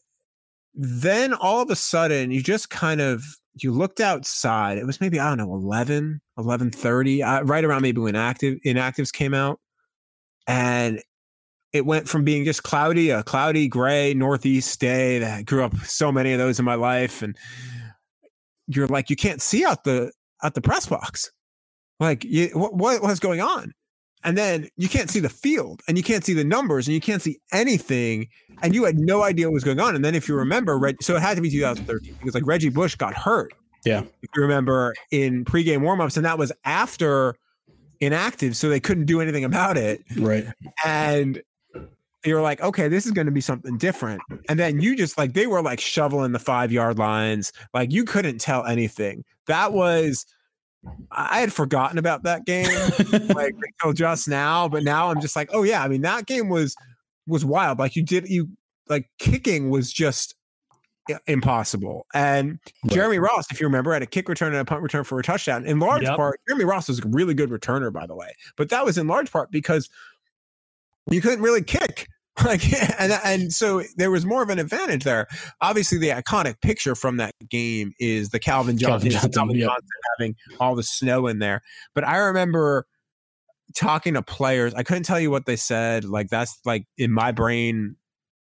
then 0.74 1.34
all 1.34 1.62
of 1.62 1.70
a 1.70 1.76
sudden 1.76 2.30
you 2.30 2.42
just 2.42 2.70
kind 2.70 3.00
of 3.00 3.24
you 3.62 3.72
looked 3.72 4.00
outside. 4.00 4.78
It 4.78 4.86
was 4.86 5.00
maybe, 5.00 5.18
I 5.18 5.28
don't 5.28 5.38
know, 5.38 5.54
11, 5.54 6.20
1130, 6.34 7.22
uh, 7.22 7.42
right 7.42 7.64
around 7.64 7.82
maybe 7.82 8.00
when 8.00 8.14
active 8.14 8.58
inactives 8.66 9.12
came 9.12 9.32
out. 9.32 9.60
And 10.46 11.02
it 11.72 11.86
went 11.86 12.08
from 12.08 12.24
being 12.24 12.44
just 12.44 12.62
cloudy, 12.62 13.10
a 13.10 13.22
cloudy 13.22 13.68
gray 13.68 14.14
northeast 14.14 14.78
day 14.80 15.18
that 15.18 15.38
I 15.38 15.42
grew 15.42 15.64
up 15.64 15.76
so 15.78 16.12
many 16.12 16.32
of 16.32 16.38
those 16.38 16.58
in 16.58 16.64
my 16.64 16.74
life. 16.74 17.22
And 17.22 17.36
you're 18.66 18.86
like 18.86 19.10
you 19.10 19.16
can't 19.16 19.42
see 19.42 19.64
out 19.64 19.84
the 19.84 20.12
out 20.42 20.54
the 20.54 20.60
press 20.60 20.86
box. 20.86 21.30
Like 21.98 22.24
you, 22.24 22.48
what 22.48 22.74
what 22.74 23.02
was 23.02 23.20
going 23.20 23.40
on? 23.40 23.72
And 24.24 24.36
then 24.36 24.68
you 24.76 24.88
can't 24.88 25.10
see 25.10 25.20
the 25.20 25.28
field 25.28 25.82
and 25.86 25.96
you 25.96 26.02
can't 26.02 26.24
see 26.24 26.32
the 26.32 26.44
numbers 26.44 26.88
and 26.88 26.94
you 26.94 27.00
can't 27.00 27.22
see 27.22 27.38
anything. 27.52 28.28
And 28.62 28.74
you 28.74 28.84
had 28.84 28.98
no 28.98 29.22
idea 29.22 29.46
what 29.46 29.54
was 29.54 29.64
going 29.64 29.78
on. 29.78 29.94
And 29.94 30.04
then 30.04 30.14
if 30.14 30.28
you 30.28 30.34
remember, 30.34 30.78
right 30.78 31.00
so 31.02 31.16
it 31.16 31.22
had 31.22 31.36
to 31.36 31.42
be 31.42 31.50
2013 31.50 32.14
because 32.18 32.34
like 32.34 32.46
Reggie 32.46 32.70
Bush 32.70 32.96
got 32.96 33.14
hurt. 33.14 33.52
Yeah. 33.84 34.00
If 34.22 34.30
you 34.34 34.42
remember 34.42 34.94
in 35.12 35.44
pregame 35.44 35.80
warmups, 35.80 36.16
and 36.16 36.26
that 36.26 36.38
was 36.38 36.50
after 36.64 37.36
inactive, 38.00 38.56
so 38.56 38.68
they 38.68 38.80
couldn't 38.80 39.04
do 39.04 39.20
anything 39.20 39.44
about 39.44 39.76
it. 39.76 40.02
Right. 40.18 40.46
And 40.84 41.40
you're 42.24 42.42
like, 42.42 42.60
okay, 42.60 42.88
this 42.88 43.06
is 43.06 43.12
going 43.12 43.26
to 43.26 43.32
be 43.32 43.40
something 43.40 43.78
different. 43.78 44.20
And 44.48 44.58
then 44.58 44.80
you 44.80 44.96
just 44.96 45.16
like, 45.16 45.34
they 45.34 45.46
were 45.46 45.62
like 45.62 45.78
shoveling 45.80 46.32
the 46.32 46.40
five 46.40 46.72
yard 46.72 46.98
lines. 46.98 47.52
Like 47.72 47.92
you 47.92 48.04
couldn't 48.04 48.38
tell 48.38 48.66
anything. 48.66 49.24
That 49.46 49.72
was, 49.72 50.26
I 51.10 51.40
had 51.40 51.52
forgotten 51.52 51.98
about 51.98 52.24
that 52.24 52.44
game 52.44 52.66
like 53.34 53.54
until 53.82 53.92
just 53.92 54.28
now. 54.28 54.68
But 54.68 54.82
now 54.82 55.10
I'm 55.10 55.20
just 55.20 55.36
like, 55.36 55.50
oh 55.52 55.62
yeah. 55.62 55.82
I 55.82 55.88
mean, 55.88 56.02
that 56.02 56.26
game 56.26 56.48
was, 56.48 56.76
was 57.26 57.44
wild. 57.44 57.78
Like 57.78 57.96
you 57.96 58.02
did, 58.02 58.28
you 58.28 58.48
like 58.88 59.08
kicking 59.18 59.70
was 59.70 59.92
just 59.92 60.34
impossible. 61.26 62.06
And 62.14 62.58
right. 62.84 62.94
Jeremy 62.94 63.18
Ross, 63.18 63.46
if 63.50 63.60
you 63.60 63.66
remember, 63.66 63.92
had 63.92 64.02
a 64.02 64.06
kick 64.06 64.28
return 64.28 64.52
and 64.52 64.60
a 64.60 64.64
punt 64.64 64.82
return 64.82 65.04
for 65.04 65.18
a 65.18 65.22
touchdown. 65.22 65.64
In 65.64 65.78
large 65.78 66.02
yep. 66.02 66.16
part, 66.16 66.40
Jeremy 66.48 66.64
Ross 66.64 66.88
was 66.88 67.00
a 67.00 67.08
really 67.08 67.34
good 67.34 67.50
returner, 67.50 67.92
by 67.92 68.06
the 68.06 68.14
way. 68.14 68.34
But 68.56 68.68
that 68.70 68.84
was 68.84 68.98
in 68.98 69.06
large 69.06 69.30
part 69.30 69.50
because 69.50 69.88
you 71.10 71.20
couldn't 71.20 71.42
really 71.42 71.62
kick. 71.62 72.08
Like, 72.44 72.62
and 73.00 73.12
and 73.24 73.52
so 73.52 73.82
there 73.96 74.10
was 74.10 74.26
more 74.26 74.42
of 74.42 74.50
an 74.50 74.58
advantage 74.58 75.04
there. 75.04 75.26
Obviously, 75.62 75.98
the 75.98 76.10
iconic 76.10 76.60
picture 76.60 76.94
from 76.94 77.16
that 77.16 77.32
game 77.48 77.92
is 77.98 78.28
the 78.28 78.38
Calvin 78.38 78.76
Johnson, 78.76 79.10
Calvin 79.10 79.32
Johnson, 79.32 79.32
Calvin. 79.32 79.60
Johnson 79.60 79.88
having 80.18 80.34
all 80.60 80.74
the 80.74 80.82
snow 80.82 81.26
in 81.28 81.38
there. 81.38 81.62
But 81.94 82.04
I 82.04 82.18
remember 82.18 82.86
talking 83.74 84.14
to 84.14 84.22
players. 84.22 84.74
I 84.74 84.82
couldn't 84.82 85.04
tell 85.04 85.18
you 85.18 85.30
what 85.30 85.46
they 85.46 85.56
said. 85.56 86.04
Like 86.04 86.28
that's 86.28 86.58
like 86.64 86.84
in 86.98 87.10
my 87.10 87.32
brain, 87.32 87.96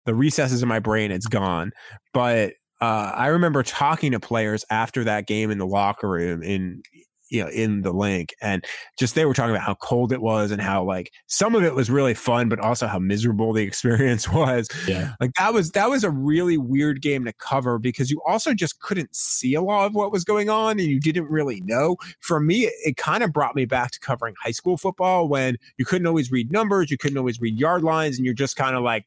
the 0.05 0.13
recesses 0.13 0.61
in 0.61 0.69
my 0.69 0.79
brain, 0.79 1.11
it's 1.11 1.27
gone. 1.27 1.71
But 2.13 2.53
uh, 2.81 3.11
I 3.15 3.27
remember 3.27 3.63
talking 3.63 4.11
to 4.13 4.19
players 4.19 4.65
after 4.69 5.03
that 5.03 5.27
game 5.27 5.51
in 5.51 5.57
the 5.57 5.67
locker 5.67 6.09
room 6.09 6.43
in 6.43 6.81
you 7.29 7.43
know 7.43 7.49
in 7.49 7.81
the 7.81 7.91
Linc 7.91 8.33
and 8.41 8.65
just 8.97 9.15
they 9.15 9.25
were 9.25 9.33
talking 9.33 9.51
about 9.51 9.65
how 9.65 9.75
cold 9.75 10.11
it 10.11 10.21
was 10.21 10.51
and 10.51 10.61
how 10.61 10.83
like 10.83 11.11
some 11.27 11.55
of 11.55 11.63
it 11.63 11.75
was 11.75 11.89
really 11.89 12.13
fun 12.13 12.49
but 12.49 12.59
also 12.59 12.87
how 12.87 12.99
miserable 12.99 13.53
the 13.53 13.63
experience 13.69 14.29
was. 14.29 14.67
Yeah. 14.87 15.13
Like 15.19 15.33
that 15.35 15.53
was 15.53 15.71
that 15.71 15.89
was 15.89 16.03
a 16.03 16.09
really 16.09 16.57
weird 16.57 17.01
game 17.01 17.25
to 17.25 17.33
cover 17.33 17.79
because 17.79 18.09
you 18.09 18.21
also 18.25 18.53
just 18.53 18.79
couldn't 18.81 19.15
see 19.15 19.53
a 19.53 19.61
lot 19.61 19.85
of 19.85 19.95
what 19.95 20.11
was 20.11 20.23
going 20.23 20.49
on 20.49 20.71
and 20.71 20.87
you 20.87 20.99
didn't 20.99 21.29
really 21.29 21.61
know. 21.61 21.97
For 22.19 22.39
me 22.39 22.65
it, 22.65 22.73
it 22.85 22.97
kind 22.97 23.23
of 23.23 23.31
brought 23.31 23.55
me 23.55 23.65
back 23.65 23.91
to 23.91 23.99
covering 23.99 24.35
high 24.43 24.51
school 24.51 24.77
football 24.77 25.27
when 25.27 25.57
you 25.77 25.85
couldn't 25.85 26.07
always 26.07 26.31
read 26.31 26.51
numbers 26.51 26.91
you 26.91 26.97
couldn't 26.97 27.17
always 27.17 27.39
read 27.39 27.59
yard 27.59 27.83
lines 27.83 28.17
and 28.17 28.25
you're 28.25 28.33
just 28.33 28.55
kind 28.55 28.75
of 28.75 28.83
like 28.83 29.05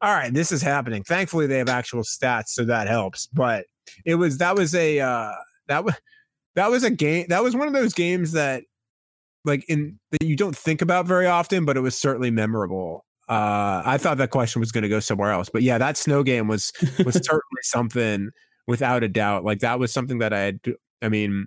all 0.00 0.14
right 0.14 0.32
this 0.32 0.52
is 0.52 0.62
happening. 0.62 1.02
Thankfully 1.02 1.46
they 1.46 1.58
have 1.58 1.68
actual 1.68 2.02
stats 2.02 2.48
so 2.48 2.64
that 2.64 2.88
helps 2.88 3.26
but 3.28 3.66
it 4.04 4.16
was 4.16 4.38
that 4.38 4.56
was 4.56 4.74
a 4.74 5.00
uh 5.00 5.32
that 5.68 5.84
was 5.84 5.94
that 6.56 6.70
was 6.70 6.82
a 6.82 6.90
game 6.90 7.26
that 7.28 7.42
was 7.42 7.54
one 7.54 7.68
of 7.68 7.74
those 7.74 7.94
games 7.94 8.32
that 8.32 8.64
like 9.44 9.64
in 9.68 9.98
that 10.10 10.22
you 10.22 10.34
don't 10.34 10.56
think 10.56 10.82
about 10.82 11.06
very 11.06 11.26
often 11.26 11.64
but 11.64 11.76
it 11.76 11.80
was 11.80 11.96
certainly 11.96 12.30
memorable. 12.30 13.04
Uh 13.28 13.82
i 13.84 13.98
thought 13.98 14.18
that 14.18 14.30
question 14.30 14.60
was 14.60 14.72
going 14.72 14.82
to 14.82 14.88
go 14.88 15.00
somewhere 15.00 15.30
else 15.32 15.48
but 15.52 15.62
yeah 15.62 15.78
that 15.78 15.96
snow 15.96 16.22
game 16.22 16.48
was 16.48 16.72
was 17.04 17.14
certainly 17.24 17.62
something 17.62 18.30
without 18.66 19.04
a 19.04 19.08
doubt. 19.08 19.44
Like 19.44 19.60
that 19.60 19.78
was 19.78 19.92
something 19.92 20.18
that 20.18 20.32
i 20.32 20.40
had 20.40 20.60
i 21.02 21.08
mean 21.08 21.46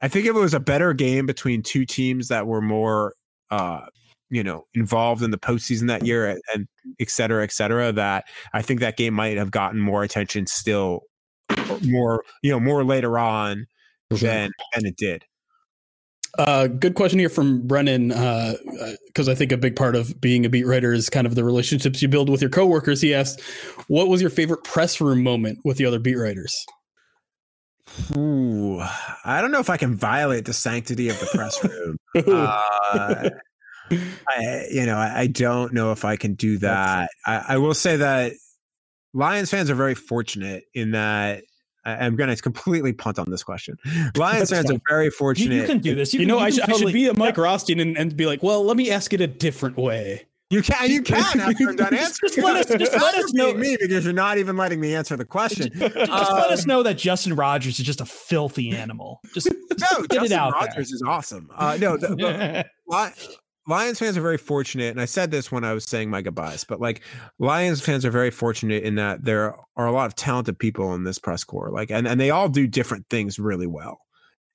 i 0.00 0.08
think 0.08 0.26
if 0.26 0.34
it 0.34 0.38
was 0.38 0.54
a 0.54 0.60
better 0.60 0.92
game 0.92 1.26
between 1.26 1.62
two 1.62 1.84
teams 1.84 2.28
that 2.28 2.46
were 2.46 2.60
more 2.60 3.14
uh 3.50 3.86
you 4.30 4.42
know 4.42 4.64
involved 4.74 5.22
in 5.22 5.30
the 5.30 5.38
postseason 5.38 5.88
that 5.88 6.04
year 6.06 6.28
and, 6.28 6.40
and 6.54 6.66
et 7.00 7.10
cetera 7.10 7.42
et 7.42 7.52
cetera 7.52 7.92
that 7.92 8.24
i 8.54 8.62
think 8.62 8.80
that 8.80 8.96
game 8.96 9.14
might 9.14 9.36
have 9.36 9.50
gotten 9.50 9.80
more 9.80 10.02
attention 10.02 10.46
still 10.46 11.02
more 11.84 12.24
you 12.42 12.50
know 12.50 12.60
more 12.60 12.84
later 12.84 13.18
on 13.18 13.66
sure. 14.18 14.28
than 14.28 14.50
than 14.74 14.86
it 14.86 14.96
did. 14.96 15.24
Uh, 16.38 16.68
good 16.68 16.94
question 16.94 17.18
here 17.18 17.28
from 17.28 17.66
Brennan, 17.66 18.08
because 18.08 19.28
uh, 19.28 19.32
I 19.32 19.34
think 19.34 19.50
a 19.50 19.56
big 19.56 19.74
part 19.74 19.96
of 19.96 20.20
being 20.20 20.46
a 20.46 20.48
beat 20.48 20.64
writer 20.64 20.92
is 20.92 21.10
kind 21.10 21.26
of 21.26 21.34
the 21.34 21.42
relationships 21.42 22.00
you 22.00 22.08
build 22.08 22.30
with 22.30 22.40
your 22.40 22.50
coworkers. 22.50 23.00
He 23.00 23.12
asked, 23.12 23.40
"What 23.88 24.08
was 24.08 24.20
your 24.20 24.30
favorite 24.30 24.62
press 24.62 25.00
room 25.00 25.22
moment 25.22 25.58
with 25.64 25.76
the 25.76 25.86
other 25.86 25.98
beat 25.98 26.16
writers?" 26.16 26.64
Ooh, 28.16 28.80
I 29.24 29.40
don't 29.40 29.50
know 29.50 29.58
if 29.58 29.70
I 29.70 29.76
can 29.76 29.96
violate 29.96 30.44
the 30.44 30.52
sanctity 30.52 31.08
of 31.08 31.18
the 31.18 31.26
press 31.26 31.62
room. 31.64 31.96
uh, 32.16 33.30
I, 34.28 34.66
you 34.70 34.86
know, 34.86 34.96
I, 34.96 35.20
I, 35.20 35.26
don't 35.26 35.72
know 35.72 35.90
if 35.90 36.04
I 36.04 36.14
can 36.14 36.34
do 36.34 36.58
that. 36.58 37.10
I, 37.26 37.44
I 37.48 37.58
will 37.58 37.74
say 37.74 37.96
that 37.96 38.34
Lions 39.12 39.50
fans 39.50 39.70
are 39.70 39.74
very 39.74 39.96
fortunate 39.96 40.64
in 40.72 40.92
that 40.92 41.42
I'm 41.84 42.16
going 42.16 42.34
to 42.34 42.42
completely 42.42 42.92
punt 42.92 43.18
on 43.18 43.30
this 43.30 43.42
question. 43.42 43.78
Lions 44.16 44.50
fans 44.50 44.70
are 44.70 44.80
very 44.88 45.10
fortunate. 45.10 45.54
You, 45.54 45.60
you, 45.62 45.66
can 45.66 45.78
do 45.78 45.94
this. 45.94 46.12
You, 46.12 46.20
you 46.20 46.26
can, 46.26 46.36
know, 46.36 46.38
you 46.38 46.44
I, 46.44 46.50
sh- 46.50 46.58
totally, 46.58 46.74
I, 46.74 46.78
should 46.78 46.92
be 46.92 47.08
a 47.08 47.14
Mike 47.14 47.36
yeah. 47.36 47.42
Rothstein 47.42 47.80
and, 47.80 47.96
and, 47.96 48.16
be 48.16 48.26
like, 48.26 48.42
well, 48.42 48.64
let 48.64 48.76
me 48.76 48.90
ask 48.90 49.12
it 49.12 49.20
a 49.20 49.26
different 49.26 49.76
way. 49.76 50.26
You 50.50 50.62
can, 50.62 50.90
you 50.90 51.00
can 51.00 51.18
after 51.40 51.68
I'm 51.68 51.76
done 51.76 51.94
answering. 51.94 52.32
just 52.32 52.38
let 52.38 52.56
us, 52.56 52.78
just 52.78 52.92
let 52.92 53.14
us 53.14 53.32
know 53.32 53.54
me 53.54 53.76
because 53.80 54.04
you're 54.04 54.12
not 54.12 54.36
even 54.36 54.56
letting 54.56 54.80
me 54.80 54.96
answer 54.96 55.16
the 55.16 55.24
question. 55.24 55.70
Just, 55.78 55.94
just 55.94 56.10
um, 56.10 56.36
let 56.36 56.50
us 56.50 56.62
um, 56.62 56.68
know 56.68 56.82
that 56.82 56.98
Justin 56.98 57.36
Rogers 57.36 57.78
is 57.78 57.86
just 57.86 58.00
a 58.00 58.04
filthy 58.04 58.70
animal. 58.70 59.20
Just 59.32 59.46
no, 59.52 60.02
get 60.02 60.10
Justin 60.10 60.24
it 60.24 60.32
out 60.32 60.52
Rogers 60.52 60.74
there. 60.74 60.96
is 60.96 61.02
awesome. 61.06 61.50
Uh, 61.54 61.78
no, 61.80 61.96
the, 61.96 62.08
the, 62.08 62.66
Lions 63.70 64.00
fans 64.00 64.16
are 64.16 64.20
very 64.20 64.36
fortunate, 64.36 64.90
and 64.90 65.00
I 65.00 65.04
said 65.04 65.30
this 65.30 65.52
when 65.52 65.64
I 65.64 65.72
was 65.72 65.84
saying 65.84 66.10
my 66.10 66.22
goodbyes, 66.22 66.64
but 66.64 66.80
like 66.80 67.02
Lions 67.38 67.80
fans 67.80 68.04
are 68.04 68.10
very 68.10 68.32
fortunate 68.32 68.82
in 68.82 68.96
that 68.96 69.24
there 69.24 69.54
are 69.76 69.86
a 69.86 69.92
lot 69.92 70.06
of 70.06 70.16
talented 70.16 70.58
people 70.58 70.92
in 70.94 71.04
this 71.04 71.20
press 71.20 71.44
corps, 71.44 71.70
like, 71.70 71.90
and, 71.90 72.08
and 72.08 72.20
they 72.20 72.30
all 72.30 72.48
do 72.48 72.66
different 72.66 73.06
things 73.08 73.38
really 73.38 73.68
well. 73.68 74.00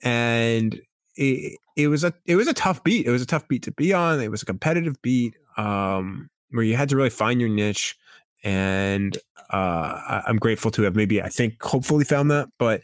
And 0.03 0.79
it, 1.15 1.57
it 1.77 1.87
was 1.87 2.03
a 2.03 2.13
it 2.25 2.35
was 2.35 2.49
a 2.49 2.53
tough 2.53 2.83
beat. 2.83 3.05
It 3.05 3.11
was 3.11 3.21
a 3.21 3.25
tough 3.25 3.47
beat 3.47 3.63
to 3.63 3.71
be 3.71 3.93
on. 3.93 4.19
It 4.19 4.29
was 4.29 4.41
a 4.41 4.45
competitive 4.45 5.01
beat 5.01 5.35
um, 5.57 6.29
where 6.51 6.65
you 6.65 6.75
had 6.75 6.89
to 6.89 6.97
really 6.97 7.09
find 7.09 7.39
your 7.39 7.49
niche. 7.49 7.95
And 8.43 9.17
uh, 9.49 10.21
I'm 10.27 10.37
grateful 10.37 10.71
to 10.71 10.83
have 10.83 10.95
maybe 10.95 11.21
I 11.21 11.29
think 11.29 11.63
hopefully 11.63 12.03
found 12.03 12.31
that, 12.31 12.49
but 12.59 12.81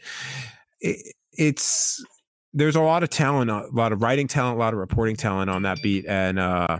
it, 0.80 1.14
it's 1.32 2.02
there's 2.54 2.76
a 2.76 2.80
lot 2.80 3.02
of 3.02 3.10
talent, 3.10 3.50
a 3.50 3.66
lot 3.72 3.92
of 3.92 4.02
writing 4.02 4.28
talent, 4.28 4.56
a 4.56 4.60
lot 4.60 4.72
of 4.74 4.78
reporting 4.78 5.16
talent 5.16 5.50
on 5.50 5.62
that 5.62 5.78
beat, 5.82 6.04
and 6.06 6.38
uh, 6.38 6.78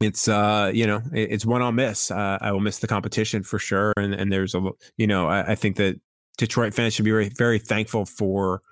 it's 0.00 0.28
uh 0.28 0.70
you 0.72 0.86
know 0.86 1.02
it's 1.12 1.46
one 1.46 1.62
I'll 1.62 1.72
miss. 1.72 2.10
Uh, 2.10 2.38
I 2.40 2.52
will 2.52 2.60
miss 2.60 2.78
the 2.78 2.86
competition 2.86 3.42
for 3.42 3.58
sure, 3.58 3.92
and 3.96 4.14
and 4.14 4.32
there's 4.32 4.54
a 4.54 4.60
you 4.96 5.06
know 5.06 5.28
I, 5.28 5.52
I 5.52 5.54
think 5.54 5.76
that 5.76 6.00
Detroit 6.38 6.74
fans 6.74 6.94
should 6.94 7.04
be 7.04 7.10
very 7.10 7.28
very 7.28 7.58
thankful 7.58 8.06
for 8.06 8.62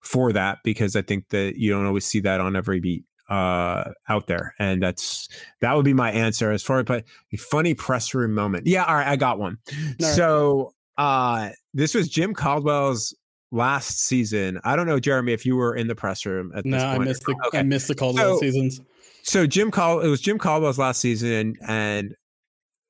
for 0.00 0.32
that 0.32 0.58
because 0.64 0.96
I 0.96 1.02
think 1.02 1.28
that 1.30 1.56
you 1.56 1.70
don't 1.70 1.86
always 1.86 2.04
see 2.04 2.20
that 2.20 2.40
on 2.40 2.56
every 2.56 2.80
beat 2.80 3.04
uh 3.28 3.90
out 4.08 4.28
there 4.28 4.54
and 4.60 4.80
that's 4.80 5.28
that 5.60 5.74
would 5.74 5.84
be 5.84 5.92
my 5.92 6.12
answer 6.12 6.52
as 6.52 6.62
far 6.62 6.78
as 6.78 6.84
but 6.84 7.04
a 7.32 7.36
funny 7.36 7.74
press 7.74 8.14
room 8.14 8.32
moment. 8.32 8.68
Yeah 8.68 8.84
all 8.84 8.94
right 8.94 9.06
i 9.06 9.16
got 9.16 9.40
one. 9.40 9.58
So 9.98 10.72
uh 10.96 11.50
this 11.74 11.92
was 11.92 12.08
jim 12.08 12.34
caldwell's 12.34 13.14
last 13.52 14.00
season 14.00 14.60
i 14.64 14.74
don't 14.74 14.86
know 14.86 14.98
jeremy 14.98 15.32
if 15.32 15.46
you 15.46 15.56
were 15.56 15.74
in 15.74 15.86
the 15.86 15.94
press 15.94 16.26
room 16.26 16.52
at 16.54 16.64
no 16.64 16.76
this 16.76 16.84
point 16.84 17.00
i 17.00 17.04
missed 17.04 17.22
the 17.24 17.36
okay. 17.46 17.58
i 17.58 17.62
missed 17.62 17.88
the 17.88 17.94
caldwell 17.94 18.34
So- 18.34 18.40
seasons 18.40 18.80
so 19.22 19.44
Jim 19.46 19.72
Cal 19.72 20.00
it 20.00 20.08
was 20.08 20.20
Jim 20.20 20.38
Caldwell's 20.38 20.78
last 20.78 21.00
season 21.00 21.56
and 21.66 22.14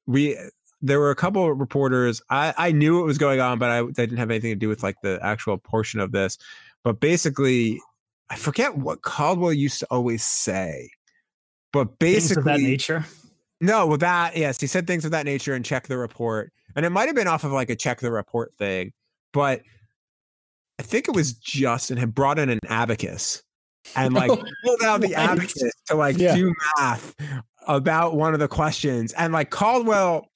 we 0.07 0.37
there 0.83 1.01
were 1.01 1.11
a 1.11 1.15
couple 1.17 1.51
of 1.51 1.59
reporters 1.59 2.21
I 2.29 2.53
I 2.59 2.73
knew 2.73 2.97
what 2.99 3.07
was 3.07 3.17
going 3.17 3.41
on 3.41 3.59
but 3.59 3.71
I 3.71 3.83
that 3.83 3.95
didn't 3.95 4.19
have 4.19 4.31
anything 4.31 4.51
to 4.51 4.57
do 4.57 4.69
with 4.69 4.83
like 4.83 4.97
the 5.03 5.19
actual 5.23 5.57
portion 5.57 5.99
of 5.99 6.13
this 6.13 6.37
but 6.85 7.01
basically 7.01 7.81
I 8.29 8.37
forget 8.37 8.77
what 8.77 9.01
Caldwell 9.01 9.53
used 9.53 9.79
to 9.81 9.87
always 9.91 10.23
say 10.23 10.91
but 11.73 11.99
basically 11.99 12.43
that 12.45 12.61
nature. 12.61 13.05
no, 13.61 13.87
well, 13.87 13.99
that 13.99 14.37
yes, 14.37 14.61
he 14.61 14.67
said 14.67 14.87
things 14.87 15.05
of 15.05 15.11
that 15.11 15.25
nature 15.27 15.55
and 15.55 15.65
check 15.65 15.87
the 15.89 15.99
report, 15.99 16.53
and 16.75 16.87
it 16.87 16.91
might 16.91 17.07
have 17.07 17.15
been 17.15 17.27
off 17.29 17.45
of 17.45 17.53
like 17.53 17.71
a 17.71 17.77
check 17.77 18.01
the 18.01 18.11
report 18.11 18.55
thing, 18.55 18.93
but 19.33 19.61
I 20.79 20.83
think 20.83 21.09
it 21.09 21.15
was 21.15 21.33
Justin 21.35 21.97
had 21.97 22.15
brought 22.15 22.39
in 22.39 22.51
an 22.51 22.61
abacus 22.69 23.43
and 23.95 24.15
like 24.15 24.31
oh, 24.31 24.43
pulled 24.65 24.83
out 24.83 25.01
the 25.01 25.15
abacus 25.15 25.73
to 25.87 25.95
like 25.95 26.19
Yeah. 26.19 26.35
do 26.35 26.55
math 26.79 27.15
about 27.67 28.17
one 28.17 28.35
of 28.35 28.41
the 28.41 28.49
questions, 28.49 29.13
and 29.15 29.33
like 29.33 29.51
Caldwell. 29.51 30.29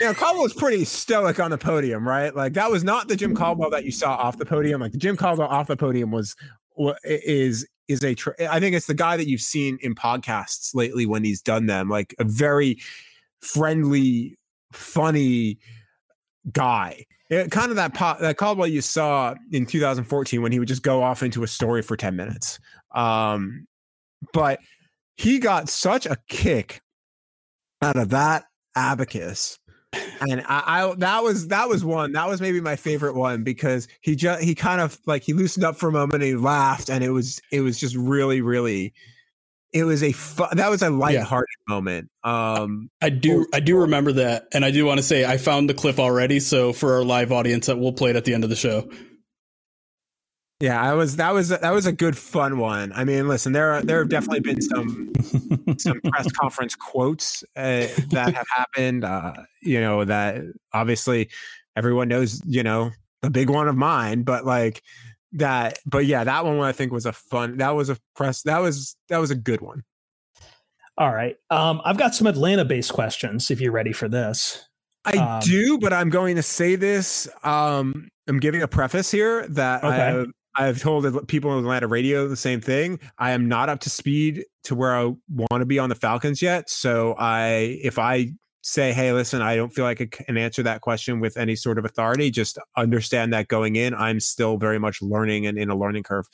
You 0.00 0.06
know, 0.06 0.14
Caldwell 0.14 0.44
was 0.44 0.54
pretty 0.54 0.84
stoic 0.84 1.40
on 1.40 1.50
the 1.50 1.58
podium, 1.58 2.06
right? 2.06 2.32
Like 2.32 2.52
that 2.52 2.70
was 2.70 2.84
not 2.84 3.08
the 3.08 3.16
Jim 3.16 3.34
mm. 3.34 3.36
Caldwell 3.36 3.70
that 3.70 3.84
you 3.84 3.90
saw 3.90 4.14
off 4.14 4.38
the 4.38 4.46
podium. 4.46 4.80
Like 4.80 4.92
the 4.92 4.98
Jim 4.98 5.16
Caldwell 5.16 5.48
off 5.48 5.66
the 5.66 5.76
podium 5.76 6.12
was 6.12 6.36
is 7.02 7.66
is 7.88 8.04
a 8.04 8.14
I 8.48 8.60
think 8.60 8.76
it's 8.76 8.86
the 8.86 8.94
guy 8.94 9.16
that 9.16 9.26
you've 9.26 9.40
seen 9.40 9.78
in 9.80 9.94
podcasts 9.94 10.74
lately 10.74 11.06
when 11.06 11.24
he's 11.24 11.40
done 11.40 11.66
them, 11.66 11.88
like 11.88 12.14
a 12.20 12.24
very 12.24 12.78
friendly, 13.40 14.38
funny 14.72 15.58
guy. 16.52 17.04
It, 17.30 17.50
kind 17.50 17.70
of 17.70 17.76
that 17.76 17.94
po- 17.94 18.16
that 18.20 18.36
Caldwell 18.36 18.68
you 18.68 18.80
saw 18.80 19.34
in 19.52 19.66
2014 19.66 20.40
when 20.40 20.52
he 20.52 20.58
would 20.58 20.68
just 20.68 20.82
go 20.82 21.02
off 21.02 21.22
into 21.22 21.42
a 21.42 21.46
story 21.46 21.82
for 21.82 21.96
10 21.96 22.16
minutes. 22.16 22.58
Um, 22.94 23.66
but 24.32 24.60
he 25.16 25.38
got 25.38 25.68
such 25.68 26.06
a 26.06 26.16
kick 26.28 26.80
out 27.82 27.96
of 27.96 28.10
that 28.10 28.44
abacus 28.74 29.58
and 30.20 30.42
I, 30.46 30.62
I 30.66 30.94
that 30.96 31.22
was 31.22 31.48
that 31.48 31.68
was 31.68 31.84
one 31.84 32.12
that 32.12 32.28
was 32.28 32.40
maybe 32.40 32.60
my 32.60 32.76
favorite 32.76 33.14
one 33.14 33.42
because 33.42 33.88
he 34.00 34.16
just 34.16 34.42
he 34.42 34.54
kind 34.54 34.80
of 34.80 34.98
like 35.06 35.22
he 35.22 35.32
loosened 35.32 35.64
up 35.64 35.76
for 35.76 35.88
a 35.88 35.92
moment 35.92 36.22
and 36.22 36.24
he 36.24 36.34
laughed 36.34 36.90
and 36.90 37.02
it 37.02 37.10
was 37.10 37.40
it 37.50 37.60
was 37.60 37.78
just 37.78 37.96
really 37.96 38.40
really 38.40 38.92
it 39.72 39.84
was 39.84 40.02
a 40.02 40.12
fu- 40.12 40.46
that 40.52 40.70
was 40.70 40.82
a 40.82 40.90
lighthearted 40.90 41.48
moment 41.68 42.08
um 42.24 42.90
I 43.02 43.10
do 43.10 43.42
Oh, 43.42 43.46
I 43.56 43.60
do 43.60 43.78
remember 43.78 44.12
that, 44.12 44.46
and 44.52 44.64
I 44.64 44.70
do 44.70 44.84
want 44.86 44.98
to 44.98 45.02
say 45.02 45.24
I 45.24 45.36
found 45.36 45.68
the 45.68 45.74
clip 45.74 45.98
already. 45.98 46.40
So 46.40 46.72
for 46.72 46.94
our 46.94 47.04
live 47.04 47.32
audience, 47.32 47.66
that 47.66 47.78
we'll 47.78 47.92
play 47.92 48.10
it 48.10 48.16
at 48.16 48.24
the 48.24 48.34
end 48.34 48.44
of 48.44 48.50
the 48.50 48.56
show. 48.56 48.88
yeah 50.60 50.80
i 50.82 50.92
was 50.92 51.16
that 51.16 51.32
was 51.32 51.50
that 51.50 51.70
was 51.72 51.86
a 51.86 51.92
good 51.92 52.16
fun 52.18 52.58
one 52.58 52.92
i 52.94 53.04
mean 53.04 53.28
listen 53.28 53.52
there 53.52 53.74
are 53.74 53.82
there 53.82 53.98
have 54.00 54.08
definitely 54.08 54.40
been 54.40 54.60
some 54.60 55.12
some 55.78 56.00
press 56.00 56.30
conference 56.40 56.74
quotes 56.74 57.44
uh, 57.54 57.86
that 58.10 58.34
have 58.34 58.46
happened 58.56 59.04
uh 59.04 59.32
you 59.62 59.80
know 59.80 60.04
that 60.04 60.42
obviously 60.72 61.28
everyone 61.76 62.08
knows 62.08 62.42
you 62.44 62.64
know 62.64 62.90
the 63.22 63.30
big 63.30 63.48
one 63.48 63.68
of 63.68 63.76
mine 63.76 64.22
but 64.24 64.44
like 64.44 64.82
that 65.32 65.78
but 65.84 66.06
yeah 66.06 66.24
that 66.24 66.44
one 66.44 66.58
i 66.60 66.72
think 66.72 66.90
was 66.92 67.06
a 67.06 67.12
fun 67.12 67.58
that 67.58 67.70
was 67.70 67.90
a 67.90 67.96
press 68.16 68.42
that 68.42 68.58
was 68.58 68.96
that 69.08 69.18
was 69.18 69.30
a 69.30 69.34
good 69.34 69.60
one 69.60 69.82
All 70.96 71.12
right. 71.12 71.36
Um, 71.48 71.80
I've 71.84 71.96
got 71.96 72.14
some 72.14 72.26
Atlanta 72.26 72.64
based 72.64 72.92
questions 72.92 73.50
if 73.52 73.60
you're 73.60 73.70
ready 73.72 73.92
for 73.92 74.08
this. 74.08 74.64
i 75.04 75.12
Um, 75.16 75.40
do 75.40 75.78
but 75.78 75.92
i'm 75.92 76.10
going 76.10 76.34
to 76.36 76.42
say 76.42 76.74
this 76.76 77.28
um 77.44 78.08
i'm 78.26 78.40
giving 78.40 78.62
a 78.62 78.68
preface 78.68 79.10
here 79.10 79.46
that 79.48 79.84
Okay. 79.84 80.24
I, 80.56 80.66
I've 80.66 80.80
told 80.80 81.28
people 81.28 81.52
in 81.56 81.58
Atlanta 81.60 81.86
radio 81.86 82.26
the 82.26 82.34
same 82.36 82.60
thing. 82.60 82.98
I 83.16 83.30
am 83.30 83.46
not 83.46 83.68
up 83.68 83.78
to 83.80 83.90
speed 83.90 84.44
to 84.64 84.74
where 84.74 84.92
I 84.96 85.04
want 85.28 85.60
to 85.60 85.66
be 85.66 85.78
on 85.78 85.88
the 85.88 85.94
Falcons 85.94 86.42
yet. 86.42 86.68
So 86.68 87.14
I, 87.16 87.78
if 87.84 87.96
I 87.96 88.32
say, 88.68 88.92
"Hey, 88.92 89.12
listen, 89.12 89.42
I 89.42 89.56
don't 89.56 89.72
feel 89.72 89.84
like 89.84 90.00
I 90.00 90.06
can 90.06 90.36
answer 90.36 90.62
that 90.62 90.80
question 90.80 91.20
with 91.20 91.36
any 91.36 91.56
sort 91.56 91.78
of 91.78 91.84
authority," 91.84 92.30
just 92.30 92.58
understand 92.76 93.32
that 93.32 93.48
going 93.48 93.76
in, 93.76 93.94
I'm 93.94 94.20
still 94.20 94.58
very 94.58 94.78
much 94.78 95.00
learning 95.02 95.46
and 95.46 95.58
in 95.58 95.70
a 95.70 95.76
learning 95.76 96.02
curve 96.02 96.26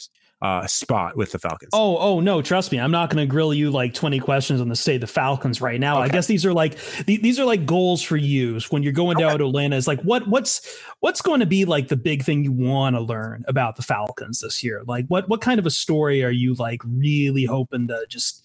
uh, 0.42 0.66
spot 0.66 1.16
with 1.16 1.32
the 1.32 1.38
Falcons. 1.38 1.70
Oh, 1.72 1.96
oh 1.96 2.20
no, 2.20 2.42
trust 2.42 2.70
me. 2.70 2.78
I'm 2.78 2.90
not 2.90 3.08
going 3.08 3.26
to 3.26 3.30
grill 3.30 3.54
you 3.54 3.70
like 3.70 3.94
20 3.94 4.18
questions 4.20 4.60
on 4.60 4.68
the 4.68 4.76
state 4.76 4.96
of 4.96 5.00
the 5.02 5.06
Falcons 5.06 5.62
right 5.62 5.80
now. 5.80 5.96
I 5.96 6.08
guess 6.08 6.26
these 6.26 6.44
are 6.44 6.52
like 6.52 6.76
the- 7.06 7.16
these 7.16 7.40
are 7.40 7.46
like 7.46 7.64
goals 7.64 8.02
for 8.02 8.18
you 8.18 8.60
when 8.68 8.82
you're 8.82 8.92
going 8.92 9.16
down 9.16 9.38
to 9.38 9.46
Atlanta. 9.46 9.76
Is 9.76 9.86
like 9.86 10.02
what 10.02 10.28
what's 10.28 10.78
what's 11.00 11.22
going 11.22 11.40
to 11.40 11.46
be 11.46 11.64
like 11.64 11.88
the 11.88 11.96
big 11.96 12.24
thing 12.24 12.44
you 12.44 12.52
want 12.52 12.94
to 12.94 13.00
learn 13.00 13.44
about 13.48 13.76
the 13.76 13.82
Falcons 13.82 14.40
this 14.40 14.62
year? 14.62 14.82
Like 14.86 15.06
what 15.06 15.28
what 15.28 15.40
kind 15.40 15.58
of 15.58 15.66
a 15.66 15.70
story 15.70 16.22
are 16.22 16.30
you 16.30 16.54
like 16.54 16.82
really 16.84 17.44
hoping 17.44 17.88
to 17.88 18.04
just 18.08 18.42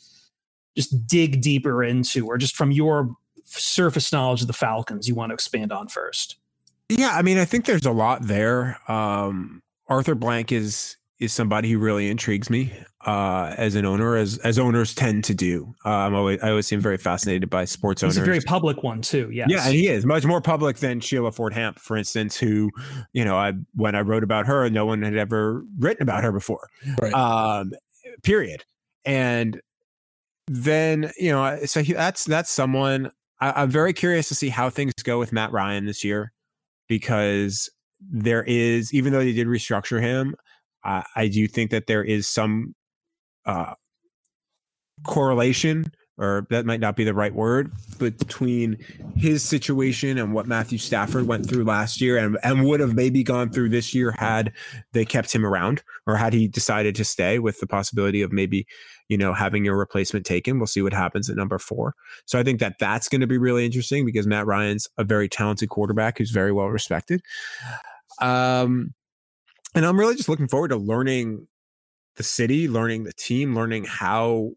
just 0.78 1.06
dig 1.06 1.41
deeper 1.41 1.84
into 1.84 2.28
or 2.28 2.38
just 2.38 2.56
from 2.56 2.71
your 2.71 3.15
surface 3.50 4.12
knowledge 4.12 4.42
of 4.42 4.48
the 4.48 4.54
Falcons 4.54 5.08
you 5.08 5.16
want 5.16 5.32
to 5.32 5.34
expand 5.34 5.72
on 5.72 5.88
first? 5.88 6.38
Yeah, 6.90 7.12
I 7.14 7.22
mean, 7.22 7.38
I 7.38 7.46
think 7.46 7.66
there's 7.66 7.86
a 7.86 7.92
lot 7.92 8.24
there. 8.24 8.80
Um, 8.92 9.62
Arthur 9.88 10.16
Blank 10.16 10.52
is 10.52 10.96
is 11.20 11.34
somebody 11.34 11.70
who 11.70 11.78
really 11.80 12.10
intrigues 12.10 12.50
me 12.50 12.72
uh, 13.06 13.54
as 13.58 13.76
an 13.76 13.86
owner, 13.86 14.16
as 14.16 14.38
as 14.40 14.58
owners 14.58 14.96
tend 14.96 15.24
to 15.26 15.34
do. 15.34 15.76
Uh, 15.86 15.90
I'm 15.90 16.16
always 16.16 16.42
I 16.42 16.50
always 16.50 16.66
seem 16.66 16.80
very 16.80 16.98
fascinated 16.98 17.50
by 17.50 17.66
sports 17.66 18.02
It's 18.02 18.16
owners. 18.16 18.18
a 18.18 18.26
very 18.26 18.42
public 18.42 18.84
one 18.84 19.02
too. 19.02 19.30
Yes. 19.32 19.48
Yeah, 19.50 19.66
and 19.66 19.74
he 19.76 19.88
is 19.88 20.06
much 20.06 20.26
more 20.26 20.42
public 20.42 20.78
than 20.78 21.00
Sheila 21.00 21.32
Ford 21.32 21.54
Hamp, 21.54 21.78
for 21.80 21.98
instance, 21.98 22.38
who, 22.38 22.72
you 23.14 23.26
know, 23.26 23.38
I 23.38 23.54
when 23.76 23.96
I 23.96 24.02
wrote 24.02 24.24
about 24.24 24.48
her, 24.48 24.70
no 24.70 24.86
one 24.86 25.02
had 25.02 25.18
ever 25.18 25.64
written 25.78 26.04
about 26.04 26.24
her 26.24 26.32
before. 26.32 26.70
Right. 27.02 27.14
Um, 27.14 27.74
period. 28.24 28.64
And 29.06 29.62
then 30.48 31.12
you 31.20 31.32
know, 31.32 31.60
so 31.66 31.84
he, 31.84 31.94
that's 31.94 32.24
that's 32.24 32.50
someone 32.50 33.12
I, 33.41 33.62
I'm 33.62 33.69
very 33.69 33.93
curious 33.93 34.28
to 34.30 34.36
see 34.36 34.49
how 34.49 34.69
things 34.69 34.93
go 35.04 35.19
with 35.19 35.32
Matt 35.32 35.52
Ryan 35.52 35.86
this 35.86 36.04
year 36.04 36.32
because 36.88 37.69
there 38.02 38.43
is, 38.43 38.93
even 38.93 39.13
though 39.13 39.19
they 39.19 39.34
did 39.34 39.47
restructure 39.47 40.02
him, 40.02 40.36
I, 40.84 41.04
I 41.15 41.28
do 41.28 41.47
think 41.47 41.71
that 41.71 41.88
there 41.88 42.04
is 42.04 42.28
some 42.28 42.75
uh, 43.45 43.73
correlation, 45.06 45.91
or 46.19 46.45
that 46.49 46.65
might 46.65 46.82
not 46.82 46.97
be 46.97 47.05
the 47.05 47.13
right 47.13 47.34
word, 47.34 47.71
but 47.97 48.17
between 48.17 48.77
his 49.15 49.41
situation 49.41 50.17
and 50.17 50.34
what 50.34 50.47
Matthew 50.47 50.77
Stafford 50.77 51.25
went 51.25 51.47
through 51.47 51.63
last 51.63 52.01
year 52.01 52.17
and, 52.17 52.38
and 52.43 52.65
would 52.65 52.82
have 52.82 52.93
maybe 52.93 53.23
gone 53.23 53.49
through 53.49 53.69
this 53.69 53.95
year 53.95 54.12
had 54.12 54.51
they 54.91 55.05
kept 55.05 55.34
him 55.34 55.45
around 55.45 55.82
or 56.05 56.17
had 56.17 56.34
he 56.34 56.49
decided 56.49 56.93
to 56.95 57.05
stay 57.05 57.39
with 57.39 57.62
the 57.62 57.67
possibility 57.67 58.21
of 58.21 58.34
maybe, 58.34 58.67
you 59.08 59.17
know, 59.17 59.34
having 59.34 59.63
your 59.63 59.77
replacement 59.77 60.25
taken. 60.25 60.60
We'll 60.60 60.67
see 60.67 60.82
what 60.82 60.91
happens 60.91 61.29
at 61.29 61.38
number 61.38 61.58
four. 61.58 61.95
So 62.25 62.38
I 62.38 62.43
think 62.43 62.60
that 62.60 62.75
that's 62.79 63.08
going 63.08 63.21
to 63.21 63.27
be 63.27 63.38
really 63.38 63.65
interesting 63.65 64.05
because 64.05 64.27
Matt 64.27 64.45
Ryan's 64.45 64.89
a 64.97 65.05
very 65.05 65.29
talented 65.29 65.69
quarterback 65.69 66.17
who's 66.17 66.32
very 66.32 66.51
well 66.51 66.67
respected. 66.67 67.21
Um, 68.19 68.93
and 69.73 69.86
I'm 69.86 69.97
really 69.97 70.15
just 70.15 70.27
looking 70.27 70.49
forward 70.49 70.69
to 70.69 70.77
learning 70.77 71.47
the 72.17 72.23
city, 72.23 72.67
learning 72.67 73.05
the 73.05 73.13
team, 73.13 73.55
learning 73.55 73.86
how 73.86 74.51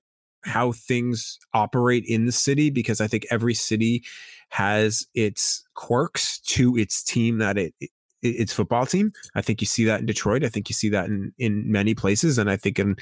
how 0.45 0.73
things 0.73 1.39
operate 1.55 2.05
in 2.07 2.27
the 2.27 2.33
city 2.33 2.71
because 2.71 3.01
I 3.01 3.07
think 3.07 3.27
every 3.31 3.55
city 3.55 4.05
has 4.51 5.07
its 5.15 5.65
quirks 5.75 6.41
to 6.41 6.77
its 6.77 7.03
team 7.03 7.39
that 7.39 7.57
it, 7.57 7.75
it 7.81 7.91
its 8.23 8.53
football 8.53 8.87
team. 8.87 9.11
I 9.35 9.43
think 9.43 9.61
you 9.61 9.67
see 9.67 9.85
that 9.87 10.01
in 10.01 10.07
Detroit. 10.07 10.45
I 10.45 10.49
think 10.49 10.69
you 10.69 10.75
see 10.75 10.89
that 10.91 11.07
in 11.07 11.33
in 11.39 11.71
many 11.71 11.95
places, 11.95 12.39
and 12.39 12.49
I 12.51 12.57
think 12.57 12.79
in 12.79 12.97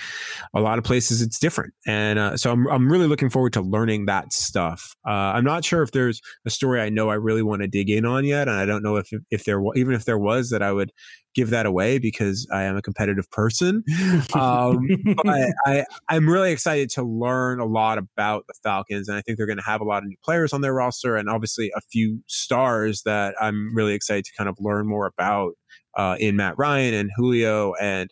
a 0.55 0.61
lot 0.61 0.79
of 0.79 0.85
places 0.85 1.21
it's 1.21 1.39
different. 1.39 1.75
And 1.87 2.19
uh, 2.19 2.37
so 2.37 2.51
I'm 2.51 2.67
I'm 2.69 2.91
really 2.91 3.07
looking 3.07 3.31
forward 3.31 3.53
to 3.55 3.61
learning 3.61 4.07
that 4.07 4.33
stuff. 4.33 4.97
Uh, 5.07 5.11
I'm 5.11 5.45
not 5.45 5.65
sure 5.65 5.83
if 5.83 5.93
there's 5.93 6.21
a 6.47 6.51
story 6.51 6.81
I 6.81 6.89
know 6.89 7.11
I 7.11 7.15
really 7.15 7.43
want 7.43 7.63
to 7.63 7.69
dig 7.69 7.91
in 7.91 8.05
on 8.05 8.25
yet, 8.25 8.49
and 8.49 8.57
I 8.57 8.65
don't 8.65 8.83
know 8.83 8.97
if 8.97 9.11
if 9.31 9.45
there 9.45 9.63
even 9.77 9.95
if 9.95 10.05
there 10.05 10.19
was 10.19 10.51
that 10.51 10.63
I 10.63 10.73
would 10.73 10.91
give 11.35 11.51
that 11.51 11.67
away 11.67 11.99
because 11.99 12.47
I 12.53 12.65
am 12.65 12.77
a 12.77 12.83
competitive 12.83 13.31
person. 13.31 13.85
Um, 14.35 14.87
but 15.23 15.51
I, 15.67 15.85
I'm 16.09 16.29
really 16.29 16.53
excited 16.53 16.91
to 16.91 17.03
learn 17.03 17.61
a 17.61 17.65
lot 17.65 17.99
about 17.99 18.45
the 18.47 18.55
Falcons, 18.63 19.09
and 19.09 19.17
I 19.17 19.21
think 19.23 19.37
they're 19.39 19.47
going 19.47 19.59
to 19.59 19.65
have 19.65 19.81
a 19.81 19.85
lot 19.85 20.03
of 20.03 20.09
new 20.09 20.17
players 20.25 20.53
on 20.53 20.61
their 20.61 20.73
roster, 20.73 21.17
and 21.17 21.29
obviously 21.29 21.71
a 21.77 21.81
few 21.81 22.23
stars 22.27 23.03
that 23.03 23.35
I'm 23.41 23.75
really 23.75 23.95
excited 23.95 24.25
to 24.27 24.33
kind 24.37 24.49
of 24.49 24.57
learn 24.61 24.87
more 24.87 25.07
about 25.07 25.55
uh, 25.97 26.17
in 26.19 26.37
Matt 26.37 26.55
Ryan 26.59 26.95
and 26.95 27.11
Julio 27.17 27.75
and 27.75 28.11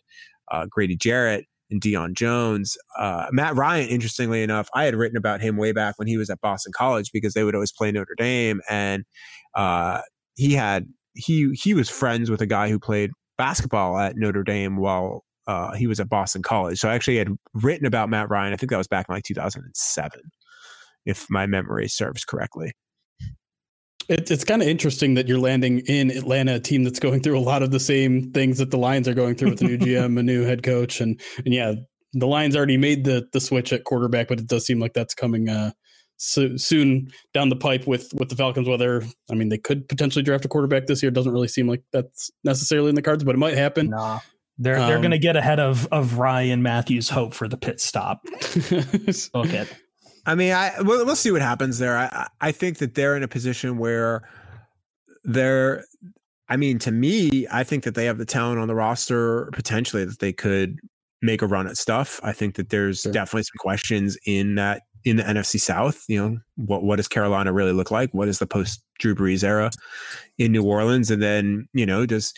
uh, 0.51 0.65
Grady 0.69 0.95
Jarrett. 0.95 1.45
and 1.71 1.81
Deion 1.81 2.13
Jones. 2.13 2.77
Uh, 2.97 3.27
Matt 3.31 3.55
Ryan, 3.55 3.89
interestingly 3.89 4.43
enough, 4.43 4.69
I 4.73 4.85
had 4.85 4.95
written 4.95 5.17
about 5.17 5.41
him 5.41 5.55
way 5.57 5.71
back 5.71 5.97
when 5.97 6.07
he 6.07 6.17
was 6.17 6.29
at 6.29 6.41
Boston 6.41 6.73
College 6.75 7.11
because 7.11 7.33
they 7.33 7.43
would 7.43 7.55
always 7.55 7.71
play 7.71 7.91
Notre 7.91 8.15
Dame, 8.17 8.61
and 8.69 9.05
uh, 9.55 10.01
he 10.35 10.53
had 10.53 10.87
he 11.13 11.51
he 11.53 11.73
was 11.73 11.89
friends 11.89 12.29
with 12.29 12.41
a 12.41 12.45
guy 12.45 12.69
who 12.69 12.79
played 12.79 13.11
basketball 13.37 13.97
at 13.97 14.15
Notre 14.15 14.43
Dame 14.43 14.77
while 14.77 15.23
uh, 15.47 15.73
he 15.73 15.87
was 15.87 15.99
at 15.99 16.09
Boston 16.09 16.43
College. 16.43 16.77
So 16.79 16.89
I 16.89 16.95
actually 16.95 17.17
had 17.17 17.29
written 17.53 17.87
about 17.87 18.09
Matt 18.09 18.29
Ryan. 18.29 18.53
I 18.53 18.55
think 18.55 18.69
that 18.69 18.77
was 18.77 18.87
back 18.87 19.07
in 19.09 19.15
like 19.15 19.23
2007, 19.23 20.21
if 21.05 21.25
my 21.29 21.47
memory 21.47 21.87
serves 21.87 22.23
correctly. 22.23 22.73
It, 24.07 24.29
it's 24.29 24.43
kind 24.43 24.61
of 24.61 24.67
interesting 24.67 25.15
that 25.15 25.27
you're 25.27 25.39
landing 25.39 25.79
in 25.87 26.11
Atlanta, 26.11 26.55
a 26.55 26.59
team 26.59 26.83
that's 26.83 26.99
going 26.99 27.21
through 27.21 27.37
a 27.37 27.41
lot 27.41 27.63
of 27.63 27.71
the 27.71 27.79
same 27.79 28.31
things 28.31 28.57
that 28.57 28.71
the 28.71 28.77
Lions 28.77 29.07
are 29.07 29.13
going 29.13 29.35
through 29.35 29.51
with 29.51 29.59
the 29.59 29.65
new 29.65 29.77
GM, 29.77 30.19
a 30.19 30.23
new 30.23 30.43
head 30.43 30.63
coach, 30.63 30.99
and 30.99 31.19
and 31.43 31.53
yeah, 31.53 31.73
the 32.13 32.27
Lions 32.27 32.55
already 32.55 32.77
made 32.77 33.05
the 33.05 33.27
the 33.33 33.39
switch 33.39 33.71
at 33.71 33.83
quarterback, 33.83 34.27
but 34.27 34.39
it 34.39 34.47
does 34.47 34.65
seem 34.65 34.79
like 34.79 34.93
that's 34.93 35.13
coming 35.13 35.49
uh, 35.49 35.71
so, 36.21 36.55
soon 36.57 37.11
down 37.33 37.49
the 37.49 37.55
pipe 37.55 37.87
with 37.87 38.13
with 38.13 38.29
the 38.29 38.35
Falcons. 38.35 38.67
Whether 38.67 39.03
I 39.31 39.35
mean 39.35 39.49
they 39.49 39.57
could 39.57 39.87
potentially 39.89 40.21
draft 40.23 40.45
a 40.45 40.47
quarterback 40.47 40.85
this 40.87 41.01
year, 41.01 41.11
doesn't 41.11 41.31
really 41.31 41.47
seem 41.47 41.67
like 41.67 41.81
that's 41.93 42.29
necessarily 42.43 42.89
in 42.89 42.95
the 42.95 43.01
cards, 43.01 43.23
but 43.23 43.35
it 43.35 43.39
might 43.39 43.57
happen. 43.57 43.89
Nah. 43.89 44.19
They're 44.61 44.75
they're 44.75 44.95
Um, 44.97 45.01
going 45.01 45.11
to 45.11 45.17
get 45.17 45.37
ahead 45.37 45.59
of 45.61 45.87
of 45.91 46.17
Ryan 46.19 46.61
Matthews' 46.61 47.09
hope 47.09 47.33
for 47.33 47.47
the 47.47 47.55
pit 47.57 47.79
stop. 47.79 48.23
Book 49.33 49.53
it. 49.53 49.73
I 50.25 50.35
mean, 50.35 50.51
I 50.51 50.73
we'll, 50.81 51.05
we'll 51.05 51.15
see 51.15 51.31
what 51.31 51.41
happens 51.41 51.79
there. 51.79 51.97
I 51.97 52.27
I 52.41 52.51
think 52.51 52.79
that 52.79 52.93
they're 52.95 53.15
in 53.15 53.23
a 53.23 53.27
position 53.29 53.77
where 53.77 54.27
they're. 55.23 55.85
I 56.49 56.57
mean, 56.57 56.79
to 56.79 56.91
me, 56.91 57.47
I 57.51 57.63
think 57.63 57.83
that 57.83 57.93
they 57.95 58.05
have 58.05 58.17
the 58.17 58.25
talent 58.25 58.59
on 58.59 58.67
the 58.67 58.75
roster 58.75 59.49
potentially 59.53 60.03
that 60.03 60.19
they 60.19 60.33
could 60.33 60.79
make 61.21 61.41
a 61.41 61.47
run 61.47 61.67
at 61.67 61.77
stuff. 61.77 62.19
I 62.23 62.31
think 62.33 62.55
that 62.55 62.69
there's 62.69 63.01
Sure. 63.01 63.11
definitely 63.11 63.43
some 63.43 63.57
questions 63.59 64.17
in 64.25 64.55
that 64.55 64.81
in 65.05 65.17
the 65.17 65.23
NFC 65.23 65.59
South. 65.59 66.03
You 66.07 66.21
know, 66.29 66.37
what 66.55 66.83
what 66.83 66.97
does 66.97 67.07
Carolina 67.07 67.53
really 67.53 67.73
look 67.73 67.91
like? 67.91 68.13
What 68.13 68.27
is 68.27 68.39
the 68.39 68.47
post 68.47 68.83
Drew 68.99 69.15
Brees 69.15 69.43
era 69.43 69.71
in 70.37 70.51
New 70.51 70.63
Orleans? 70.63 71.09
And 71.11 71.21
then 71.21 71.67
you 71.73 71.85
know, 71.85 72.05
does 72.05 72.33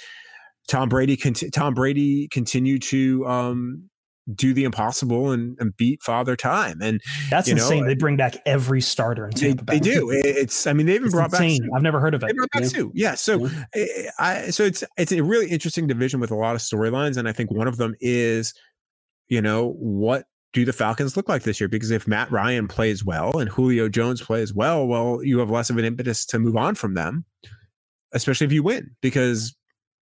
Tom 0.68 0.90
Brady 0.90 1.18
conti- 1.18 1.50
Tom 1.50 1.74
Brady 1.74 2.28
continue 2.30 2.78
to 2.80 3.26
um, 3.28 3.90
do 4.36 4.54
the 4.54 4.64
impossible 4.64 5.32
and, 5.32 5.58
and 5.60 5.76
beat 5.76 6.02
Father 6.04 6.36
Time? 6.36 6.80
And 6.82 7.02
That's 7.32 7.48
You 7.48 7.56
know, 7.56 7.64
insane. 7.64 7.88
they 7.88 7.96
bring 7.96 8.16
back 8.16 8.36
every 8.46 8.80
starter 8.80 9.26
in 9.26 9.32
they, 9.32 9.48
Tampa 9.48 9.64
Bay. 9.66 9.74
they 9.74 9.80
do. 9.80 10.10
It's 10.12 10.68
I 10.68 10.74
mean 10.74 10.86
they 10.86 10.94
even 10.94 11.06
It's 11.08 11.16
brought 11.16 11.32
back 11.32 11.42
insane. 11.42 11.64
Sue. 11.64 11.70
I've 11.76 11.82
never 11.82 12.00
heard 12.00 12.14
of 12.14 12.22
They 12.22 12.28
it. 12.28 12.36
brought 12.38 12.52
back 12.52 12.62
Yeah. 12.64 12.68
Sue. 12.70 12.92
Yeah. 12.94 13.16
So 13.16 13.50
I, 13.76 14.10
I 14.20 14.50
so 14.52 14.64
it's 14.64 14.84
it's 14.98 15.12
a 15.12 15.22
really 15.22 15.50
interesting 15.50 15.88
division 15.88 16.20
with 16.20 16.30
a 16.32 16.36
lot 16.36 16.56
of 16.56 16.62
storylines, 16.62 17.18
and 17.18 17.28
I 17.28 17.32
think 17.34 17.52
one 17.52 17.68
of 17.68 17.78
them 17.78 17.96
is, 18.00 18.54
you 19.28 19.42
know, 19.42 19.72
what 19.80 20.26
do 20.54 20.66
the 20.66 20.74
Falcons 20.74 21.16
look 21.16 21.30
like 21.30 21.44
this 21.44 21.60
year? 21.60 21.68
Because 21.68 21.92
if 21.92 22.08
Matt 22.08 22.32
Ryan 22.32 22.68
plays 22.68 23.06
well 23.06 23.40
and 23.40 23.50
Julio 23.50 23.88
Jones 23.90 24.22
plays 24.22 24.54
well, 24.54 24.86
well, 24.86 25.24
you 25.24 25.40
have 25.40 25.50
less 25.50 25.70
of 25.70 25.78
an 25.78 25.86
impetus 25.86 26.26
to 26.28 26.40
move 26.40 26.58
on 26.58 26.76
from 26.76 26.94
them, 26.94 27.26
especially 28.12 28.46
if 28.46 28.54
you 28.54 28.64
win. 28.64 28.92
Because 29.02 29.56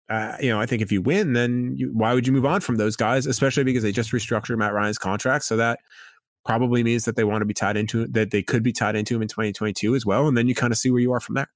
uh, 0.10 0.36
you 0.39 0.49
know, 0.49 0.60
I 0.60 0.65
think 0.65 0.82
if 0.82 0.91
you 0.91 1.02
win, 1.02 1.34
then 1.34 1.75
you, 1.78 1.91
why 1.93 2.13
would 2.13 2.25
you 2.25 2.34
move 2.34 2.45
on 2.45 2.62
from 2.62 2.78
those 2.78 2.95
guys? 2.95 3.28
Especially 3.28 3.63
because 3.63 3.84
they 3.84 3.91
just 3.91 4.12
restructured 4.12 4.58
Matt 4.58 4.73
Ryan's 4.73 4.97
contract, 4.97 5.45
so 5.45 5.56
that 5.58 5.80
probably 6.45 6.84
means 6.84 7.06
that 7.06 7.15
they 7.15 7.23
want 7.23 7.41
to 7.41 7.45
be 7.45 7.54
tied 7.54 7.78
into 7.78 8.08
that 8.08 8.32
they 8.32 8.41
could 8.41 8.63
be 8.63 8.73
tied 8.73 8.95
into 8.95 9.15
him 9.15 9.21
in 9.21 9.28
2022 9.28 9.95
as 9.95 10.06
well, 10.06 10.28
and 10.28 10.36
then 10.36 10.47
you 10.47 10.56
kind 10.56 10.73
of 10.73 10.80
see 10.80 10.89
where 10.89 11.02
you 11.02 11.12
are 11.12 11.19
from 11.19 11.36
there. 11.36 11.49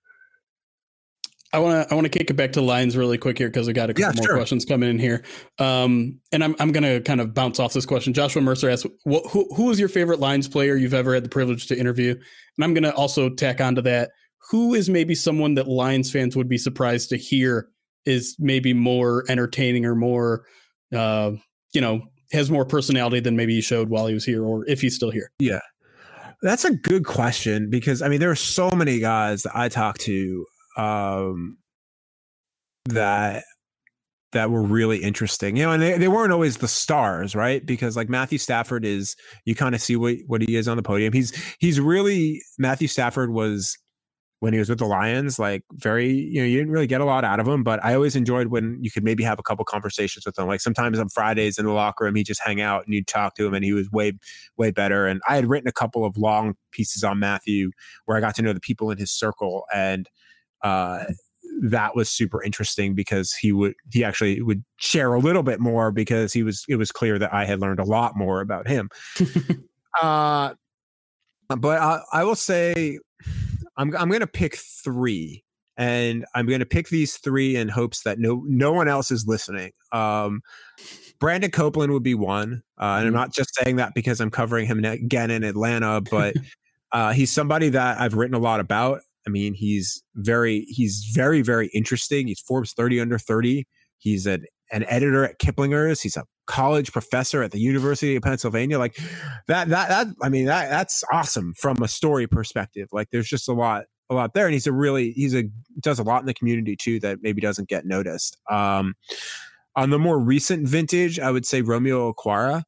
I 1.54 1.60
want 1.60 1.88
to 1.88 1.94
I 1.94 1.96
want 1.96 2.12
to 2.12 2.18
kick 2.18 2.30
it 2.32 2.34
back 2.34 2.52
to 2.54 2.62
Lions 2.62 2.98
really 2.98 3.18
quick 3.18 3.38
here 3.38 3.48
because 3.48 3.70
I 3.70 3.74
got 3.74 3.90
a 3.92 3.94
couple 3.94 4.16
Yeah, 4.16 4.18
more 4.18 4.26
sure. 4.26 4.36
questions 4.36 4.66
coming 4.66 4.90
in 4.90 4.98
here. 4.98 5.24
Um, 5.60 6.20
and 6.32 6.44
I'm 6.44 6.56
I'm 6.60 6.72
gonna 6.72 7.00
kind 7.00 7.22
of 7.22 7.34
bounce 7.34 7.60
off 7.60 7.74
this 7.74 7.86
question. 7.86 8.12
Joshua 8.14 8.42
Mercer 8.42 8.70
asked, 8.70 8.88
what, 9.04 9.24
who 9.32 9.48
who 9.56 9.70
is 9.70 9.80
your 9.80 9.90
favorite 9.90 10.20
Lions 10.20 10.48
player 10.48 10.76
you've 10.76 10.96
ever 10.96 11.14
had 11.14 11.24
the 11.24 11.30
privilege 11.30 11.68
to 11.68 11.78
interview? 11.80 12.12
And 12.12 12.64
I'm 12.64 12.74
gonna 12.74 12.90
also 12.90 13.30
tack 13.30 13.62
onto 13.62 13.82
that. 13.84 14.10
Who 14.50 14.74
is 14.74 14.90
maybe 14.90 15.16
someone 15.16 15.54
that 15.56 15.68
Lions 15.68 16.12
fans 16.12 16.36
would 16.36 16.50
be 16.50 16.58
surprised 16.58 17.10
to 17.10 17.18
hear 17.18 17.70
is 18.06 18.36
maybe 18.40 18.74
more 18.74 19.24
entertaining 19.30 19.86
or 19.86 19.96
more, 19.96 20.44
uh, 20.94 21.32
you 21.74 21.80
know, 21.80 22.02
has 22.34 22.50
more 22.52 22.66
personality 22.66 23.20
than 23.20 23.36
maybe 23.38 23.54
he 23.54 23.62
showed 23.62 23.90
while 23.90 24.08
he 24.08 24.14
was 24.14 24.26
here 24.26 24.44
or 24.44 24.66
if 24.68 24.82
he's 24.82 24.96
still 24.96 25.12
here. 25.12 25.30
Yeah. 25.40 25.62
That's 26.42 26.66
a 26.66 26.74
good 26.76 27.06
question 27.06 27.70
because 27.70 28.02
I 28.02 28.10
mean 28.10 28.20
there 28.20 28.32
are 28.32 28.36
so 28.36 28.72
many 28.72 29.00
guys 29.00 29.44
that 29.44 29.56
I 29.56 29.70
talk 29.70 29.98
to 30.00 30.46
um 30.78 31.58
that 32.86 33.44
that 34.34 34.50
were 34.50 34.64
really 34.64 34.98
interesting. 34.98 35.56
You 35.56 35.64
know, 35.64 35.72
and 35.72 35.82
they, 35.82 35.98
they 35.98 36.08
weren't 36.08 36.34
always 36.34 36.58
the 36.58 36.68
stars, 36.68 37.36
right? 37.36 37.66
Because 37.66 37.96
like 37.96 38.10
Matthew 38.10 38.38
Stafford 38.38 38.84
is 38.84 39.16
you 39.46 39.56
kind 39.56 39.76
of 39.76 39.82
see 39.82 39.96
what 39.96 40.18
what 40.28 40.42
he 40.42 40.56
is 40.56 40.68
on 40.68 40.78
the 40.78 40.84
podium. 40.84 41.14
He's 41.14 41.32
he's 41.60 41.80
really 41.80 42.42
Matthew 42.58 42.88
Stafford 42.88 43.32
was 43.32 43.78
when 44.44 44.52
he 44.52 44.60
was 44.60 44.68
with 44.68 44.80
the 44.80 44.86
Lions, 44.86 45.40
like 45.40 45.64
very, 45.72 46.12
you 46.12 46.42
know, 46.42 46.46
you 46.46 46.58
didn't 46.58 46.74
really 46.74 46.86
get 46.86 47.00
a 47.00 47.06
lot 47.06 47.24
out 47.24 47.40
of 47.40 47.48
him, 47.48 47.64
but 47.64 47.82
I 47.82 47.96
always 47.96 48.14
enjoyed 48.14 48.48
when 48.48 48.78
you 48.82 48.92
could 48.92 49.06
maybe 49.06 49.24
have 49.24 49.40
a 49.40 49.42
couple 49.42 49.64
conversations 49.64 50.26
with 50.26 50.38
him. 50.38 50.48
Like 50.48 50.60
sometimes 50.60 51.00
on 51.00 51.08
Fridays 51.08 51.58
in 51.58 51.66
the 51.66 51.72
locker 51.72 52.04
room, 52.04 52.16
he'd 52.16 52.26
just 52.26 52.42
hang 52.44 52.60
out 52.60 52.84
and 52.84 52.94
you'd 52.94 53.08
talk 53.08 53.36
to 53.36 53.48
him 53.48 53.54
and 53.54 53.64
he 53.64 53.72
was 53.72 53.90
way, 53.92 54.12
way 54.58 54.70
better. 54.70 55.08
And 55.08 55.22
I 55.30 55.36
had 55.36 55.46
written 55.46 55.70
a 55.70 55.72
couple 55.72 56.04
of 56.04 56.18
long 56.18 56.56
pieces 56.74 57.06
on 57.06 57.20
Matthew 57.20 57.72
where 58.04 58.18
I 58.18 58.20
got 58.20 58.36
to 58.36 58.42
know 58.42 58.52
the 58.52 58.60
people 58.60 58.92
in 58.92 58.98
his 58.98 59.14
circle. 59.14 59.64
And 59.74 60.10
uh, 60.64 61.06
that 61.62 61.96
was 61.96 62.10
super 62.10 62.42
interesting 62.44 62.96
because 62.96 63.34
he 63.34 63.52
would, 63.52 63.76
he 63.92 64.04
actually 64.04 64.42
would 64.42 64.64
share 64.78 65.14
a 65.14 65.20
little 65.20 65.44
bit 65.44 65.60
more 65.60 65.92
because 65.92 66.34
he 66.34 66.44
was, 66.44 66.66
it 66.68 66.78
was 66.78 66.92
clear 66.92 67.20
that 67.20 67.34
I 67.34 67.46
had 67.46 67.62
learned 67.62 67.80
a 67.80 67.86
lot 67.86 68.18
more 68.18 68.42
about 68.42 68.68
him. 68.68 68.90
uh, 70.02 70.54
but 71.50 71.80
I, 71.80 72.00
I 72.12 72.24
will 72.24 72.36
say, 72.36 73.00
I'm 73.78 73.96
I'm 73.96 74.10
gonna 74.10 74.28
pick 74.28 74.56
three, 74.56 75.44
and 75.78 76.26
I'm 76.36 76.48
gonna 76.48 76.66
pick 76.66 76.90
these 76.90 77.18
three 77.18 77.56
in 77.56 77.70
hopes 77.70 78.04
that 78.04 78.20
no 78.20 78.44
no 78.46 78.72
one 78.72 78.88
else 78.88 79.12
is 79.12 79.28
listening. 79.28 79.72
Um, 79.92 80.42
Brandon 81.20 81.52
Copeland 81.52 81.92
would 81.94 82.04
be 82.04 82.16
one, 82.16 82.64
uh, 82.78 82.98
and 83.00 83.08
I'm 83.08 83.14
not 83.14 83.34
just 83.34 83.56
saying 83.56 83.78
that 83.78 83.94
because 83.96 84.20
I'm 84.20 84.32
covering 84.32 84.68
him 84.68 84.84
again 84.84 85.32
in 85.32 85.44
Atlanta, 85.44 86.02
but 86.02 86.36
uh, 86.92 87.14
he's 87.14 87.32
somebody 87.32 87.70
that 87.70 88.00
I've 88.00 88.14
written 88.14 88.36
a 88.36 88.40
lot 88.40 88.60
about. 88.60 89.02
I 89.26 89.30
mean, 89.30 89.54
he's 89.54 90.04
very 90.16 90.62
he's 90.68 91.10
very 91.14 91.42
very 91.42 91.68
interesting. 91.74 92.28
He's 92.28 92.40
Forbes 92.40 92.74
30 92.74 93.02
under 93.02 93.18
30. 93.18 93.66
He's 93.98 94.26
an 94.26 94.46
an 94.72 94.86
editor 94.88 95.24
at 95.24 95.40
Kiplinger's. 95.40 96.02
He's 96.02 96.18
a 96.18 96.26
college 96.48 96.92
professor 96.92 97.44
at 97.44 97.52
the 97.52 97.60
University 97.60 98.16
of 98.16 98.24
Pennsylvania. 98.24 98.80
Like 98.80 98.98
that, 99.48 99.70
that, 99.70 99.90
that, 99.90 100.08
I 100.22 100.30
mean, 100.30 100.46
that, 100.46 100.70
that's 100.70 101.04
awesome 101.12 101.54
from 101.54 101.78
a 101.82 101.88
story 101.88 102.28
perspective. 102.28 102.90
Like 102.92 103.10
there's 103.12 103.28
just 103.28 103.48
a 103.48 103.54
lot, 103.54 103.86
a 104.10 104.16
lot 104.16 104.34
there. 104.34 104.46
And 104.46 104.54
he's 104.54 104.68
a 104.68 104.74
really, 104.74 105.12
he's 105.12 105.36
a, 105.36 105.44
does 105.80 106.00
a 106.00 106.04
lot 106.04 106.22
in 106.22 106.26
the 106.26 106.34
community 106.34 106.76
too 106.76 107.00
that 107.02 107.20
maybe 107.22 107.40
doesn't 107.40 107.70
get 107.70 107.86
noticed. 107.86 108.38
Um, 108.50 108.96
on 109.76 109.92
the 109.92 110.00
more 110.00 110.20
recent 110.20 110.68
vintage, 110.68 111.20
I 111.20 111.32
would 111.32 111.46
say 111.46 111.62
Romeo 111.62 112.12
Okwara. 112.12 112.64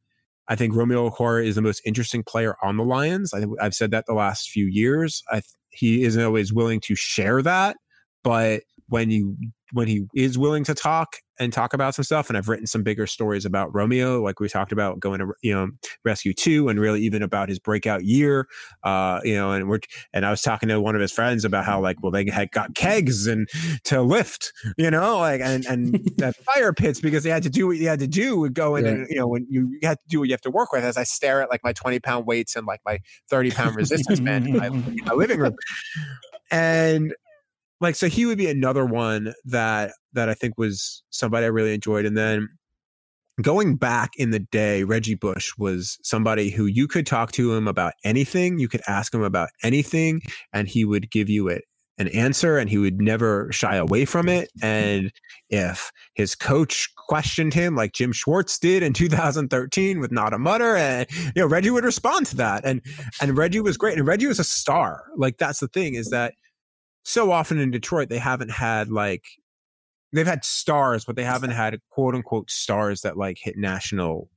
I 0.48 0.56
think 0.56 0.76
Romeo 0.76 1.10
Okwara 1.10 1.46
is 1.46 1.56
the 1.56 1.62
most 1.62 1.82
interesting 1.86 2.24
player 2.24 2.56
on 2.62 2.78
the 2.78 2.84
Lions. 2.84 3.34
I 3.34 3.40
think 3.40 3.52
I've 3.60 3.74
said 3.74 3.92
that 3.92 4.06
the 4.06 4.14
last 4.14 4.50
few 4.50 4.68
years. 4.68 5.24
I, 5.32 5.42
he 5.76 6.04
isn't 6.04 6.24
always 6.24 6.54
willing 6.54 6.80
to 6.82 6.96
share 6.96 7.42
that, 7.42 7.78
but 8.24 8.64
when 8.88 9.10
you 9.10 9.36
when 9.72 9.88
he 9.88 10.06
is 10.16 10.38
willing 10.38 10.64
to 10.66 10.74
talk 10.74 11.18
and 11.40 11.54
talk 11.54 11.74
about 11.74 11.96
some 11.96 12.04
stuff 12.04 12.30
and 12.30 12.38
i've 12.38 12.48
written 12.48 12.68
some 12.68 12.84
bigger 12.84 13.08
stories 13.08 13.46
about 13.46 13.74
romeo 13.74 14.22
like 14.22 14.40
we 14.40 14.50
talked 14.50 14.72
about 14.72 15.00
going 15.00 15.20
to 15.20 15.34
you 15.42 15.54
know 15.54 15.70
rescue 16.04 16.34
2 16.34 16.70
and 16.70 16.80
really 16.80 17.02
even 17.02 17.22
about 17.22 17.50
his 17.50 17.60
breakout 17.60 18.04
year 18.04 18.48
uh 18.84 19.20
you 19.24 19.36
know 19.36 19.52
and 19.52 19.70
we're 19.70 19.80
and 20.14 20.26
i 20.26 20.32
was 20.32 20.42
talking 20.42 20.70
to 20.70 20.80
one 20.80 20.96
of 20.96 21.02
his 21.02 21.12
friends 21.12 21.46
about 21.46 21.66
how 21.66 21.80
like 21.80 22.02
well 22.02 22.12
they 22.12 22.26
had 22.30 22.52
got 22.52 22.74
kegs 22.76 23.28
and 23.28 23.48
to 23.84 24.02
lift 24.02 24.54
you 24.78 24.90
know 24.90 25.20
like 25.20 25.42
and 25.42 25.66
and 25.66 26.00
fire 26.54 26.74
pits 26.74 27.00
because 27.00 27.24
they 27.24 27.30
had 27.30 27.44
to 27.44 27.50
do 27.50 27.68
what 27.68 27.78
you 27.78 27.88
had 27.88 28.00
to 28.00 28.08
do 28.08 28.38
with 28.40 28.54
go 28.54 28.76
in 28.76 28.86
and 28.86 29.08
you 29.10 29.16
know 29.16 29.28
when 29.28 29.46
you, 29.50 29.68
you 29.82 29.88
had 29.88 29.98
to 29.98 30.08
do 30.08 30.20
what 30.20 30.28
you 30.28 30.34
have 30.34 30.42
to 30.42 30.52
work 30.52 30.72
with 30.72 30.84
as 30.84 30.98
i 30.98 31.04
stare 31.04 31.42
at 31.42 31.50
like 31.50 31.64
my 31.64 31.74
20 31.74 32.00
pound 32.00 32.26
weights 32.26 32.56
and 32.56 32.66
like 32.66 32.82
my 32.86 33.00
30 33.30 33.52
pound 33.52 33.76
resistance 33.76 34.20
band 34.20 34.48
in 34.48 34.58
my, 34.58 34.68
in 34.68 35.00
my 35.06 35.14
living 35.14 35.40
room. 35.40 35.56
And 36.52 37.16
like 37.82 37.96
so 37.96 38.08
he 38.08 38.26
would 38.26 38.38
be 38.38 38.50
another 38.50 38.86
one 38.86 39.34
that 39.46 39.94
that 40.14 40.30
I 40.30 40.34
think 40.34 40.58
was 40.58 41.04
somebody 41.10 41.46
I 41.46 41.50
really 41.50 41.74
enjoyed. 41.74 42.06
And 42.06 42.18
then 42.18 42.48
going 43.42 43.76
back 43.76 44.12
in 44.18 44.32
the 44.32 44.40
day, 44.40 44.84
Reggie 44.84 45.16
Bush 45.16 45.52
was 45.58 45.98
somebody 46.04 46.50
who 46.50 46.66
you 46.66 46.88
could 46.88 47.06
talk 47.06 47.32
to 47.34 47.54
him 47.54 47.68
about 47.68 47.94
anything, 48.04 48.60
you 48.60 48.68
could 48.68 48.82
ask 48.88 49.14
him 49.14 49.24
about 49.24 49.50
anything, 49.64 50.22
and 50.54 50.68
he 50.68 50.86
would 50.86 51.12
give 51.12 51.30
you 51.30 51.48
it 51.48 51.64
an 51.98 52.08
answer 52.10 52.58
and 52.58 52.70
he 52.70 52.78
would 52.78 53.02
never 53.02 53.50
shy 53.52 53.76
away 53.76 54.06
from 54.06 54.28
it. 54.28 54.50
And 54.62 55.12
if 55.50 55.92
his 56.14 56.36
coach 56.36 56.90
questioned 57.08 57.54
him 57.54 57.76
like 57.76 57.94
Jim 57.94 58.12
Schwartz 58.12 58.60
did 58.60 58.84
in 58.84 58.94
2013 58.94 60.00
with 60.00 60.12
not 60.12 60.34
a 60.34 60.38
mutter, 60.38 60.76
and 60.76 61.08
you 61.36 61.42
know, 61.42 61.48
Reggie 61.48 61.70
would 61.70 61.86
respond 61.86 62.26
to 62.28 62.36
that. 62.38 62.66
And 62.66 62.82
and 63.22 63.38
Reggie 63.38 63.62
was 63.62 63.78
great. 63.78 63.98
And 63.98 64.08
Reggie 64.08 64.28
was 64.28 64.40
a 64.40 64.44
star. 64.44 65.06
Like 65.16 65.38
that's 65.38 65.60
the 65.60 65.68
thing, 65.68 65.96
is 65.96 66.10
that 66.10 66.34
so 67.06 67.32
often 67.32 67.60
in 67.60 67.72
Detroit, 67.72 68.10
they 68.10 68.18
haven't 68.18 68.52
had 68.52 68.90
like 68.90 69.24
they've 70.12 70.28
had 70.28 70.44
stars, 70.44 71.06
but 71.06 71.16
they 71.16 71.24
haven't 71.24 71.52
had 71.52 71.80
quote 71.90 72.16
unquote 72.16 72.50
stars 72.50 73.02
that 73.02 73.16
like 73.16 73.38
hit 73.40 73.58
national 73.58 74.30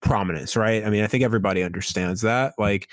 prominence, 0.00 0.56
right? 0.56 0.84
I 0.84 0.90
mean, 0.90 1.04
I 1.04 1.06
think 1.06 1.22
everybody 1.22 1.62
understands 1.62 2.22
that. 2.22 2.54
Like, 2.58 2.88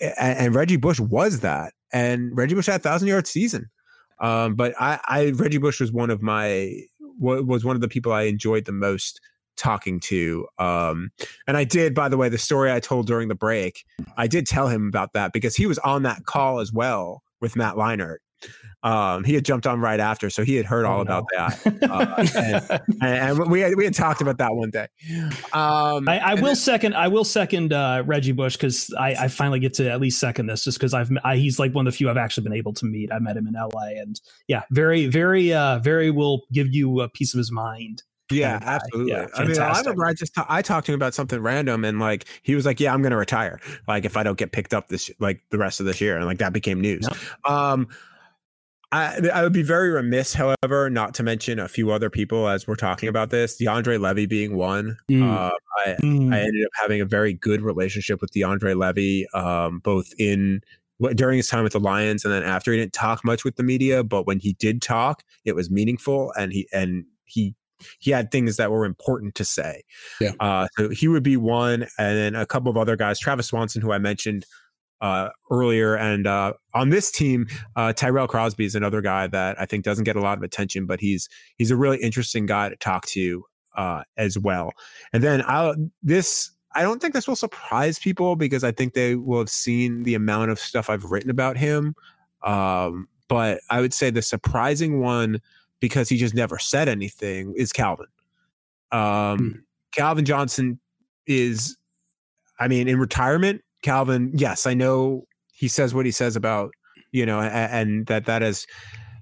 and, 0.00 0.38
and 0.38 0.54
Reggie 0.54 0.76
Bush 0.76 0.98
was 0.98 1.40
that, 1.40 1.74
and 1.92 2.36
Reggie 2.36 2.54
Bush 2.54 2.66
had 2.66 2.80
a 2.80 2.82
thousand 2.82 3.08
yard 3.08 3.26
season. 3.26 3.70
Um, 4.18 4.54
but 4.54 4.74
I, 4.80 4.98
I, 5.04 5.30
Reggie 5.32 5.58
Bush 5.58 5.78
was 5.78 5.92
one 5.92 6.08
of 6.08 6.22
my 6.22 6.72
was 7.18 7.64
one 7.64 7.76
of 7.76 7.82
the 7.82 7.88
people 7.88 8.12
I 8.12 8.22
enjoyed 8.22 8.64
the 8.64 8.72
most 8.72 9.20
talking 9.56 10.00
to. 10.00 10.46
Um, 10.58 11.10
and 11.46 11.56
I 11.56 11.64
did, 11.64 11.94
by 11.94 12.08
the 12.08 12.16
way, 12.16 12.28
the 12.28 12.38
story 12.38 12.72
I 12.72 12.80
told 12.80 13.06
during 13.06 13.28
the 13.28 13.34
break, 13.34 13.84
I 14.16 14.26
did 14.26 14.46
tell 14.46 14.68
him 14.68 14.88
about 14.88 15.12
that 15.14 15.32
because 15.32 15.56
he 15.56 15.66
was 15.66 15.78
on 15.78 16.02
that 16.02 16.24
call 16.24 16.60
as 16.60 16.72
well 16.72 17.22
with 17.40 17.56
Matt 17.56 17.74
Leinart. 17.74 18.18
Um, 18.82 19.24
he 19.24 19.34
had 19.34 19.44
jumped 19.44 19.66
on 19.66 19.80
right 19.80 19.98
after, 19.98 20.30
so 20.30 20.44
he 20.44 20.54
had 20.54 20.66
heard 20.66 20.84
all 20.84 20.98
oh, 20.98 21.02
about 21.02 21.24
no. 21.32 21.48
that, 21.48 21.82
uh, 21.90 22.78
and, 23.02 23.40
and, 23.40 23.50
we 23.50 23.60
had, 23.60 23.74
we 23.74 23.84
had 23.84 23.94
talked 23.94 24.20
about 24.20 24.38
that 24.38 24.54
one 24.54 24.70
day. 24.70 24.86
Um, 25.52 26.08
I, 26.08 26.20
I 26.22 26.34
will 26.34 26.44
then, 26.44 26.56
second. 26.56 26.94
I 26.94 27.08
will 27.08 27.24
second 27.24 27.72
uh, 27.72 28.04
Reggie 28.06 28.32
Bush 28.32 28.56
because 28.56 28.92
I, 28.98 29.14
I, 29.14 29.28
finally 29.28 29.58
get 29.58 29.74
to 29.74 29.90
at 29.90 30.00
least 30.00 30.20
second 30.20 30.46
this, 30.46 30.62
just 30.62 30.78
because 30.78 30.94
I've 30.94 31.10
I, 31.24 31.36
he's 31.36 31.58
like 31.58 31.74
one 31.74 31.86
of 31.86 31.92
the 31.92 31.96
few 31.96 32.08
I've 32.08 32.16
actually 32.16 32.44
been 32.44 32.52
able 32.52 32.74
to 32.74 32.84
meet. 32.84 33.10
I 33.10 33.18
met 33.18 33.36
him 33.36 33.46
in 33.48 33.56
L.A. 33.56 33.96
and 33.96 34.20
yeah, 34.46 34.62
very 34.70 35.06
very 35.06 35.52
uh, 35.52 35.78
very 35.80 36.10
will 36.10 36.42
give 36.52 36.72
you 36.72 37.00
a 37.00 37.08
piece 37.08 37.34
of 37.34 37.38
his 37.38 37.50
mind. 37.50 38.02
Yeah, 38.30 38.58
absolutely. 38.60 39.12
Yeah, 39.12 39.26
I 39.34 39.44
mean, 39.44 39.58
I 39.58 39.78
remember 39.78 40.04
I 40.04 40.12
just 40.12 40.34
t- 40.34 40.42
I 40.48 40.60
talked 40.60 40.86
to 40.86 40.92
him 40.92 40.96
about 40.96 41.14
something 41.14 41.40
random, 41.40 41.84
and 41.84 42.00
like 42.00 42.26
he 42.42 42.56
was 42.56 42.66
like, 42.66 42.80
"Yeah, 42.80 42.92
I'm 42.92 43.00
going 43.00 43.12
to 43.12 43.16
retire. 43.16 43.60
Like 43.86 44.04
if 44.04 44.16
I 44.16 44.24
don't 44.24 44.36
get 44.36 44.50
picked 44.50 44.74
up 44.74 44.88
this 44.88 45.10
like 45.20 45.42
the 45.50 45.58
rest 45.58 45.78
of 45.78 45.86
this 45.86 46.00
year," 46.00 46.16
and 46.16 46.26
like 46.26 46.38
that 46.38 46.52
became 46.52 46.80
news. 46.80 47.08
Um, 47.44 47.88
I, 48.92 49.20
I 49.34 49.42
would 49.42 49.52
be 49.52 49.62
very 49.62 49.90
remiss, 49.90 50.32
however, 50.32 50.88
not 50.88 51.14
to 51.14 51.22
mention 51.22 51.58
a 51.58 51.68
few 51.68 51.90
other 51.90 52.08
people 52.08 52.48
as 52.48 52.66
we're 52.66 52.76
talking 52.76 53.08
about 53.08 53.30
this. 53.30 53.60
DeAndre 53.60 54.00
Levy 54.00 54.26
being 54.26 54.56
one. 54.56 54.96
Mm. 55.10 55.28
Uh, 55.28 55.50
I, 55.84 55.96
mm. 56.00 56.32
I 56.32 56.40
ended 56.40 56.64
up 56.64 56.72
having 56.80 57.00
a 57.00 57.04
very 57.04 57.32
good 57.32 57.62
relationship 57.62 58.20
with 58.20 58.30
DeAndre 58.30 58.76
Levy, 58.76 59.26
um, 59.34 59.80
both 59.80 60.12
in 60.18 60.60
during 61.14 61.36
his 61.36 61.48
time 61.48 61.64
with 61.64 61.72
the 61.72 61.80
Lions 61.80 62.24
and 62.24 62.32
then 62.32 62.42
after. 62.42 62.72
He 62.72 62.78
didn't 62.78 62.92
talk 62.92 63.24
much 63.24 63.44
with 63.44 63.56
the 63.56 63.62
media, 63.62 64.04
but 64.04 64.26
when 64.26 64.38
he 64.38 64.54
did 64.54 64.80
talk, 64.80 65.24
it 65.44 65.54
was 65.54 65.70
meaningful, 65.70 66.32
and 66.38 66.52
he 66.52 66.68
and 66.72 67.04
he 67.24 67.54
he 67.98 68.10
had 68.10 68.30
things 68.30 68.56
that 68.56 68.70
were 68.70 68.84
important 68.84 69.34
to 69.34 69.44
say. 69.44 69.82
Yeah. 70.20 70.32
Uh, 70.40 70.68
so 70.76 70.88
he 70.88 71.08
would 71.08 71.22
be 71.22 71.36
one, 71.36 71.82
and 71.98 72.16
then 72.16 72.34
a 72.34 72.46
couple 72.46 72.70
of 72.70 72.76
other 72.76 72.96
guys. 72.96 73.18
Travis 73.18 73.48
Swanson, 73.48 73.82
who 73.82 73.92
I 73.92 73.98
mentioned 73.98 74.46
uh, 75.00 75.28
earlier. 75.50 75.94
And 75.94 76.26
uh, 76.26 76.54
on 76.74 76.90
this 76.90 77.10
team, 77.10 77.46
uh, 77.76 77.92
Tyrell 77.92 78.28
Crosby 78.28 78.64
is 78.64 78.74
another 78.74 79.00
guy 79.00 79.26
that 79.26 79.60
I 79.60 79.66
think 79.66 79.84
doesn't 79.84 80.04
get 80.04 80.16
a 80.16 80.20
lot 80.20 80.38
of 80.38 80.44
attention, 80.44 80.86
but 80.86 81.00
he's 81.00 81.28
he's 81.56 81.70
a 81.70 81.76
really 81.76 81.98
interesting 81.98 82.46
guy 82.46 82.68
to 82.68 82.76
talk 82.76 83.06
to 83.06 83.44
uh, 83.76 84.02
as 84.16 84.38
well. 84.38 84.72
And 85.12 85.22
then 85.22 85.42
I 85.42 85.74
this 86.02 86.50
I 86.74 86.82
don't 86.82 87.00
think 87.00 87.14
this 87.14 87.26
will 87.26 87.36
surprise 87.36 87.98
people 87.98 88.36
because 88.36 88.62
I 88.62 88.72
think 88.72 88.94
they 88.94 89.16
will 89.16 89.38
have 89.38 89.48
seen 89.48 90.02
the 90.02 90.14
amount 90.14 90.50
of 90.50 90.58
stuff 90.58 90.90
I've 90.90 91.04
written 91.04 91.30
about 91.30 91.56
him. 91.56 91.94
Um, 92.42 93.08
but 93.28 93.60
I 93.70 93.80
would 93.80 93.94
say 93.94 94.10
the 94.10 94.22
surprising 94.22 95.00
one 95.00 95.40
because 95.80 96.08
he 96.08 96.16
just 96.16 96.34
never 96.34 96.58
said 96.58 96.88
anything 96.88 97.54
is 97.56 97.72
Calvin. 97.72 98.06
Um, 98.92 99.38
hmm. 99.38 99.50
Calvin 99.92 100.24
Johnson 100.24 100.78
is, 101.26 101.76
I 102.60 102.68
mean, 102.68 102.88
in 102.88 102.98
retirement, 102.98 103.62
Calvin, 103.86 104.32
yes, 104.34 104.66
I 104.66 104.74
know 104.74 105.22
he 105.54 105.68
says 105.68 105.94
what 105.94 106.06
he 106.06 106.12
says 106.12 106.34
about 106.34 106.72
you 107.12 107.24
know, 107.24 107.40
and, 107.40 107.72
and 107.72 108.06
that 108.06 108.26
that 108.26 108.42
has 108.42 108.66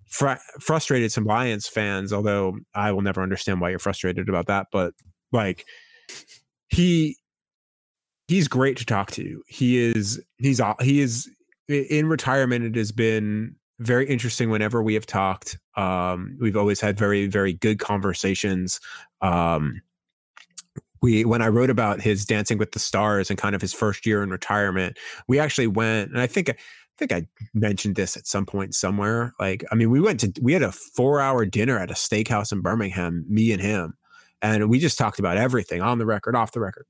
fr- 0.08 0.42
frustrated 0.60 1.12
some 1.12 1.24
Lions 1.24 1.68
fans. 1.68 2.12
Although 2.12 2.58
I 2.74 2.92
will 2.92 3.02
never 3.02 3.22
understand 3.22 3.60
why 3.60 3.70
you're 3.70 3.78
frustrated 3.78 4.28
about 4.28 4.46
that, 4.46 4.66
but 4.72 4.94
like 5.32 5.64
he 6.68 7.16
he's 8.26 8.48
great 8.48 8.76
to 8.78 8.84
talk 8.84 9.10
to. 9.12 9.42
He 9.46 9.78
is 9.78 10.20
he's 10.38 10.60
he 10.80 11.00
is 11.00 11.30
in 11.68 12.08
retirement. 12.08 12.64
It 12.64 12.74
has 12.76 12.90
been 12.90 13.56
very 13.78 14.08
interesting 14.08 14.50
whenever 14.50 14.82
we 14.82 14.94
have 14.94 15.06
talked. 15.06 15.58
Um, 15.76 16.38
we've 16.40 16.56
always 16.56 16.80
had 16.80 16.98
very 16.98 17.26
very 17.26 17.52
good 17.52 17.78
conversations. 17.78 18.80
Um, 19.20 19.82
we 21.04 21.22
when 21.22 21.42
I 21.42 21.48
wrote 21.48 21.68
about 21.68 22.00
his 22.00 22.24
Dancing 22.24 22.56
with 22.56 22.72
the 22.72 22.78
Stars 22.78 23.28
and 23.28 23.38
kind 23.38 23.54
of 23.54 23.60
his 23.60 23.74
first 23.74 24.06
year 24.06 24.22
in 24.22 24.30
retirement, 24.30 24.98
we 25.28 25.38
actually 25.38 25.66
went 25.66 26.10
and 26.10 26.20
I 26.20 26.26
think 26.26 26.48
I 26.48 26.54
think 26.96 27.12
I 27.12 27.26
mentioned 27.52 27.96
this 27.96 28.16
at 28.16 28.26
some 28.26 28.46
point 28.46 28.74
somewhere. 28.74 29.34
Like, 29.38 29.64
I 29.70 29.74
mean, 29.74 29.90
we 29.90 30.00
went 30.00 30.20
to 30.20 30.32
we 30.40 30.54
had 30.54 30.62
a 30.62 30.72
four 30.72 31.20
hour 31.20 31.44
dinner 31.44 31.78
at 31.78 31.90
a 31.90 31.94
steakhouse 31.94 32.52
in 32.52 32.62
Birmingham, 32.62 33.26
me 33.28 33.52
and 33.52 33.60
him, 33.60 33.98
and 34.40 34.70
we 34.70 34.78
just 34.78 34.96
talked 34.96 35.18
about 35.18 35.36
everything 35.36 35.82
on 35.82 35.98
the 35.98 36.06
record, 36.06 36.34
off 36.34 36.52
the 36.52 36.60
record, 36.60 36.86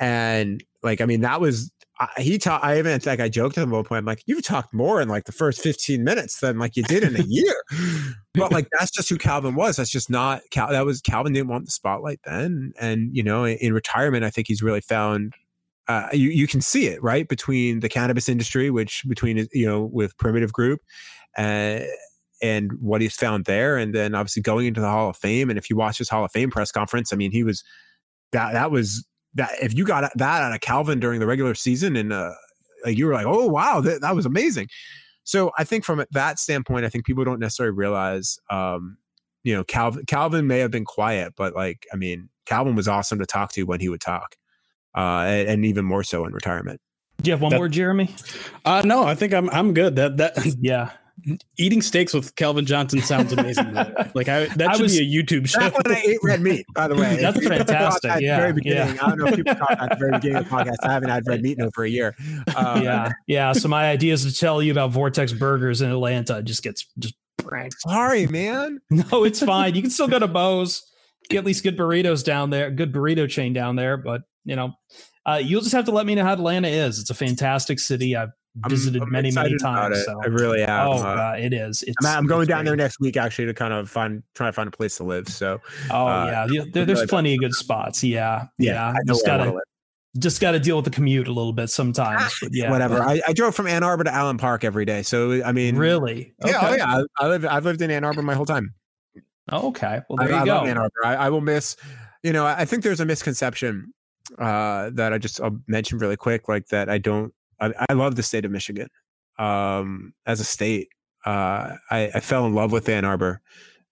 and 0.00 0.64
like, 0.82 1.00
I 1.00 1.04
mean, 1.04 1.20
that 1.20 1.40
was 1.40 1.70
I, 2.00 2.22
he 2.22 2.38
taught. 2.38 2.64
I 2.64 2.78
even 2.78 2.98
like 3.04 3.20
I 3.20 3.28
joked 3.28 3.58
at 3.58 3.62
him 3.62 3.68
at 3.68 3.74
one 3.74 3.84
point. 3.84 3.98
I'm 3.98 4.06
like, 4.06 4.22
you've 4.24 4.42
talked 4.42 4.72
more 4.72 5.02
in 5.02 5.08
like 5.08 5.24
the 5.24 5.32
first 5.32 5.60
15 5.60 6.02
minutes 6.02 6.40
than 6.40 6.58
like 6.58 6.74
you 6.74 6.82
did 6.82 7.02
in 7.02 7.14
a 7.14 7.24
year. 7.28 7.54
but 8.34 8.50
like 8.50 8.68
that's 8.72 8.90
just 8.90 9.10
who 9.10 9.18
Calvin 9.18 9.54
was. 9.54 9.76
That's 9.76 9.90
just 9.90 10.08
not 10.08 10.40
Cal. 10.50 10.70
That 10.70 10.86
was 10.86 11.02
Calvin 11.02 11.34
didn't 11.34 11.50
want 11.50 11.66
the 11.66 11.70
spotlight 11.70 12.20
then, 12.24 12.72
and 12.80 13.14
you 13.14 13.22
know, 13.22 13.44
in, 13.44 13.58
in 13.58 13.74
retirement, 13.74 14.24
I 14.24 14.30
think 14.30 14.48
he's 14.48 14.62
really 14.62 14.80
found. 14.80 15.34
Uh, 15.88 16.08
you 16.12 16.30
you 16.30 16.46
can 16.46 16.62
see 16.62 16.86
it 16.86 17.02
right 17.02 17.28
between 17.28 17.80
the 17.80 17.88
cannabis 17.88 18.28
industry, 18.28 18.70
which 18.70 19.04
between 19.06 19.46
you 19.52 19.66
know 19.66 19.84
with 19.84 20.16
Primitive 20.16 20.54
Group, 20.54 20.80
uh, 21.36 21.80
and 22.40 22.72
what 22.80 23.02
he's 23.02 23.14
found 23.14 23.44
there, 23.44 23.76
and 23.76 23.94
then 23.94 24.14
obviously 24.14 24.40
going 24.40 24.66
into 24.66 24.80
the 24.80 24.88
Hall 24.88 25.10
of 25.10 25.18
Fame. 25.18 25.50
And 25.50 25.58
if 25.58 25.68
you 25.68 25.76
watch 25.76 25.98
his 25.98 26.08
Hall 26.08 26.24
of 26.24 26.32
Fame 26.32 26.50
press 26.50 26.72
conference, 26.72 27.12
I 27.12 27.16
mean, 27.16 27.30
he 27.30 27.44
was 27.44 27.62
that 28.32 28.52
that 28.52 28.70
was 28.70 29.04
that 29.34 29.50
if 29.62 29.74
you 29.74 29.84
got 29.84 30.10
that 30.14 30.42
out 30.42 30.52
of 30.52 30.60
Calvin 30.60 31.00
during 31.00 31.20
the 31.20 31.26
regular 31.26 31.54
season 31.54 31.96
and 31.96 32.12
uh, 32.12 32.32
like 32.84 32.98
you 32.98 33.06
were 33.06 33.14
like, 33.14 33.26
oh 33.26 33.46
wow, 33.46 33.80
that, 33.80 34.00
that 34.00 34.14
was 34.14 34.26
amazing. 34.26 34.68
So 35.24 35.52
I 35.58 35.64
think 35.64 35.84
from 35.84 36.04
that 36.10 36.38
standpoint, 36.38 36.84
I 36.84 36.88
think 36.88 37.04
people 37.04 37.24
don't 37.24 37.38
necessarily 37.38 37.74
realize, 37.74 38.38
um, 38.50 38.96
you 39.44 39.54
know, 39.54 39.64
Calvin 39.64 40.04
Calvin 40.06 40.46
may 40.46 40.58
have 40.58 40.70
been 40.70 40.84
quiet, 40.84 41.34
but 41.36 41.54
like 41.54 41.86
I 41.92 41.96
mean, 41.96 42.28
Calvin 42.46 42.74
was 42.74 42.88
awesome 42.88 43.18
to 43.18 43.26
talk 43.26 43.52
to 43.52 43.62
when 43.64 43.80
he 43.80 43.88
would 43.88 44.00
talk, 44.00 44.36
uh, 44.96 45.24
and, 45.26 45.48
and 45.48 45.64
even 45.64 45.84
more 45.84 46.02
so 46.02 46.24
in 46.24 46.32
retirement. 46.32 46.80
Do 47.22 47.28
you 47.28 47.32
have 47.32 47.42
one 47.42 47.50
that, 47.50 47.58
more, 47.58 47.68
Jeremy? 47.68 48.14
Uh, 48.64 48.82
no, 48.84 49.04
I 49.04 49.14
think 49.14 49.32
I'm 49.32 49.48
I'm 49.50 49.72
good. 49.74 49.96
That 49.96 50.16
that 50.16 50.56
yeah 50.60 50.90
eating 51.58 51.82
steaks 51.82 52.14
with 52.14 52.34
Calvin 52.36 52.66
Johnson 52.66 53.00
sounds 53.00 53.32
amazing. 53.32 53.72
like 54.14 54.28
I, 54.28 54.46
that 54.46 54.68
I 54.68 54.72
should 54.74 54.82
was, 54.82 54.98
be 54.98 55.04
a 55.04 55.22
YouTube 55.22 55.48
show. 55.48 55.60
That's 55.60 55.76
when 55.76 55.96
I 55.96 56.00
ate 56.00 56.18
red 56.22 56.40
meat, 56.40 56.66
by 56.74 56.88
the 56.88 56.94
way. 56.94 57.16
That's 57.16 57.46
fantastic. 57.46 58.20
yeah, 58.20 58.38
very 58.38 58.52
beginning. 58.52 58.96
Yeah. 58.96 59.04
I 59.04 59.08
don't 59.08 59.18
know 59.18 59.26
if 59.26 59.36
people 59.36 59.54
caught 59.54 59.78
that 59.78 59.82
at 59.82 59.90
the 59.90 59.96
very 59.96 60.12
beginning 60.12 60.36
of 60.38 60.44
the 60.44 60.50
podcast. 60.50 60.76
I 60.82 60.92
haven't 60.92 61.08
had 61.08 61.26
red 61.26 61.42
meat 61.42 61.58
in 61.58 61.64
over 61.64 61.84
a 61.84 61.88
year. 61.88 62.14
Um, 62.56 62.82
yeah, 62.82 63.10
yeah. 63.26 63.52
So 63.52 63.68
my 63.68 63.90
idea 63.90 64.14
is 64.14 64.24
to 64.24 64.38
tell 64.38 64.62
you 64.62 64.72
about 64.72 64.90
Vortex 64.90 65.32
Burgers 65.32 65.82
in 65.82 65.90
Atlanta. 65.90 66.38
It 66.38 66.44
Just 66.44 66.62
gets 66.62 66.86
just 66.98 67.14
pranked. 67.38 67.80
Sorry, 67.80 68.26
man. 68.26 68.80
No, 68.90 69.24
it's 69.24 69.42
fine. 69.42 69.74
You 69.74 69.82
can 69.82 69.90
still 69.90 70.08
go 70.08 70.18
to 70.18 70.28
Bo's. 70.28 70.82
Get 71.28 71.38
at 71.38 71.44
least 71.44 71.62
good 71.62 71.76
burritos 71.76 72.24
down 72.24 72.50
there. 72.50 72.70
Good 72.70 72.92
burrito 72.92 73.28
chain 73.28 73.52
down 73.52 73.76
there. 73.76 73.96
But 73.96 74.22
you 74.44 74.56
know, 74.56 74.74
uh, 75.26 75.40
you'll 75.42 75.60
just 75.60 75.74
have 75.74 75.84
to 75.84 75.92
let 75.92 76.06
me 76.06 76.14
know 76.14 76.24
how 76.24 76.32
Atlanta 76.32 76.68
is. 76.68 76.98
It's 76.98 77.10
a 77.10 77.14
fantastic 77.14 77.78
city. 77.78 78.16
I've 78.16 78.30
visited 78.68 79.02
I'm, 79.02 79.10
many 79.10 79.30
many 79.30 79.56
times. 79.58 80.04
So. 80.04 80.20
I 80.22 80.26
really 80.26 80.62
am. 80.62 80.88
Oh, 80.88 80.92
uh, 80.92 81.14
God, 81.14 81.40
it 81.40 81.52
is. 81.52 81.82
It's, 81.86 82.04
I'm, 82.04 82.18
I'm 82.18 82.26
going 82.26 82.46
down 82.46 82.64
great. 82.64 82.70
there 82.70 82.76
next 82.76 83.00
week 83.00 83.16
actually 83.16 83.46
to 83.46 83.54
kind 83.54 83.72
of 83.72 83.88
find 83.88 84.22
try 84.34 84.46
to 84.46 84.52
find 84.52 84.68
a 84.68 84.72
place 84.72 84.96
to 84.96 85.04
live. 85.04 85.28
So. 85.28 85.60
Oh 85.90 86.06
uh, 86.06 86.48
yeah, 86.50 86.64
there, 86.72 86.84
there's 86.84 86.98
really 86.98 87.06
plenty 87.08 87.34
of 87.34 87.40
good 87.40 87.54
spots. 87.54 88.02
Yeah, 88.02 88.46
yeah. 88.58 88.92
yeah 88.92 88.98
just 89.06 89.24
gotta 89.24 89.60
just 90.18 90.40
got 90.40 90.52
to 90.52 90.58
deal 90.58 90.76
with 90.76 90.84
the 90.84 90.90
commute 90.90 91.28
a 91.28 91.32
little 91.32 91.52
bit 91.52 91.70
sometimes. 91.70 92.22
Ah, 92.24 92.30
but 92.42 92.50
yeah, 92.52 92.70
whatever. 92.70 93.00
I, 93.00 93.20
I, 93.28 93.32
drove 93.32 93.54
from 93.54 93.68
Ann 93.68 93.84
Arbor 93.84 94.04
to 94.04 94.12
Allen 94.12 94.38
Park 94.38 94.64
every 94.64 94.84
day, 94.84 95.02
so 95.02 95.42
I 95.44 95.52
mean, 95.52 95.76
really? 95.76 96.34
Yeah, 96.44 96.58
oh, 96.62 96.66
okay. 96.66 96.68
oh 96.68 96.76
yeah. 96.76 97.02
I, 97.20 97.24
I 97.24 97.28
live. 97.28 97.46
I've 97.46 97.64
lived 97.64 97.80
in 97.80 97.90
Ann 97.90 98.04
Arbor 98.04 98.22
my 98.22 98.34
whole 98.34 98.46
time. 98.46 98.74
okay, 99.52 100.00
well 100.08 100.26
there 100.26 100.34
I, 100.34 100.40
you 100.40 100.46
go. 100.46 100.64
Ann 100.64 100.78
Arbor. 100.78 101.04
I, 101.04 101.28
will 101.28 101.40
miss. 101.40 101.76
You 102.22 102.32
know, 102.32 102.44
I 102.44 102.64
think 102.64 102.82
there's 102.82 103.00
a 103.00 103.06
misconception 103.06 103.92
uh, 104.38 104.90
that 104.94 105.12
I 105.12 105.18
just 105.18 105.40
I'll 105.40 105.58
mention 105.68 105.98
really 105.98 106.16
quick, 106.16 106.48
like 106.48 106.66
that. 106.68 106.88
I 106.88 106.98
don't. 106.98 107.32
I, 107.60 107.72
I 107.88 107.92
love 107.92 108.16
the 108.16 108.22
state 108.22 108.44
of 108.44 108.50
Michigan 108.50 108.88
um, 109.38 110.12
as 110.26 110.40
a 110.40 110.44
state. 110.44 110.88
Uh, 111.24 111.76
I, 111.90 112.10
I, 112.14 112.20
fell 112.20 112.46
in 112.46 112.54
love 112.54 112.72
with 112.72 112.88
Ann 112.88 113.04
Arbor. 113.04 113.42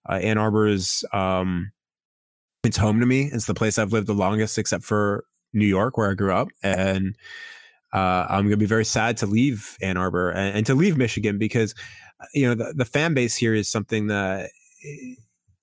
Uh, 0.07 0.13
Ann 0.13 0.37
Arbor 0.39 0.67
is 0.67 1.03
um, 1.13 1.71
it's 2.63 2.77
home 2.77 2.99
to 2.99 3.05
me. 3.05 3.29
It's 3.31 3.45
the 3.45 3.53
place 3.53 3.77
I've 3.77 3.93
lived 3.93 4.07
the 4.07 4.13
longest, 4.13 4.57
except 4.57 4.83
for 4.83 5.25
New 5.53 5.65
York, 5.65 5.97
where 5.97 6.09
I 6.09 6.15
grew 6.15 6.33
up, 6.33 6.49
and 6.63 7.15
uh, 7.93 8.25
I'm 8.29 8.43
going 8.43 8.51
to 8.51 8.57
be 8.57 8.65
very 8.65 8.85
sad 8.85 9.17
to 9.17 9.25
leave 9.25 9.77
Ann 9.81 9.97
Arbor 9.97 10.31
and, 10.31 10.57
and, 10.57 10.65
to 10.67 10.75
leave 10.75 10.97
Michigan 10.97 11.37
because 11.37 11.73
you 12.33 12.47
know 12.47 12.55
the, 12.55 12.73
the 12.75 12.85
fan 12.85 13.13
base 13.13 13.35
here 13.35 13.53
is 13.53 13.69
something 13.69 14.07
that 14.07 14.49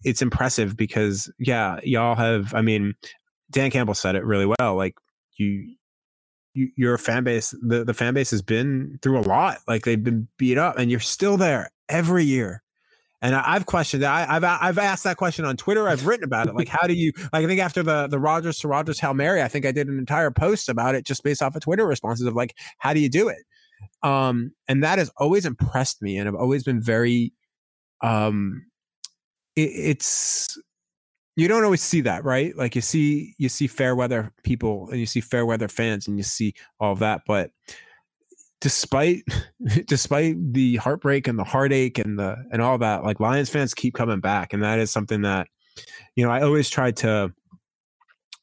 it's 0.05 0.23
impressive 0.23 0.77
because 0.77 1.31
yeah, 1.39 1.81
y'all 1.83 2.15
have. 2.15 2.55
I 2.55 2.63
mean, 2.63 2.95
Dan 3.51 3.71
Campbell 3.71 3.95
said 3.95 4.15
it 4.15 4.25
really 4.25 4.47
well. 4.59 4.77
Like 4.77 4.95
you, 5.37 5.75
your 6.77 6.99
fan 6.99 7.25
base, 7.25 7.55
the, 7.63 7.85
the 7.85 7.95
fan 7.95 8.15
base 8.15 8.31
has 8.31 8.43
been 8.43 8.99
through 9.03 9.19
a 9.19 9.23
lot. 9.23 9.59
Like 9.69 9.85
they've 9.85 10.03
been 10.03 10.29
beat 10.39 10.59
up 10.59 10.79
and 10.79 10.91
you're 10.91 11.01
still 11.01 11.37
there 11.37 11.71
every 11.89 12.25
year. 12.25 12.63
And 13.23 13.35
I, 13.35 13.55
have 13.55 13.67
questioned 13.67 14.03
that. 14.03 14.29
I, 14.29 14.35
have 14.35 14.45
I've 14.45 14.79
asked 14.79 15.05
that 15.05 15.17
question 15.17 15.45
on 15.45 15.57
Twitter. 15.57 15.89
I've 15.89 16.07
written 16.07 16.25
about 16.25 16.49
it. 16.49 16.55
Like, 16.55 16.69
how 16.69 16.87
do 16.87 16.93
you 16.93 17.13
like? 17.33 17.45
I 17.45 17.47
think 17.47 17.61
after 17.61 17.83
the 17.83 18.07
the 18.09 18.19
Rodgers 18.19 18.59
to 18.59 18.69
Rodgers 18.69 19.01
Hail 19.01 19.15
Mary, 19.15 19.43
I 19.43 19.49
think 19.49 19.65
I 19.65 19.73
did 19.73 19.89
an 19.89 19.99
entire 19.99 20.31
post 20.31 20.69
about 20.69 20.95
it 20.95 21.07
just 21.07 21.25
based 21.25 21.43
off 21.43 21.57
of 21.57 21.63
Twitter 21.63 21.87
responses 21.87 22.27
of 22.27 22.35
like, 22.35 22.55
how 22.79 22.93
do 22.93 23.01
you 23.01 23.09
do 23.09 23.29
it? 23.29 23.39
Um, 24.03 24.53
and 24.69 24.85
that 24.85 24.99
has 24.99 25.11
always 25.17 25.47
impressed 25.47 26.03
me, 26.03 26.19
and 26.19 26.29
I've 26.29 26.35
always 26.35 26.63
been 26.63 26.81
very, 26.81 27.33
um, 28.03 28.67
it, 29.57 29.71
it's 29.73 30.59
you 31.37 31.49
don't 31.49 31.65
always 31.65 31.83
see 31.83 32.01
that, 32.01 32.25
right? 32.25 32.57
Like 32.57 32.75
you 32.75 32.81
see 32.81 33.35
you 33.39 33.49
see 33.49 33.67
fair 33.67 33.95
weather 33.95 34.33
people 34.43 34.89
and 34.91 34.99
you 34.99 35.07
see 35.07 35.21
fair 35.21 35.45
weather 35.45 35.69
fans 35.69 36.09
and 36.09 36.17
you 36.17 36.23
see 36.23 36.55
all 36.81 36.93
of 36.93 36.99
that, 37.01 37.23
but 37.27 37.51
despite 38.61 39.23
despite 39.87 40.35
the 40.53 40.77
heartbreak 40.77 41.29
and 41.29 41.39
the 41.39 41.45
heartache 41.45 41.99
and 41.99 42.19
the 42.19 42.37
and 42.51 42.63
all 42.63 42.79
that, 42.79 43.05
like 43.05 43.21
Lions 43.21 43.51
fans 43.51 43.75
keep 43.75 43.95
coming 43.95 44.21
back, 44.21 44.53
and 44.53 44.63
that 44.63 44.79
is 44.79 44.91
something 44.91 45.23
that 45.23 45.49
you 46.15 46.25
know 46.25 46.31
I 46.31 46.43
always 46.43 46.69
try 46.69 46.91
to. 46.93 47.33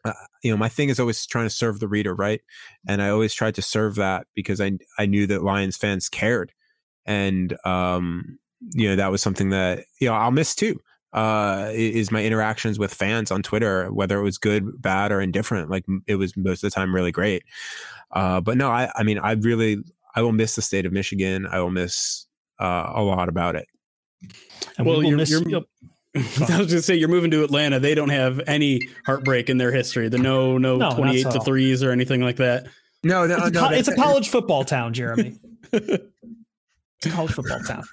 Uh, 0.05 0.11
you 0.43 0.51
know, 0.51 0.57
my 0.57 0.67
thing 0.67 0.89
is 0.89 0.99
always 0.99 1.25
trying 1.25 1.45
to 1.45 1.49
serve 1.49 1.79
the 1.79 1.87
reader, 1.87 2.13
right? 2.13 2.41
And 2.89 3.01
I 3.01 3.07
always 3.07 3.33
tried 3.33 3.55
to 3.55 3.61
serve 3.61 3.95
that 3.95 4.27
because 4.35 4.59
I 4.59 4.73
I 4.99 5.05
knew 5.05 5.25
that 5.27 5.43
Lions 5.43 5.77
fans 5.77 6.09
cared, 6.09 6.51
and 7.05 7.55
um, 7.65 8.37
you 8.73 8.89
know 8.89 8.97
that 8.97 9.11
was 9.11 9.21
something 9.21 9.49
that 9.49 9.85
you 10.01 10.09
know 10.09 10.13
I'll 10.13 10.31
miss 10.31 10.55
too. 10.55 10.79
Uh, 11.14 11.70
is 11.72 12.11
my 12.11 12.24
interactions 12.24 12.80
with 12.80 12.91
fans 12.91 13.30
on 13.30 13.43
Twitter, 13.43 13.93
whether 13.93 14.18
it 14.18 14.24
was 14.24 14.39
good, 14.39 14.82
bad, 14.82 15.11
or 15.11 15.22
indifferent. 15.22 15.70
Like 15.70 15.86
it 16.07 16.16
was 16.16 16.36
most 16.36 16.64
of 16.64 16.72
the 16.72 16.74
time 16.74 16.93
really 16.93 17.11
great. 17.11 17.43
Uh, 18.11 18.41
but 18.41 18.57
no, 18.57 18.70
I 18.70 18.91
I 18.95 19.03
mean 19.03 19.20
I 19.20 19.34
really 19.34 19.78
I 20.16 20.22
will 20.22 20.32
miss 20.32 20.55
the 20.55 20.61
state 20.61 20.86
of 20.86 20.91
Michigan. 20.91 21.45
I 21.45 21.59
will 21.59 21.72
miss 21.72 22.26
uh, 22.59 22.91
a 22.95 23.01
lot 23.01 23.30
about 23.30 23.55
it. 23.55 23.68
And 24.78 24.88
well, 24.88 24.99
we 24.99 25.09
you're, 25.09 25.18
miss, 25.18 25.30
you're, 25.30 25.61
I 26.16 26.20
was 26.20 26.47
going 26.47 26.68
to 26.68 26.82
say 26.82 26.95
you're 26.95 27.09
moving 27.09 27.32
to 27.32 27.43
Atlanta. 27.43 27.80
They 27.80 27.95
don't 27.95 28.09
have 28.09 28.39
any 28.47 28.82
heartbreak 29.05 29.49
in 29.49 29.57
their 29.57 29.72
history. 29.72 30.09
The 30.09 30.18
no, 30.18 30.57
no, 30.57 30.78
no 30.78 30.95
28 30.95 31.32
to 31.32 31.39
threes 31.41 31.84
or 31.84 31.91
anything 31.91 32.22
like 32.22 32.38
that. 32.38 32.68
No, 33.03 33.26
no, 33.26 33.36
it's, 33.45 33.51
no, 33.51 33.66
a, 33.66 33.74
it's 33.74 33.88
a 33.88 33.95
college 33.95 34.30
football 34.30 34.64
town, 34.64 34.93
Jeremy. 34.93 35.38
College 37.12 37.32
football 37.32 37.60
town. 37.62 37.84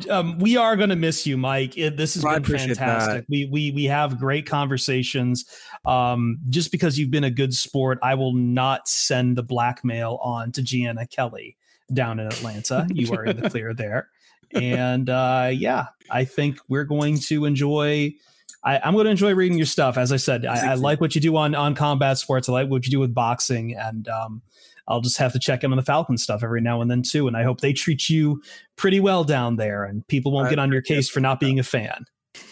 um, 0.10 0.38
we 0.38 0.56
are 0.56 0.76
going 0.76 0.90
to 0.90 0.96
miss 0.96 1.26
you, 1.26 1.36
Mike. 1.36 1.76
It, 1.76 1.96
this 1.96 2.14
has 2.14 2.24
been 2.24 2.44
fantastic. 2.44 3.22
That. 3.22 3.26
We 3.28 3.48
we 3.50 3.70
we 3.72 3.84
have 3.84 4.18
great 4.18 4.46
conversations. 4.46 5.44
Um, 5.84 6.38
just 6.48 6.72
because 6.72 6.98
you've 6.98 7.10
been 7.10 7.24
a 7.24 7.30
good 7.30 7.54
sport, 7.54 7.98
I 8.02 8.14
will 8.14 8.34
not 8.34 8.88
send 8.88 9.36
the 9.36 9.42
blackmail 9.42 10.18
on 10.22 10.52
to 10.52 10.62
Gianna 10.62 11.06
Kelly 11.06 11.56
down 11.92 12.20
in 12.20 12.26
Atlanta. 12.26 12.86
You 12.90 13.12
are 13.12 13.24
in 13.24 13.40
the 13.40 13.50
clear 13.50 13.74
there. 13.74 14.08
And 14.52 15.08
uh, 15.08 15.50
yeah, 15.52 15.86
I 16.10 16.24
think 16.24 16.58
we're 16.68 16.84
going 16.84 17.18
to 17.20 17.44
enjoy. 17.44 18.14
I, 18.62 18.76
am 18.86 18.94
going 18.94 19.06
to 19.06 19.10
enjoy 19.10 19.34
reading 19.34 19.56
your 19.56 19.66
stuff. 19.66 19.96
As 19.96 20.12
I 20.12 20.16
said, 20.16 20.44
I, 20.44 20.72
I, 20.72 20.74
like 20.74 21.00
what 21.00 21.14
you 21.14 21.20
do 21.20 21.36
on 21.36 21.54
on 21.54 21.74
combat 21.74 22.18
sports. 22.18 22.48
I 22.48 22.52
like 22.52 22.68
what 22.68 22.84
you 22.84 22.90
do 22.90 23.00
with 23.00 23.14
boxing, 23.14 23.74
and 23.74 24.06
um, 24.08 24.42
I'll 24.88 25.00
just 25.00 25.18
have 25.18 25.32
to 25.32 25.38
check 25.38 25.64
in 25.64 25.72
on 25.72 25.76
the 25.76 25.82
Falcon 25.82 26.18
stuff 26.18 26.42
every 26.42 26.60
now 26.60 26.80
and 26.80 26.90
then 26.90 27.02
too. 27.02 27.28
And 27.28 27.36
I 27.36 27.42
hope 27.42 27.60
they 27.60 27.72
treat 27.72 28.08
you 28.08 28.42
pretty 28.76 29.00
well 29.00 29.24
down 29.24 29.56
there, 29.56 29.84
and 29.84 30.06
people 30.08 30.32
won't 30.32 30.50
get 30.50 30.58
on 30.58 30.72
your 30.72 30.82
case 30.82 31.08
for 31.08 31.20
not 31.20 31.40
being 31.40 31.58
a 31.58 31.62
fan. 31.62 32.04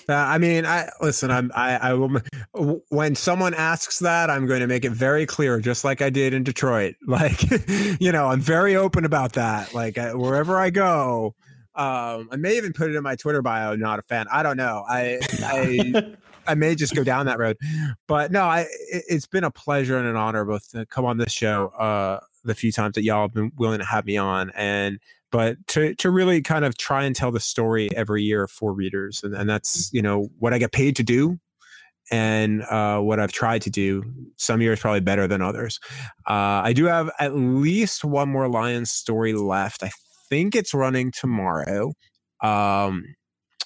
Uh, 0.09 0.15
I 0.15 0.39
mean, 0.39 0.65
I 0.67 0.91
listen. 1.01 1.31
I'm. 1.31 1.53
I, 1.55 1.77
I 1.77 1.93
will. 1.93 2.21
When 2.89 3.15
someone 3.15 3.55
asks 3.55 3.99
that, 4.01 4.31
I'm 4.31 4.47
going 4.47 4.61
to 4.61 4.67
make 4.67 4.85
it 4.85 4.93
very 4.93 5.27
clear, 5.27 5.61
just 5.61 5.85
like 5.85 6.03
I 6.03 6.11
did 6.11 6.35
in 6.35 6.45
Detroit. 6.45 6.97
Like, 7.07 7.43
you 8.01 8.13
know, 8.13 8.27
I'm 8.27 8.41
very 8.41 8.77
open 8.77 9.05
about 9.05 9.33
that. 9.33 9.75
Like, 9.75 9.99
I, 9.99 10.15
wherever 10.15 10.59
I 10.59 10.71
go, 10.71 11.35
um, 11.75 12.29
I 12.31 12.37
may 12.37 12.57
even 12.57 12.73
put 12.73 12.91
it 12.91 12.97
in 12.97 13.03
my 13.03 13.17
Twitter 13.17 13.41
bio. 13.43 13.77
Not 13.77 13.99
a 13.99 14.03
fan. 14.03 14.27
I 14.31 14.43
don't 14.43 14.57
know. 14.57 14.85
I. 14.89 15.19
I 15.43 16.17
I 16.49 16.55
may 16.55 16.75
just 16.75 16.95
go 16.95 17.05
down 17.05 17.27
that 17.27 17.39
road. 17.39 17.57
But 18.07 18.33
no, 18.33 18.43
I 18.43 18.67
it, 18.91 19.05
has 19.11 19.27
been 19.27 19.45
a 19.45 19.51
pleasure 19.51 19.99
and 19.99 20.09
an 20.09 20.17
honor 20.17 20.45
both 20.45 20.71
to 20.71 20.87
come 20.87 21.05
on 21.05 21.19
this 21.19 21.33
show 21.33 21.69
uh, 21.79 22.21
the 22.45 22.55
few 22.55 22.73
times 22.73 22.95
that 22.95 23.03
y'all 23.03 23.23
have 23.23 23.35
been 23.35 23.53
willing 23.57 23.79
to 23.79 23.85
have 23.85 24.07
me 24.07 24.17
on 24.17 24.51
and 24.55 24.99
but 25.31 25.57
to 25.69 25.95
to 25.97 26.11
really 26.11 26.41
kind 26.41 26.65
of 26.65 26.79
try 26.79 27.05
and 27.05 27.15
tell 27.15 27.31
the 27.31 27.41
story 27.41 27.95
every 27.95 28.23
year 28.23 28.49
for 28.49 28.73
readers 28.73 29.23
and, 29.23 29.35
and 29.35 29.49
that's 29.49 29.93
you 29.93 30.01
know 30.01 30.29
what 30.39 30.55
I 30.55 30.59
get 30.59 30.73
paid 30.73 30.97
to 30.97 31.03
do 31.03 31.39
and 32.11 32.63
uh, 32.63 32.99
what 33.01 33.21
I've 33.21 33.33
tried 33.33 33.63
to 33.63 33.71
do. 33.71 34.03
Some 34.37 34.61
years 34.61 34.81
probably 34.81 35.01
better 35.01 35.27
than 35.27 35.43
others. 35.43 35.79
Uh, 36.27 36.63
I 36.65 36.73
do 36.73 36.87
have 36.87 37.11
at 37.21 37.35
least 37.35 38.05
one 38.05 38.29
more 38.29 38.49
Lions 38.49 38.91
story 38.91 39.35
left. 39.35 39.83
I 39.83 39.91
think 40.29 40.55
it's 40.55 40.75
running 40.75 41.13
tomorrow. 41.13 41.93
Um, 42.43 43.05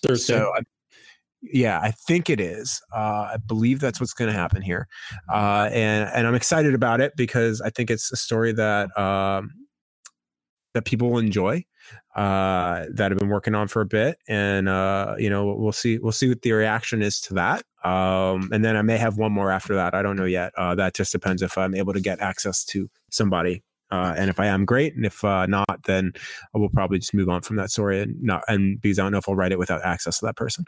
Thursday. 0.03 0.35
So 0.35 0.53
I, 0.57 0.63
yeah, 1.43 1.81
I 1.83 1.91
think 1.91 2.31
it 2.31 2.41
is. 2.41 2.81
Uh, 2.95 3.31
I 3.35 3.37
believe 3.47 3.81
that's 3.81 4.01
what's 4.01 4.15
going 4.15 4.33
to 4.33 4.39
happen 4.39 4.63
here, 4.63 4.89
uh, 5.33 5.69
and 5.73 6.09
and 6.15 6.27
I'm 6.27 6.35
excited 6.35 6.75
about 6.75 7.01
it 7.01 7.15
because 7.17 7.61
I 7.61 7.71
think 7.71 7.91
it's 7.91 8.13
a 8.13 8.17
story 8.17 8.53
that 8.53 8.97
um, 8.99 9.51
that 10.75 10.85
people 10.85 11.11
will 11.11 11.19
enjoy, 11.19 11.65
uh, 12.15 12.85
that 12.95 13.11
have 13.11 13.19
been 13.19 13.29
working 13.29 13.55
on 13.55 13.69
for 13.69 13.83
a 13.83 13.87
bit, 13.87 14.19
and 14.29 14.69
uh, 14.69 15.17
you 15.19 15.31
know 15.31 15.55
we'll 15.59 15.73
see 15.73 15.99
we'll 15.99 16.13
see 16.13 16.29
what 16.29 16.43
the 16.43 16.53
reaction 16.53 17.03
is 17.03 17.21
to 17.23 17.35
that, 17.35 17.65
um, 17.85 18.51
and 18.53 18.65
then 18.65 18.77
I 18.77 18.83
may 18.83 18.97
have 18.99 19.17
one 19.19 19.33
more 19.33 19.51
after 19.51 19.75
that. 19.75 19.95
I 19.95 20.03
don't 20.03 20.17
know 20.17 20.25
yet. 20.25 20.53
Uh, 20.57 20.75
that 20.77 20.95
just 20.95 21.13
depends 21.13 21.43
if 21.43 21.59
I'm 21.59 21.75
able 21.75 21.93
to 21.93 22.01
get 22.01 22.21
access 22.21 22.65
to 22.67 22.89
somebody 23.11 23.63
uh, 23.93 24.15
and 24.17 24.31
if 24.31 24.41
I 24.41 24.47
am, 24.47 24.65
great. 24.65 24.97
And 24.97 25.05
if 25.05 25.23
uh, 25.23 25.45
not, 25.47 25.85
then 25.85 26.13
I 26.55 26.59
will 26.59 26.71
probably 26.71 26.99
just 26.99 27.13
move 27.13 27.29
on 27.29 27.43
from 27.43 27.57
that 27.57 27.71
story 27.71 28.01
and 28.01 28.21
not, 28.23 28.43
and 28.49 28.81
because 28.81 28.99
I 28.99 29.03
don't 29.03 29.13
know 29.13 29.19
if 29.19 29.29
I'll 29.29 29.37
write 29.37 29.53
it 29.53 29.59
without 29.59 29.85
access 29.85 30.19
to 30.21 30.27
that 30.27 30.37
person. 30.37 30.65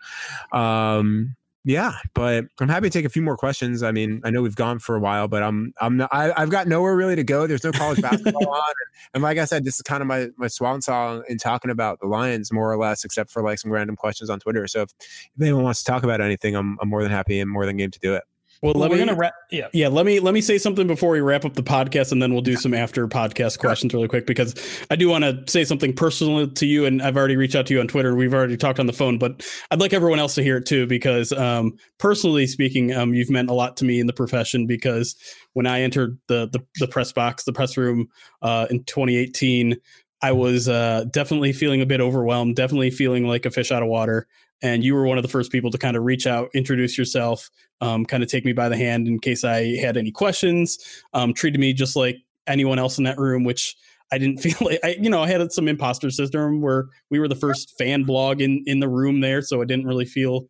Um, 0.53 1.35
yeah, 1.67 1.95
but 2.15 2.45
I'm 2.61 2.69
happy 2.69 2.91
to 2.91 2.99
take 2.99 3.07
a 3.07 3.09
few 3.09 3.23
more 3.23 3.39
questions. 3.39 3.83
I 3.83 3.91
mean, 3.91 4.21
I 4.23 4.29
know 4.29 4.43
we've 4.43 4.55
gone 4.55 4.79
for 4.79 4.97
a 4.97 5.01
while, 5.01 5.29
but 5.29 5.43
I'm 5.43 5.73
I'm 5.81 5.97
not, 5.97 6.11
I, 6.13 6.39
have 6.39 6.51
got 6.51 6.69
nowhere 6.69 6.95
really 6.95 7.17
to 7.17 7.25
go. 7.25 7.47
There's 7.47 7.65
no 7.65 7.73
college 7.73 8.03
basketball 8.03 8.47
on, 8.55 8.61
and, 8.61 9.15
and, 9.15 9.23
like 9.23 9.39
I 9.39 9.47
said, 9.47 9.65
this 9.65 9.77
is 9.77 9.83
kind 9.83 10.03
of 10.03 10.07
my 10.07 10.29
my 10.37 10.49
swan 10.49 10.83
song 10.83 11.25
in 11.27 11.39
talking 11.39 11.71
about 11.71 12.01
the 12.01 12.07
Lions, 12.07 12.53
more 12.53 12.71
or 12.71 12.77
less, 12.77 13.03
except 13.03 13.31
for 13.31 13.43
like 13.43 13.59
some 13.59 13.71
random 13.71 13.97
questions 13.97 14.29
on 14.29 14.41
Twitter. 14.41 14.67
So 14.67 14.83
if, 14.83 14.91
if 15.01 15.41
anyone 15.41 15.63
wants 15.63 15.83
to 15.83 15.91
talk 15.91 16.03
about 16.03 16.21
anything, 16.21 16.55
I'm 16.55 16.77
I'm 16.83 16.91
more 16.91 17.03
than 17.03 17.11
happy 17.11 17.41
and 17.41 17.51
more 17.51 17.65
than 17.65 17.79
game 17.79 17.91
to 17.91 17.99
do 17.99 18.15
it. 18.15 18.25
Well, 18.65 18.73
let 18.73 18.89
we're 18.89 18.97
me, 18.97 19.05
gonna 19.05 19.19
wrap. 19.19 19.35
Yeah, 19.51 19.69
yeah. 19.75 19.89
Let 19.89 20.07
me 20.07 20.21
let 20.21 20.33
me 20.33 20.41
say 20.41 20.57
something 20.57 20.87
before 20.87 21.11
we 21.11 21.21
wrap 21.21 21.45
up 21.45 21.53
the 21.53 21.63
podcast, 21.63 22.13
and 22.13 22.23
then 22.23 22.33
we'll 22.33 22.41
do 22.41 22.57
some 22.57 22.73
after 22.73 23.07
podcast 23.07 23.59
questions 23.59 23.93
really 23.93 24.09
quick 24.09 24.27
because 24.27 24.55
I 24.91 24.97
do 24.97 25.07
want 25.11 25.23
to 25.23 25.45
say 25.53 25.65
something 25.65 25.93
personal 25.93 26.49
to 26.49 26.65
you, 26.65 26.87
and 26.87 27.03
I've 27.03 27.19
already 27.19 27.37
reached 27.37 27.55
out 27.57 27.67
to 27.67 27.75
you 27.75 27.81
on 27.81 27.89
Twitter. 27.89 28.15
We've 28.15 28.33
already 28.33 28.57
talked 28.57 28.81
on 28.81 28.87
the 28.87 28.95
phone, 28.95 29.19
but 29.19 29.47
I'd 29.71 29.83
like 29.83 29.93
everyone 29.93 30.19
else 30.19 30.35
to 30.37 30.43
hear 30.43 30.57
it 30.57 30.65
too 30.65 30.87
because, 30.87 31.31
um, 31.33 31.75
personally 31.99 32.47
speaking, 32.47 32.91
um, 32.95 33.13
you've 33.13 33.29
meant 33.29 33.51
a 33.51 33.55
lot 33.55 33.77
to 33.77 33.85
me 33.85 34.01
in 34.01 34.07
the 34.07 34.15
profession 34.15 34.67
because 34.67 35.15
when 35.53 35.67
I 35.67 35.83
entered 35.83 36.19
the 36.29 36.49
the, 36.51 36.61
the 36.81 36.89
press 36.89 37.13
box, 37.13 37.45
the 37.45 37.53
press 37.53 37.77
room, 37.77 38.09
uh, 38.41 38.67
in 38.71 38.83
2018. 38.85 39.77
I 40.23 40.33
was 40.33 40.71
uh, 40.71 41.05
definitely 41.11 41.53
feeling 41.53 41.83
a 41.83 41.87
bit 41.87 42.01
overwhelmed, 42.01 42.57
definitely 42.57 42.91
feeling 42.91 43.27
like 43.27 43.45
a 43.45 43.51
fish 43.51 43.71
out 43.71 43.83
of 43.83 43.91
water 43.91 44.27
and 44.65 44.83
you 44.83 44.95
were 44.95 45.05
one 45.05 45.19
of 45.19 45.23
the 45.23 45.29
first 45.29 45.53
people 45.53 45.71
to 45.71 45.77
kind 45.77 45.95
of 45.95 46.05
reach 46.05 46.27
out, 46.27 46.49
introduce 46.55 46.97
yourself, 46.97 47.51
um, 47.83 48.07
kind 48.07 48.23
of 48.23 48.31
take 48.31 48.47
me 48.47 48.55
by 48.55 48.71
the 48.71 48.77
hand 48.77 49.07
in 49.07 49.21
case 49.21 49.45
I 49.45 49.77
had 49.77 49.99
any 49.99 50.11
questions. 50.11 50.79
Um, 51.13 51.35
treated 51.35 51.61
me 51.61 51.75
just 51.75 51.95
like 51.95 52.17
anyone 52.47 52.79
else 52.79 52.97
in 52.97 53.05
that 53.05 53.19
room, 53.19 53.45
which 53.45 53.77
I 54.11 54.17
didn't 54.17 54.39
feel 54.41 54.57
like 54.63 54.81
I, 54.83 54.97
you 54.99 55.11
know, 55.11 55.23
I 55.23 55.29
had 55.29 55.53
some 55.53 55.69
imposter 55.69 56.11
syndrome 56.11 56.63
where 56.63 56.87
we 57.11 57.21
were 57.21 57.29
the 57.29 57.37
first 57.37 57.77
fan 57.77 58.05
blog 58.05 58.41
in 58.41 58.65
in 58.67 58.81
the 58.81 58.89
room 58.89 59.21
there, 59.21 59.43
so 59.43 59.61
I 59.61 59.67
didn't 59.67 59.87
really 59.87 60.07
feel 60.07 60.49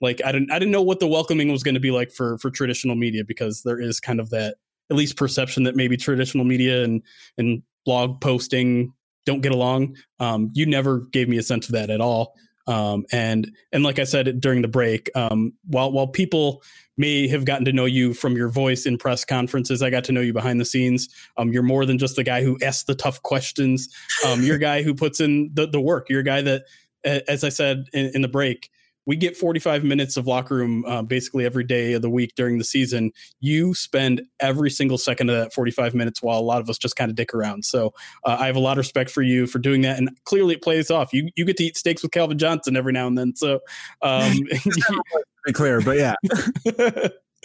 like 0.00 0.20
I 0.24 0.30
didn't 0.30 0.52
I 0.52 0.60
didn't 0.60 0.72
know 0.72 0.82
what 0.82 1.00
the 1.00 1.08
welcoming 1.08 1.50
was 1.50 1.64
going 1.64 1.74
to 1.74 1.80
be 1.80 1.90
like 1.90 2.12
for 2.12 2.38
for 2.38 2.52
traditional 2.52 2.94
media 2.94 3.24
because 3.24 3.62
there 3.64 3.80
is 3.80 3.98
kind 3.98 4.20
of 4.20 4.30
that 4.30 4.54
at 4.88 4.96
least 4.96 5.16
perception 5.16 5.64
that 5.64 5.74
maybe 5.74 5.96
traditional 5.96 6.44
media 6.44 6.84
and 6.84 7.02
and 7.38 7.62
blog 7.84 8.20
posting 8.20 8.92
don't 9.26 9.40
get 9.40 9.52
along. 9.52 9.96
Um, 10.20 10.48
you 10.54 10.64
never 10.64 11.00
gave 11.12 11.28
me 11.28 11.38
a 11.38 11.42
sense 11.42 11.66
of 11.66 11.72
that 11.72 11.90
at 11.90 12.00
all. 12.00 12.34
Um, 12.68 13.06
and 13.10 13.50
and 13.72 13.82
like 13.82 13.98
I 13.98 14.04
said 14.04 14.40
during 14.40 14.62
the 14.62 14.68
break, 14.68 15.10
um, 15.16 15.54
while 15.66 15.90
while 15.90 16.06
people 16.06 16.62
may 16.98 17.26
have 17.28 17.44
gotten 17.44 17.64
to 17.64 17.72
know 17.72 17.86
you 17.86 18.12
from 18.12 18.36
your 18.36 18.48
voice 18.48 18.84
in 18.84 18.98
press 18.98 19.24
conferences, 19.24 19.82
I 19.82 19.90
got 19.90 20.04
to 20.04 20.12
know 20.12 20.20
you 20.20 20.32
behind 20.32 20.60
the 20.60 20.64
scenes. 20.64 21.08
Um, 21.36 21.52
you're 21.52 21.62
more 21.62 21.86
than 21.86 21.96
just 21.96 22.16
the 22.16 22.24
guy 22.24 22.42
who 22.42 22.58
asks 22.62 22.84
the 22.84 22.94
tough 22.94 23.22
questions. 23.22 23.88
Um, 24.26 24.42
you're 24.42 24.56
a 24.56 24.60
guy 24.60 24.82
who 24.82 24.94
puts 24.94 25.20
in 25.20 25.50
the, 25.54 25.66
the 25.66 25.80
work. 25.80 26.08
You're 26.10 26.20
a 26.20 26.24
guy 26.24 26.42
that, 26.42 26.64
as 27.04 27.42
I 27.44 27.48
said 27.48 27.84
in, 27.92 28.10
in 28.14 28.22
the 28.22 28.28
break, 28.28 28.68
we 29.08 29.16
get 29.16 29.38
45 29.38 29.84
minutes 29.84 30.18
of 30.18 30.26
locker 30.26 30.54
room 30.54 30.84
uh, 30.86 31.00
basically 31.00 31.46
every 31.46 31.64
day 31.64 31.94
of 31.94 32.02
the 32.02 32.10
week 32.10 32.34
during 32.36 32.58
the 32.58 32.64
season. 32.64 33.10
You 33.40 33.72
spend 33.72 34.20
every 34.38 34.68
single 34.68 34.98
second 34.98 35.30
of 35.30 35.36
that 35.36 35.54
45 35.54 35.94
minutes 35.94 36.22
while 36.22 36.38
a 36.38 36.40
lot 36.40 36.60
of 36.60 36.68
us 36.68 36.76
just 36.76 36.94
kind 36.94 37.10
of 37.10 37.16
dick 37.16 37.32
around. 37.32 37.64
So 37.64 37.94
uh, 38.24 38.36
I 38.38 38.46
have 38.46 38.54
a 38.54 38.60
lot 38.60 38.72
of 38.72 38.82
respect 38.82 39.08
for 39.08 39.22
you 39.22 39.46
for 39.46 39.60
doing 39.60 39.80
that. 39.80 39.96
And 39.96 40.10
clearly 40.24 40.56
it 40.56 40.62
plays 40.62 40.90
off. 40.90 41.14
You, 41.14 41.30
you 41.36 41.46
get 41.46 41.56
to 41.56 41.64
eat 41.64 41.78
steaks 41.78 42.02
with 42.02 42.12
Calvin 42.12 42.36
Johnson 42.36 42.76
every 42.76 42.92
now 42.92 43.06
and 43.06 43.16
then. 43.16 43.34
So, 43.34 43.60
um, 44.02 44.40
be 45.46 45.54
clear, 45.54 45.80
but 45.80 45.96
yeah. 45.96 46.14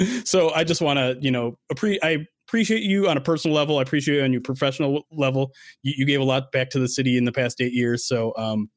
so 0.25 0.53
I 0.53 0.65
just 0.65 0.81
want 0.81 0.99
to, 0.99 1.17
you 1.21 1.31
know, 1.31 1.57
appre- 1.71 1.99
I 2.03 2.27
appreciate 2.49 2.83
you 2.83 3.07
on 3.07 3.15
a 3.15 3.21
personal 3.21 3.55
level. 3.55 3.79
I 3.79 3.83
appreciate 3.83 4.17
you 4.17 4.23
on 4.25 4.33
your 4.33 4.41
professional 4.41 5.03
level. 5.13 5.53
You, 5.81 5.93
you, 5.95 6.05
gave 6.05 6.19
a 6.19 6.25
lot 6.25 6.51
back 6.51 6.71
to 6.71 6.79
the 6.79 6.89
city 6.89 7.17
in 7.17 7.23
the 7.23 7.31
past 7.31 7.61
eight 7.61 7.71
years. 7.71 8.05
So, 8.05 8.33
um, 8.35 8.69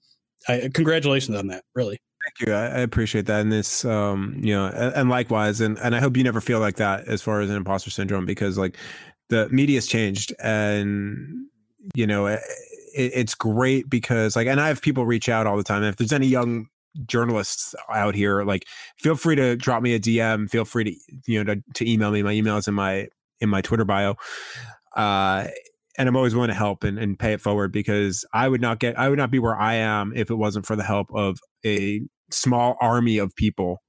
I, 0.48 0.70
congratulations 0.72 1.36
on 1.36 1.48
that. 1.48 1.64
Really. 1.74 1.98
Thank 2.26 2.48
you. 2.48 2.54
I, 2.54 2.64
I 2.64 2.78
appreciate 2.80 3.26
that. 3.26 3.40
And 3.40 3.52
this, 3.52 3.84
um, 3.84 4.40
you 4.42 4.52
know, 4.52 4.66
and, 4.66 4.94
and 4.94 5.08
likewise, 5.08 5.60
and, 5.60 5.78
and 5.78 5.94
I 5.94 6.00
hope 6.00 6.16
you 6.16 6.24
never 6.24 6.40
feel 6.40 6.58
like 6.58 6.76
that 6.76 7.06
as 7.06 7.22
far 7.22 7.40
as 7.40 7.50
an 7.50 7.56
imposter 7.56 7.90
syndrome, 7.90 8.26
because 8.26 8.58
like 8.58 8.76
the 9.28 9.48
media's 9.50 9.86
changed 9.86 10.34
and, 10.42 11.46
you 11.94 12.04
know, 12.06 12.26
it, 12.26 12.40
it's 12.96 13.34
great 13.34 13.88
because 13.88 14.34
like, 14.34 14.48
and 14.48 14.60
I 14.60 14.68
have 14.68 14.82
people 14.82 15.06
reach 15.06 15.28
out 15.28 15.46
all 15.46 15.56
the 15.56 15.62
time. 15.62 15.82
And 15.82 15.88
if 15.88 15.96
there's 15.96 16.12
any 16.12 16.26
young 16.26 16.66
journalists 17.06 17.76
out 17.94 18.16
here, 18.16 18.42
like 18.42 18.66
feel 18.98 19.14
free 19.14 19.36
to 19.36 19.54
drop 19.54 19.82
me 19.82 19.94
a 19.94 20.00
DM, 20.00 20.50
feel 20.50 20.64
free 20.64 20.82
to, 20.84 20.94
you 21.26 21.44
know, 21.44 21.54
to, 21.54 21.62
to 21.74 21.88
email 21.88 22.10
me. 22.10 22.24
My 22.24 22.32
email 22.32 22.56
is 22.56 22.66
in 22.66 22.74
my, 22.74 23.06
in 23.40 23.48
my 23.48 23.60
Twitter 23.60 23.84
bio. 23.84 24.16
Uh, 24.96 25.46
and 25.96 26.08
I'm 26.08 26.16
always 26.16 26.34
willing 26.34 26.48
to 26.48 26.54
help 26.54 26.82
and, 26.82 26.98
and 26.98 27.18
pay 27.18 27.34
it 27.34 27.40
forward 27.40 27.70
because 27.70 28.24
I 28.32 28.48
would 28.48 28.60
not 28.60 28.80
get 28.80 28.98
I 28.98 29.08
would 29.08 29.18
not 29.18 29.30
be 29.30 29.38
where 29.38 29.56
I 29.56 29.74
am 29.74 30.12
if 30.14 30.30
it 30.30 30.34
wasn't 30.34 30.66
for 30.66 30.76
the 30.76 30.82
help 30.82 31.08
of 31.14 31.38
a 31.64 32.02
small 32.30 32.76
army 32.80 33.18
of 33.18 33.34
people 33.36 33.82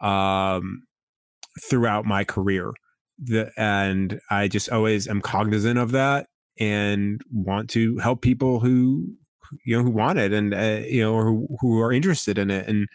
um, 0.00 0.82
throughout 1.68 2.04
my 2.04 2.24
career. 2.24 2.72
The, 3.18 3.52
and 3.56 4.20
I 4.30 4.48
just 4.48 4.68
always 4.70 5.06
am 5.06 5.20
cognizant 5.20 5.78
of 5.78 5.92
that 5.92 6.26
and 6.58 7.20
want 7.32 7.70
to 7.70 7.98
help 7.98 8.20
people 8.20 8.60
who 8.60 9.14
you 9.64 9.76
know 9.76 9.82
who 9.82 9.90
want 9.90 10.18
it 10.18 10.32
and 10.32 10.54
uh, 10.54 10.80
you 10.86 11.02
know 11.02 11.20
who, 11.20 11.46
who 11.60 11.80
are 11.80 11.92
interested 11.92 12.38
in 12.38 12.50
it. 12.50 12.66
And 12.68 12.88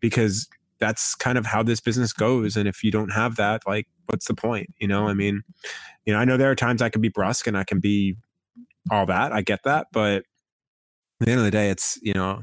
because 0.00 0.48
that's 0.78 1.14
kind 1.14 1.38
of 1.38 1.46
how 1.46 1.62
this 1.62 1.80
business 1.80 2.12
goes. 2.12 2.56
And 2.56 2.66
if 2.68 2.82
you 2.82 2.90
don't 2.90 3.10
have 3.10 3.36
that 3.36 3.62
like 3.66 3.86
what's 4.06 4.26
the 4.26 4.34
point? 4.34 4.68
You 4.78 4.88
know 4.88 5.08
i 5.08 5.14
mean 5.14 5.42
you 6.04 6.12
know 6.12 6.18
i 6.18 6.24
know 6.24 6.36
there 6.36 6.50
are 6.50 6.56
times 6.56 6.82
i 6.82 6.88
can 6.88 7.00
be 7.00 7.08
brusque 7.08 7.46
and 7.46 7.56
i 7.56 7.64
can 7.64 7.80
be 7.80 8.16
all 8.90 9.06
that 9.06 9.32
i 9.32 9.40
get 9.40 9.60
that. 9.64 9.86
But 9.92 10.24
at 11.20 11.26
the 11.26 11.30
end 11.30 11.40
of 11.40 11.44
the 11.44 11.50
day 11.50 11.70
it's 11.70 11.98
you 12.02 12.12
know 12.12 12.42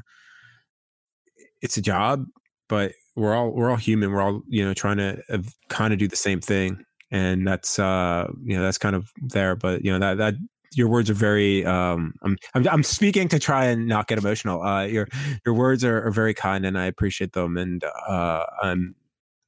it's 1.62 1.76
a 1.76 1.82
job, 1.82 2.26
but 2.68 2.92
we're 3.16 3.34
all 3.34 3.50
we're 3.50 3.70
all 3.70 3.76
human. 3.76 4.12
We're 4.12 4.22
all 4.22 4.42
you 4.48 4.64
know 4.64 4.74
trying 4.74 4.98
to 4.98 5.22
uh, 5.30 5.38
kind 5.68 5.92
of 5.92 5.98
do 5.98 6.08
the 6.08 6.16
same 6.16 6.40
thing, 6.40 6.84
and 7.10 7.46
that's 7.46 7.78
uh 7.78 8.28
you 8.44 8.56
know 8.56 8.62
that's 8.62 8.78
kind 8.78 8.94
of 8.96 9.10
there. 9.20 9.56
But 9.56 9.84
you 9.84 9.92
know 9.92 9.98
that 9.98 10.18
that 10.18 10.34
your 10.74 10.88
words 10.88 11.10
are 11.10 11.14
very 11.14 11.64
um 11.64 12.14
I'm, 12.22 12.36
I'm 12.54 12.68
I'm, 12.68 12.82
speaking 12.82 13.28
to 13.28 13.38
try 13.38 13.66
and 13.66 13.86
not 13.86 14.06
get 14.06 14.18
emotional. 14.18 14.62
Uh, 14.62 14.84
your 14.84 15.08
your 15.44 15.54
words 15.54 15.84
are, 15.84 16.06
are 16.06 16.10
very 16.10 16.34
kind, 16.34 16.64
and 16.64 16.78
I 16.78 16.86
appreciate 16.86 17.32
them, 17.32 17.56
and 17.56 17.82
uh, 17.84 18.44
I'm 18.62 18.94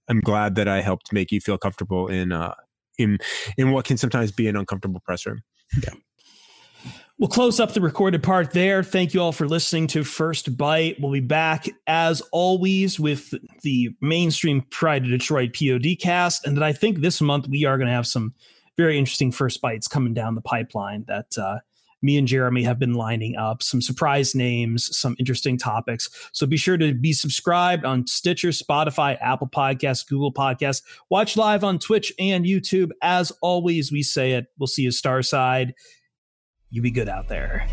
I'm 0.08 0.20
glad 0.20 0.56
that 0.56 0.66
I 0.68 0.80
helped 0.80 1.12
make 1.12 1.30
you 1.30 1.40
feel 1.40 1.58
comfortable 1.58 2.08
in 2.08 2.32
uh 2.32 2.54
in 2.98 3.18
in 3.56 3.70
what 3.70 3.84
can 3.84 3.96
sometimes 3.96 4.32
be 4.32 4.48
an 4.48 4.56
uncomfortable 4.56 5.00
press 5.00 5.26
room. 5.26 5.42
Yeah. 5.82 5.94
We'll 7.20 7.28
close 7.28 7.60
up 7.60 7.74
the 7.74 7.82
recorded 7.82 8.22
part 8.22 8.52
there. 8.52 8.82
Thank 8.82 9.12
you 9.12 9.20
all 9.20 9.30
for 9.30 9.46
listening 9.46 9.88
to 9.88 10.04
First 10.04 10.56
Byte. 10.56 10.98
We'll 10.98 11.12
be 11.12 11.20
back 11.20 11.68
as 11.86 12.22
always 12.32 12.98
with 12.98 13.34
the 13.60 13.94
mainstream 14.00 14.62
Pride 14.70 15.04
of 15.04 15.10
Detroit 15.10 15.54
POD 15.54 15.98
cast. 16.00 16.46
And 16.46 16.56
then 16.56 16.62
I 16.62 16.72
think 16.72 17.00
this 17.00 17.20
month 17.20 17.46
we 17.46 17.66
are 17.66 17.76
going 17.76 17.88
to 17.88 17.92
have 17.92 18.06
some 18.06 18.32
very 18.78 18.98
interesting 18.98 19.32
First 19.32 19.60
Bytes 19.60 19.86
coming 19.86 20.14
down 20.14 20.34
the 20.34 20.40
pipeline 20.40 21.04
that 21.08 21.36
uh, 21.36 21.58
me 22.00 22.16
and 22.16 22.26
Jeremy 22.26 22.62
have 22.62 22.78
been 22.78 22.94
lining 22.94 23.36
up. 23.36 23.62
Some 23.62 23.82
surprise 23.82 24.34
names, 24.34 24.96
some 24.96 25.14
interesting 25.18 25.58
topics. 25.58 26.08
So 26.32 26.46
be 26.46 26.56
sure 26.56 26.78
to 26.78 26.94
be 26.94 27.12
subscribed 27.12 27.84
on 27.84 28.06
Stitcher, 28.06 28.48
Spotify, 28.48 29.18
Apple 29.20 29.48
Podcasts, 29.48 30.08
Google 30.08 30.32
Podcasts. 30.32 30.80
Watch 31.10 31.36
live 31.36 31.64
on 31.64 31.80
Twitch 31.80 32.14
and 32.18 32.46
YouTube. 32.46 32.92
As 33.02 33.30
always, 33.42 33.92
we 33.92 34.02
say 34.02 34.32
it. 34.32 34.46
We'll 34.58 34.68
see 34.68 34.84
you 34.84 34.88
Starside. 34.88 35.74
You 36.72 36.82
be 36.82 36.92
good 36.92 37.08
out 37.08 37.26
there. 37.26 37.66